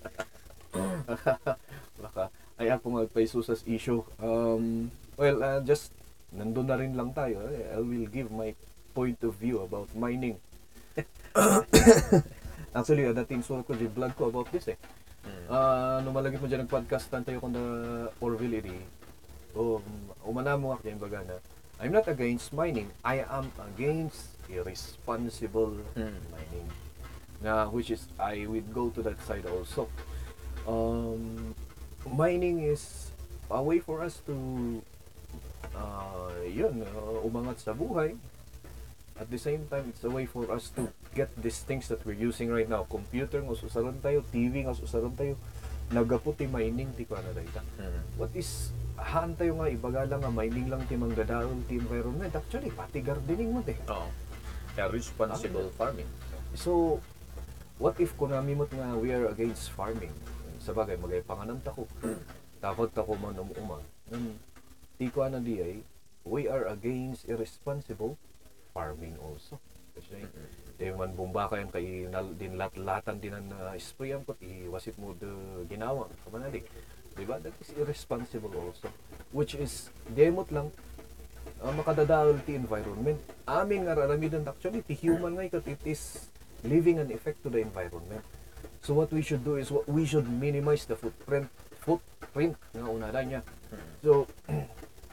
[2.03, 4.03] Baka, ay ako magpaisusas issue.
[4.23, 5.95] Um, well, uh, just,
[6.31, 7.43] nandun na rin lang tayo.
[7.51, 8.55] Eh, I will give my
[8.95, 10.39] point of view about mining.
[12.77, 14.78] Actually, uh, dating sulat ko, di vlog ko about this eh.
[15.51, 17.65] Ah, no malagi mo dyan nag-podcast tayo kung na
[18.23, 18.78] Orville iri.
[19.59, 19.82] Um,
[20.23, 21.37] umana mo nga kaya baga na,
[21.81, 22.93] I'm not against mining.
[23.01, 26.12] I am against irresponsible Mm.
[26.28, 26.69] mining.
[27.40, 29.89] Na which is I would go to that side also.
[30.69, 31.57] Um,
[32.05, 33.09] mining is
[33.48, 34.36] a way for us to
[35.73, 38.20] uh, yun, uh, umangat sa buhay.
[39.16, 42.16] At the same time, it's a way for us to get these things that we're
[42.16, 42.85] using right now.
[42.89, 45.36] Computer nga usaran tayo, TV nga usaran tayo.
[45.91, 47.62] Nagaputi mining ti ko na dayta.
[47.83, 48.03] Mm.
[48.15, 52.31] What is haan tayo nga ibaga lang nga mining lang ti manggadaon ti environment.
[52.31, 53.75] Actually, pati gardening mo te.
[53.91, 54.09] Oo.
[54.77, 56.07] Kaya responsible farming.
[56.55, 57.03] So,
[57.83, 60.15] what if kunami mo't nga we are against farming?
[60.62, 61.89] Sa bagay, magay panganan ta ko.
[62.61, 63.83] Dapat ta ko man umuma.
[64.15, 64.37] Mm.
[65.01, 65.77] Ti ko na di ay,
[66.23, 68.15] we are against irresponsible
[68.71, 69.59] farming also.
[69.97, 70.23] Kasi
[70.81, 75.28] di man bumba kayo kay nal, din ang uh, sprayan ko, iwasit mo de
[75.69, 76.09] ginawa.
[76.24, 76.65] Kamanali.
[77.20, 77.36] Diba?
[77.36, 78.89] That is irresponsible also.
[79.28, 80.73] Which is, demot lang,
[81.61, 83.20] uh, makadadaol ti environment.
[83.44, 86.32] Aming nga raramidan actually, ti human nga ikat, it is
[86.65, 88.24] leaving an effect to the environment.
[88.81, 91.52] So what we should do is what we should minimize the footprint
[91.85, 93.44] footprint nga una niya.
[94.01, 94.24] So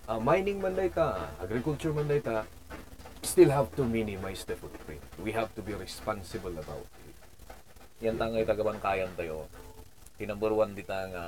[0.07, 2.47] uh, mining man day ta, agriculture man day ta,
[3.27, 5.03] still have to minimize the footprint.
[5.19, 7.15] We have to be responsible about it.
[8.07, 9.51] Yan tangay tagabangkayan tayo.
[10.15, 11.25] Ti number one dita nga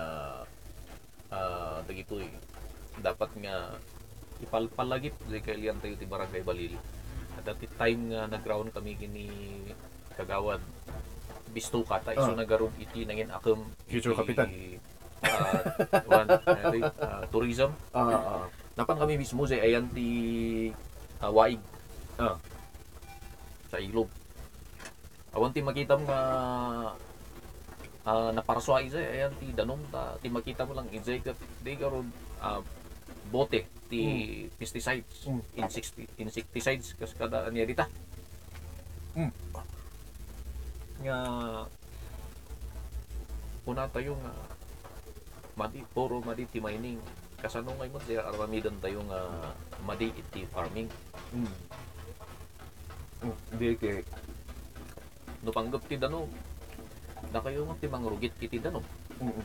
[1.30, 2.26] ah dagitoy
[3.04, 3.76] dapat nga
[4.40, 6.80] ipalpalagip di kay liyan tayo ti barangay Balili.
[7.36, 9.28] At dati time nga nag-ground kami kini
[10.16, 10.64] kagawad
[11.50, 12.38] bisto kata iso Ah.
[12.38, 14.48] nagarog iti nangin akam Future kapitan.
[15.26, 15.62] uh,
[16.08, 16.72] one, uh,
[17.02, 18.46] uh, tourism Ah, ah,
[18.78, 20.08] napan kami mismo sa ayan ti
[21.20, 21.60] uh, waig
[22.20, 22.36] Ah.
[23.72, 24.12] sa ilog
[25.32, 26.22] awan ti makita mo nga
[28.04, 31.32] uh, naparaswa isa ayan ti danom ta ti makita mo lang izay ka
[31.64, 32.10] di karon
[32.44, 32.60] ah,
[33.32, 34.02] bote ti
[34.60, 35.42] pesticides Mm.
[35.56, 37.86] insecti insecticides kas kada niya dita
[39.16, 39.32] Mm.
[41.06, 41.18] nga
[43.64, 44.34] una tayo nga
[45.56, 47.00] madi puro madi ti mining
[47.40, 49.20] kasano ngay mo siya aramidan tayo nga
[49.86, 50.90] madi iti farming
[51.30, 51.54] Mm.
[53.24, 54.04] Hindi kay
[55.40, 56.28] no panggap ti danom
[57.32, 58.84] na kayo nga ti mangrugit iti danom
[59.20, 59.44] mm,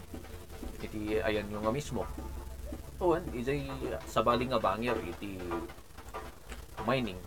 [0.83, 2.03] iti ayan yung nga mismo.
[2.99, 3.67] Tuwan ijay
[4.07, 5.39] sabali nga bangir iti
[6.87, 7.19] mining.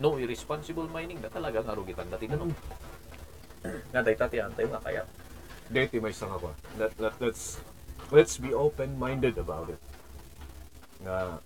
[0.00, 2.50] No irresponsible mining na talaga nga rugitan dati danom
[3.92, 5.04] nga day tati antay nga kaya.
[5.72, 6.52] Dati may isang ako.
[6.76, 7.56] Let, let, let's,
[8.12, 9.80] let's be open-minded about it.
[11.00, 11.40] Nga,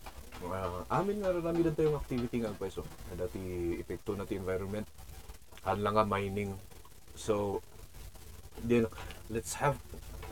[0.46, 2.86] uh, amin nga rarami din tayong activity nga pweso.
[3.10, 3.40] Na dati
[3.78, 4.86] epekto na ti environment.
[5.66, 6.54] Han lang nga mining.
[7.18, 7.64] So,
[8.62, 8.86] then,
[9.26, 9.74] let's have,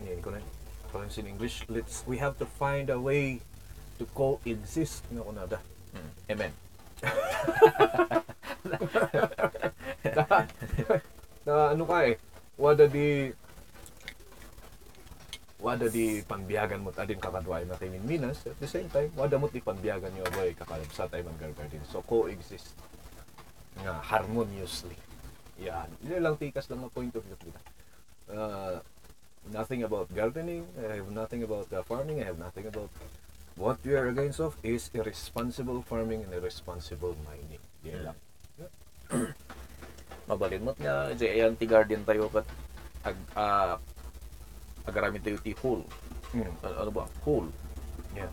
[0.07, 0.39] yan ko na,
[0.95, 3.43] parang in English, let's, we have to find a way
[3.99, 5.59] to coexist nga kunada.
[5.91, 6.53] Mm, amen
[11.47, 12.16] na ano ka eh,
[12.57, 13.31] wada di
[15.57, 18.45] wada di panbiyagan mo adin kakadway na kay Minas.
[18.45, 21.83] At the same time wada mo di panbiyagan yo boy kakalab sa tayo man garden
[21.89, 22.77] so coexist
[23.81, 24.97] nga harmoniously.
[25.57, 25.89] Yan.
[26.05, 27.61] Yun lang tikas lang ang point of view kita
[28.33, 28.78] uh,
[29.53, 32.91] nothing about gardening I have nothing about uh, farming I have nothing about.
[33.57, 37.62] What we are against of is irresponsible farming and irresponsible mining.
[37.89, 38.19] Yan lang.
[40.28, 42.47] Mabalin mo't nga ayan ti garden tayo kat
[43.07, 43.78] ag uh,
[44.86, 45.84] agaramit tayo ti hole
[46.34, 46.50] Mm.
[46.58, 47.50] ano, ano ba hole
[48.16, 48.30] Yeah.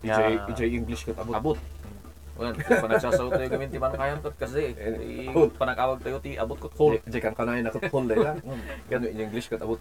[0.00, 0.46] Yeah.
[0.46, 1.34] EJ, EJ English kat abot.
[1.34, 1.58] abot
[2.36, 6.54] Well, pa nagsasaw tayo gamin ti manakayan kat kasi Eh, eh, panakawag tayo ti abot
[6.54, 8.38] kot hole EJ kan kanay na kat hol dahil
[8.86, 9.80] Gano in English kat abot.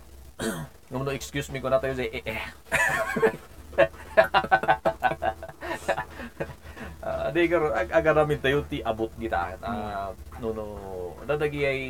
[0.89, 2.43] Ngam no excuse me ko na tayo jay eh eh
[7.35, 9.59] Adi karo ag agaramin tayo ti abot kita.
[9.59, 10.65] Ah, no no
[11.27, 11.81] dadagi ay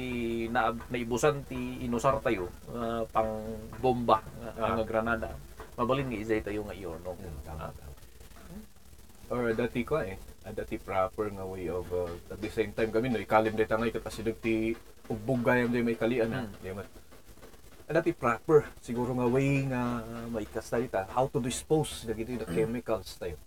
[0.50, 3.46] na naibusan ti inusar tayo ah, pang
[3.78, 5.38] bomba ah, nga granada.
[5.78, 7.14] Mabalin nga izay tayo nga iyon no.
[7.46, 7.70] Ah,
[9.30, 10.18] Or dati ko eh.
[10.50, 14.02] Dati proper nga way of uh, at the same time kami no ikalim dita nga
[14.02, 14.74] kasi ti
[15.06, 16.50] ubbog gayam di may kalian ha.
[16.58, 16.90] Di man.
[17.86, 23.14] Dati proper siguro nga way nga maikas tayo ta how to dispose dagiti the chemicals
[23.22, 23.38] tayo.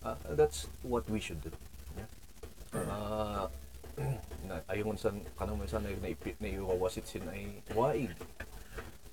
[0.00, 1.50] Ah, that's what we should do.
[1.94, 2.08] Yeah.
[2.72, 3.46] Ah,
[4.48, 8.14] na ayon sa kanang man sa na naipit na iwawasit sin ay waig.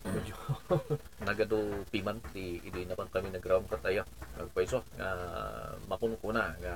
[0.06, 0.38] Medyo
[1.26, 1.57] nagado
[1.90, 4.06] piman ti idi na pan kami naground kataya
[4.38, 5.10] nagpaiso nga
[5.90, 6.76] mapuno ko na nga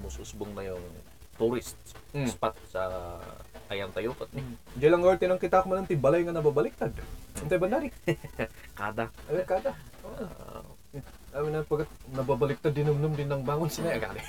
[0.00, 0.84] mususbong na yung
[1.36, 1.76] tourist
[2.10, 2.26] Mm.
[2.26, 2.90] spot sa
[3.70, 4.42] ayan tayo kat ni
[4.74, 6.90] Di lang orte nang kita ko man ti balay nga nababaliktad.
[7.38, 7.86] Untay ba nari?
[8.80, 9.70] kada Ay kada.
[10.02, 10.64] ah,
[11.30, 14.18] Amin na pag nababaliktad dinumnum din ng bangon sila agad.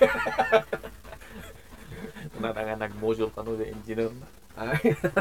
[2.42, 4.76] na nga nag-module kanu the engineer na Ay,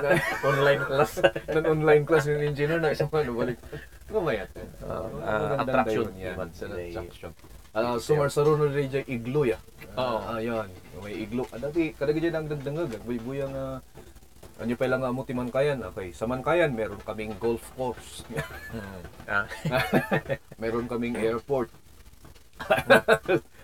[0.51, 3.62] online class nan online class yung engineer na isang ano balik.
[4.11, 4.51] Gumayat.
[4.82, 6.35] Ah, Magandang ah, attraction yan.
[6.51, 6.90] Sa eh.
[6.90, 7.31] attraction.
[7.70, 9.62] Ah, sumar sa runo rin dyan iglo ya.
[9.94, 10.19] Oo.
[10.27, 10.66] Ah, yan.
[10.98, 11.47] May iglo.
[11.55, 12.90] Ah, dati kada dyan ang dagdangag.
[13.07, 13.78] Buy-buyang uh,
[14.61, 15.81] ano pa lang amo ti Mankayan.
[15.91, 18.28] Okay, sa Mankayan meron kaming golf course.
[19.32, 19.49] ah,
[20.62, 21.73] meron kaming airport.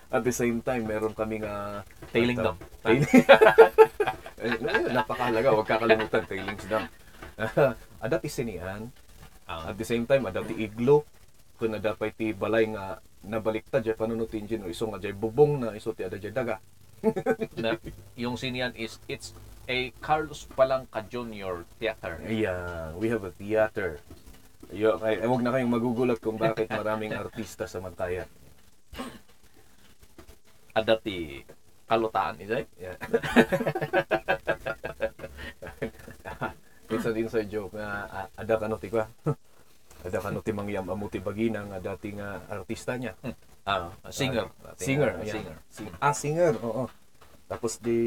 [0.09, 3.05] At the same time, meron kaming uh, tailing dam Tailing.
[4.97, 6.89] Napakahalaga, huwag kakalimutan, tailings dam.
[8.01, 8.89] adati sinihan.
[9.45, 9.69] Ah.
[9.69, 11.05] At the same time, adati iglo.
[11.61, 15.61] Kung adapay ti balay nga nabaliktad jay panunot ti engine o iso nga jay bubong
[15.61, 16.57] na iso ti ada jay daga.
[17.61, 17.77] na
[18.17, 19.37] yung sinian is it's
[19.67, 23.99] a Carlos Palangka Junior Theater Ayan, we have a theater.
[24.71, 28.27] Yo, ay, huwag na kayong magugulat kung bakit maraming artista sa Mantayan.
[30.71, 31.41] adati
[31.89, 32.93] kalutaan izay Yeah.
[36.87, 39.09] Minsan inside joke nga ah, ada ka no ti kwa.
[40.05, 43.17] ada ka no ti mangyam amuti bagina nga dati nga artista niya.
[43.65, 45.33] ah singer Singer, Ah, ayan.
[45.33, 46.85] singer Sing- ah, singer, oo.
[47.47, 47.97] Tapos di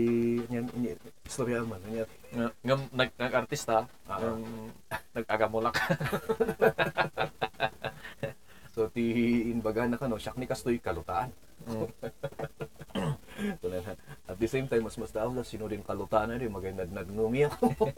[0.53, 0.93] yan ini
[1.25, 2.05] istorya man yan.
[2.37, 4.21] nga, nga nag, nag-artista Ah.
[4.21, 4.45] ng
[5.17, 5.75] nag-agamulak
[8.71, 9.03] So ti
[9.51, 11.33] inbaga na kano, siyak ni kastoy kalutaan.
[13.61, 13.81] Na.
[14.29, 17.45] At the same time, mas mas daw na sino din kalutaan na rin, maganda nagnumi
[17.49, 17.67] ako.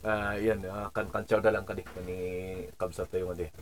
[0.00, 2.18] Ah, yan, ah, kan kanchaw da lang kadi ni
[2.80, 3.52] kabsat tayo ngadi.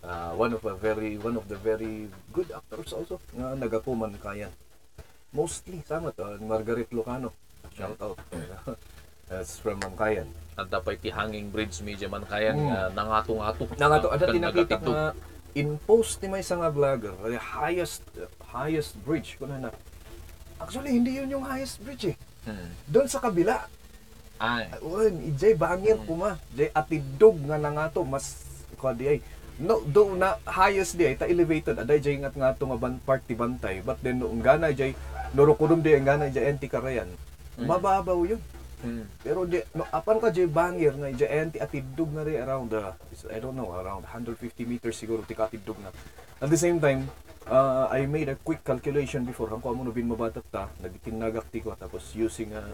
[0.00, 4.48] Ah, one of a very one of the very good actors also nga nagakuman kayan.
[5.30, 7.36] Mostly sama to Margaret Lucano.
[7.76, 8.16] Shout out.
[9.30, 10.26] That's from Mangkayan.
[10.60, 12.68] at dapat ti hanging bridge medyo man kaya Mm.
[12.68, 15.04] nga nangato-ngato Nang ato ada Kan tinakita nga
[15.56, 18.04] in post ni may nga vlogger, the highest
[18.54, 19.70] highest bridge kuno na.
[20.60, 22.16] Actually hindi yun yung highest bridge eh.
[22.44, 22.70] Hmm.
[22.86, 23.64] Doon sa kabila.
[24.40, 26.36] ay Uy, ijay bangir kuma.
[26.52, 28.46] Jay atidog nga na nga to mas
[28.76, 29.18] kwa di ay.
[29.60, 33.36] No, do na highest di ta elevated aday jay ngat nga nga ban part ti
[33.36, 34.96] bantay but then noong gana jay
[35.36, 37.12] norokudum di ang gana jay enti karayan.
[37.60, 38.40] Mababaw yun.
[38.80, 39.04] Hmm.
[39.20, 42.96] Pero di, no, apan ka jay bangir nga jay enti atidog na rin around the,
[43.28, 45.92] I don't know, around 150 meters siguro ti katidog na.
[46.40, 47.12] At the same time,
[47.44, 49.52] uh, I made a quick calculation before.
[49.52, 52.64] Ang mo no bin mabatat ta, nagtinagak ti ko tapos using a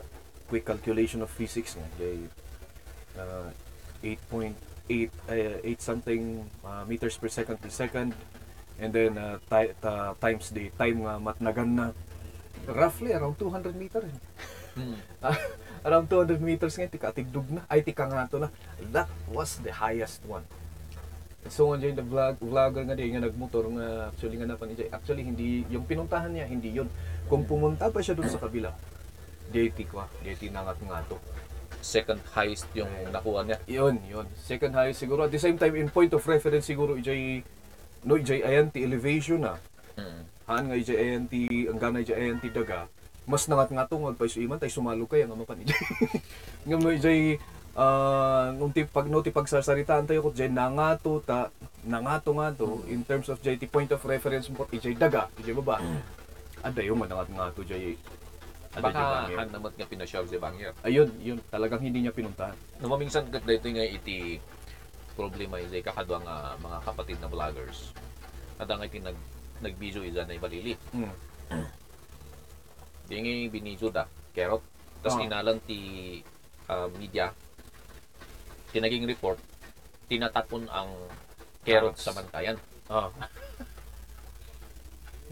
[0.47, 2.31] quick calculation of physics nga jay
[3.19, 3.51] uh,
[4.89, 6.23] 8.8 uh, 8 something
[6.63, 8.15] uh, meters per second per second.
[8.77, 11.87] And then uh, ti- ta- times the time nga matnagan na.
[12.67, 14.11] Roughly around 200 meters.
[14.77, 14.99] Hmm.
[15.87, 17.63] around 200 meters nga tika tigdug na.
[17.67, 18.49] Ay tika nga to na.
[18.93, 20.45] That was the highest one.
[21.47, 25.23] So nga dyan the vlog vlogger nga di nga nagmotor nga actually nga napan actually
[25.23, 26.91] hindi yung pinuntahan niya hindi yun.
[27.31, 28.75] Kung pumunta pa siya dun sa kabila
[29.51, 31.19] JT ko JT nangat nga to
[31.87, 33.59] second highest yung nakuha niya.
[33.71, 34.27] Yun yun.
[34.35, 35.31] Second highest siguro.
[35.31, 37.47] At the same time in point of reference siguro ijay
[38.03, 39.55] no ijay ayan ti elevation na
[39.97, 40.29] Hmm.
[40.45, 42.91] haan nga ijay ti ang gana ijay ti daga.
[43.25, 45.83] Mas nangat nga to magpay su iman tay sumalo kay ang amapan ijay.
[46.69, 47.39] Ngam no ijay
[47.79, 51.49] ah nung ti pag no ti pagsasaritaan tayo ko jay nangato ta
[51.87, 55.33] nangato nga to in terms of jay ti point of reference mo ijay daga.
[55.41, 55.81] Ijay baba.
[56.61, 58.26] Ada yung manangat nga to jay ada jay
[58.83, 59.37] baka bangir.
[59.39, 63.69] han naman nga pinasyal si Bangir ayun yun talagang hindi niya pinuntahan Numaminsan kat dito
[63.73, 64.37] nga iti
[65.17, 67.89] problema izay kakadwa nga mga kapatid na vloggers.
[68.61, 69.17] Kada nga iti nag
[69.65, 70.77] nagbidyo iza na ibalili.
[70.93, 71.15] mm.
[73.09, 74.05] Di nga binidyo da,
[74.37, 74.61] kerot.
[75.01, 75.25] Tapos Ah.
[75.25, 75.79] inalan ti
[76.69, 77.33] ah, media,
[78.77, 79.41] tinaging report,
[80.05, 80.93] tinatapon ang
[81.65, 82.61] kerot sa mantayan.
[82.93, 83.09] ah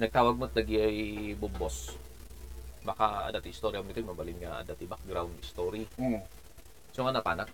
[0.00, 0.96] nagtawag mo lagi ay
[1.36, 1.92] bumbos.
[2.84, 5.88] Baka dati istorya mo ito, mabalin nga dati background story.
[5.96, 6.20] Mm.
[6.92, 7.48] So nga napanak.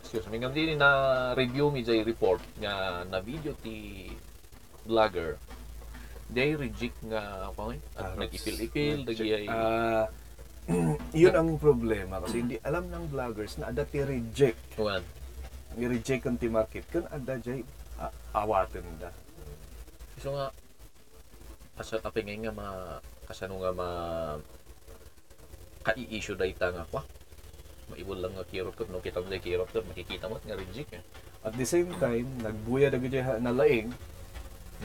[0.00, 0.90] Excuse me, ngam din na
[1.36, 4.08] review mi jay report nga na video ti
[4.88, 5.36] vlogger.
[6.32, 7.80] They reject nga eh.
[7.94, 10.10] At nag-ipil-ipil, dagi ay Ah,
[11.14, 14.74] yun ang problema kasi hindi alam ng vloggers na ada ti reject.
[14.74, 15.04] Kuwan.
[15.78, 17.62] I-reject ang ti market kun ada jay
[18.00, 19.12] ah, awaten da.
[20.18, 20.50] So nga
[21.76, 22.98] asa kapingay nga ma
[23.28, 23.88] kasano nga ma
[25.86, 27.02] kai-issue data nga kwa.
[27.92, 30.98] Maibol lang nga kirot ko no kita mo jay kirot ko makikita mo nga reject
[30.98, 31.02] eh.
[31.46, 33.94] At the same time, nagbuya na gudya na laing,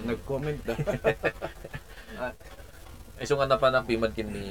[0.05, 0.77] nag-comment da.
[3.17, 4.47] Ay so nga napanapiman kin ni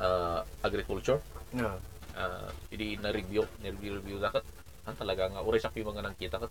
[0.00, 1.20] ah, agriculture
[1.52, 1.76] yeah.
[2.16, 4.42] uh, hindi na review ni review review dapat
[4.82, 6.50] ang talaga nga oray sa mga nang kita kat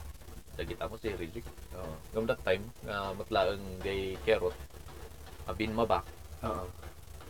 [0.62, 1.94] dagita mo si reject Oo.
[2.14, 4.54] ngam that time nga matlaang gay kerot
[5.50, 6.06] abin mabak
[6.46, 6.70] Oo.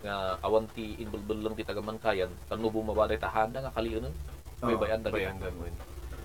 [0.04, 4.12] nga awanti inbulbul lang ti tagaman kayan kanu bumabalay tahanda nga kaliunon
[4.62, 5.16] may bayan dan
[5.58, 5.76] win.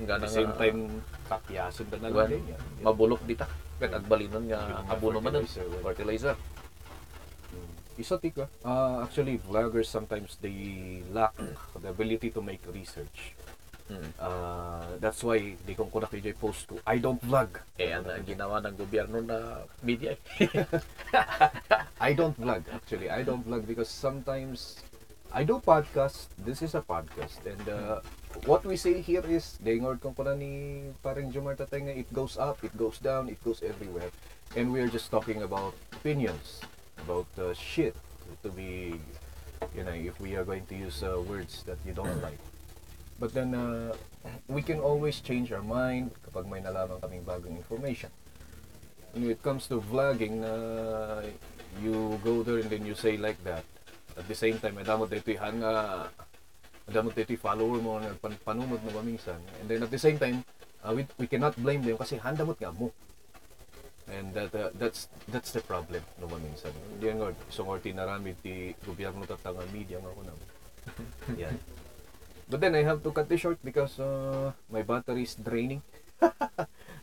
[0.04, 2.60] nga na same time, kapyasan da na lang din yan.
[2.84, 3.48] mabulok dita
[3.80, 5.40] kat agbalinon nga abono man
[5.80, 6.36] fertilizer
[7.96, 8.44] Isa tika.
[8.60, 11.32] Uh, actually, vloggers sometimes they lack
[11.80, 13.32] the ability to make research.
[13.86, 14.10] Mm.
[14.18, 17.54] Uh, that's why di kong kuna KJ post ko, I don't vlog.
[17.78, 20.18] kaya ang ginawa ng gobyerno na media eh.
[22.08, 23.06] I don't vlog actually.
[23.06, 24.82] I don't vlog because sometimes
[25.30, 26.34] I do podcast.
[26.42, 28.02] This is a podcast and uh,
[28.50, 32.34] what we say here is dingord kong kuna ni parang Jomar Tatay nga it goes
[32.34, 34.10] up, it goes down, it goes everywhere.
[34.58, 36.58] And we're just talking about opinions,
[37.06, 37.94] about uh, shit
[38.42, 38.98] to be
[39.74, 42.38] you know, if we are going to use uh, words that you don't like.
[43.16, 43.96] But then uh,
[44.48, 48.12] we can always change our mind kapag may nalaman kaming bagong information
[49.16, 51.24] when it comes to vlogging, uh,
[51.80, 53.64] you go there and then you say like that.
[54.16, 55.72] At the same time, madamot dito han nga
[56.84, 59.40] madamot dito follower mo na pan panunod mo minsan.
[59.60, 60.44] And then at the same time,
[60.84, 62.92] uh, we, we cannot blame them kasi handamot nga mo.
[64.12, 66.76] And that uh, that's that's the problem no minsan.
[66.92, 70.32] Hindi nga so ngorti narami ti gobyerno tatanga media nga kuno.
[71.40, 71.56] yeah.
[72.46, 75.82] But then I have to cut this short because uh, my battery is draining.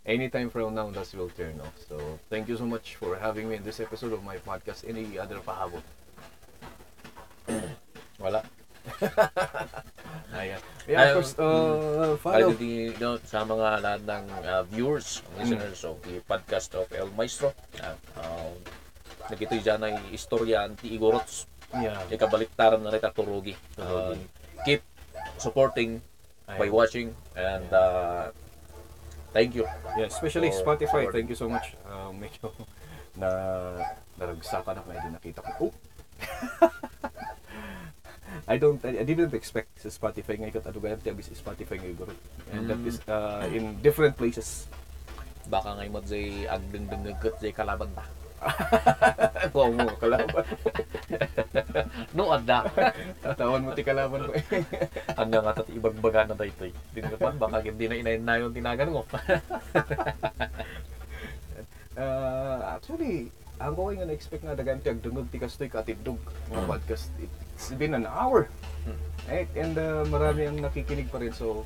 [0.06, 1.76] anytime from now that will turn off.
[1.88, 4.88] So thank you so much for having me in this episode of my podcast.
[4.88, 5.82] Any other pahabol?
[8.24, 8.44] wala
[10.36, 10.60] Ayan.
[10.91, 12.52] Yeah, of course, uh, follow.
[12.52, 12.52] Follow.
[12.52, 17.56] di, no, sa mga lahat ng uh, viewers, listeners of the podcast of El Maestro.
[17.80, 18.52] Uh, uh,
[19.32, 21.48] nagito'y dyan ay istorya ti Igorots.
[21.72, 22.03] Yeah.
[22.11, 23.56] Ikabaliktaran na rin turugi.
[23.80, 24.20] Uh,
[24.68, 24.84] keep
[25.38, 26.01] supporting
[26.47, 28.31] by watching and uh,
[29.31, 29.65] thank you.
[29.97, 31.07] Yeah, especially for Spotify.
[31.07, 31.11] supporting.
[31.11, 31.76] Thank you so much.
[31.88, 32.51] Uh, medyo
[33.14, 33.30] na
[34.18, 35.69] naragsakan ako na hindi nakita ko.
[35.69, 35.73] Oh!
[38.53, 41.89] I don't I, I didn't expect sa Spotify nga ikot adugayan ti abis Spotify nga
[41.89, 42.14] iguro.
[42.49, 44.65] And that is uh, in different places.
[45.47, 48.03] Baka ngay mo jay agdeng-deng jay kalaban ta.
[49.53, 50.45] Wow mo kalaban.
[52.18, 52.65] no adda.
[53.22, 54.34] Tatawan mo ti kalaban ko.
[55.14, 56.72] Hanggang nga tati ibang baga na daytoy.
[56.95, 59.06] Din ka man baka hindi na inayin na yung tinagan mo.
[61.94, 63.30] Uh, actually,
[63.61, 66.18] ang ko nga na-expect nga dagan ti agdungog ti kastoy ka atidog
[66.49, 67.14] mga podcast.
[67.22, 68.49] It's been an hour.
[69.30, 69.48] Right?
[69.53, 71.32] And uh, marami ang nakikinig pa rin.
[71.32, 71.61] So,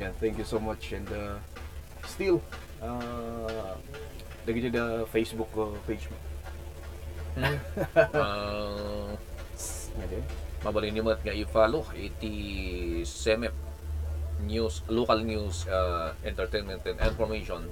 [0.00, 0.96] yeah, thank you so much.
[0.96, 1.36] And uh,
[2.08, 2.40] still,
[2.80, 3.76] uh,
[4.46, 6.18] lagi dyan the Facebook uh, page mo.
[8.16, 9.10] uh,
[9.98, 10.24] Ngayon.
[10.62, 11.82] mabalin nyo nga i-follow?
[11.92, 12.32] Iti
[13.02, 13.52] SEMEP
[14.46, 17.66] news, local news, uh, entertainment and information.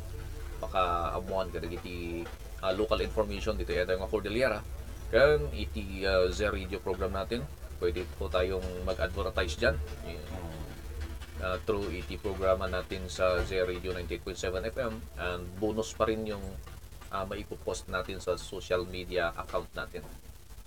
[0.59, 2.27] Baka amuan ka iti
[2.61, 3.71] uh, local information dito.
[3.71, 4.59] Yata nga Cordillera.
[5.15, 7.47] Kan iti uh, Z Radio program natin
[7.79, 9.77] pwede po tayong mag-advertise dyan
[11.45, 16.43] uh, through iti programa natin sa Z Radio 98.7 FM and bonus pa rin yung
[17.13, 20.01] uh, maipopost natin sa social media account natin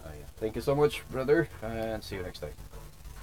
[0.07, 0.29] Ayan.
[0.39, 1.49] Thank you so much, brother.
[1.59, 2.66] And see you next time.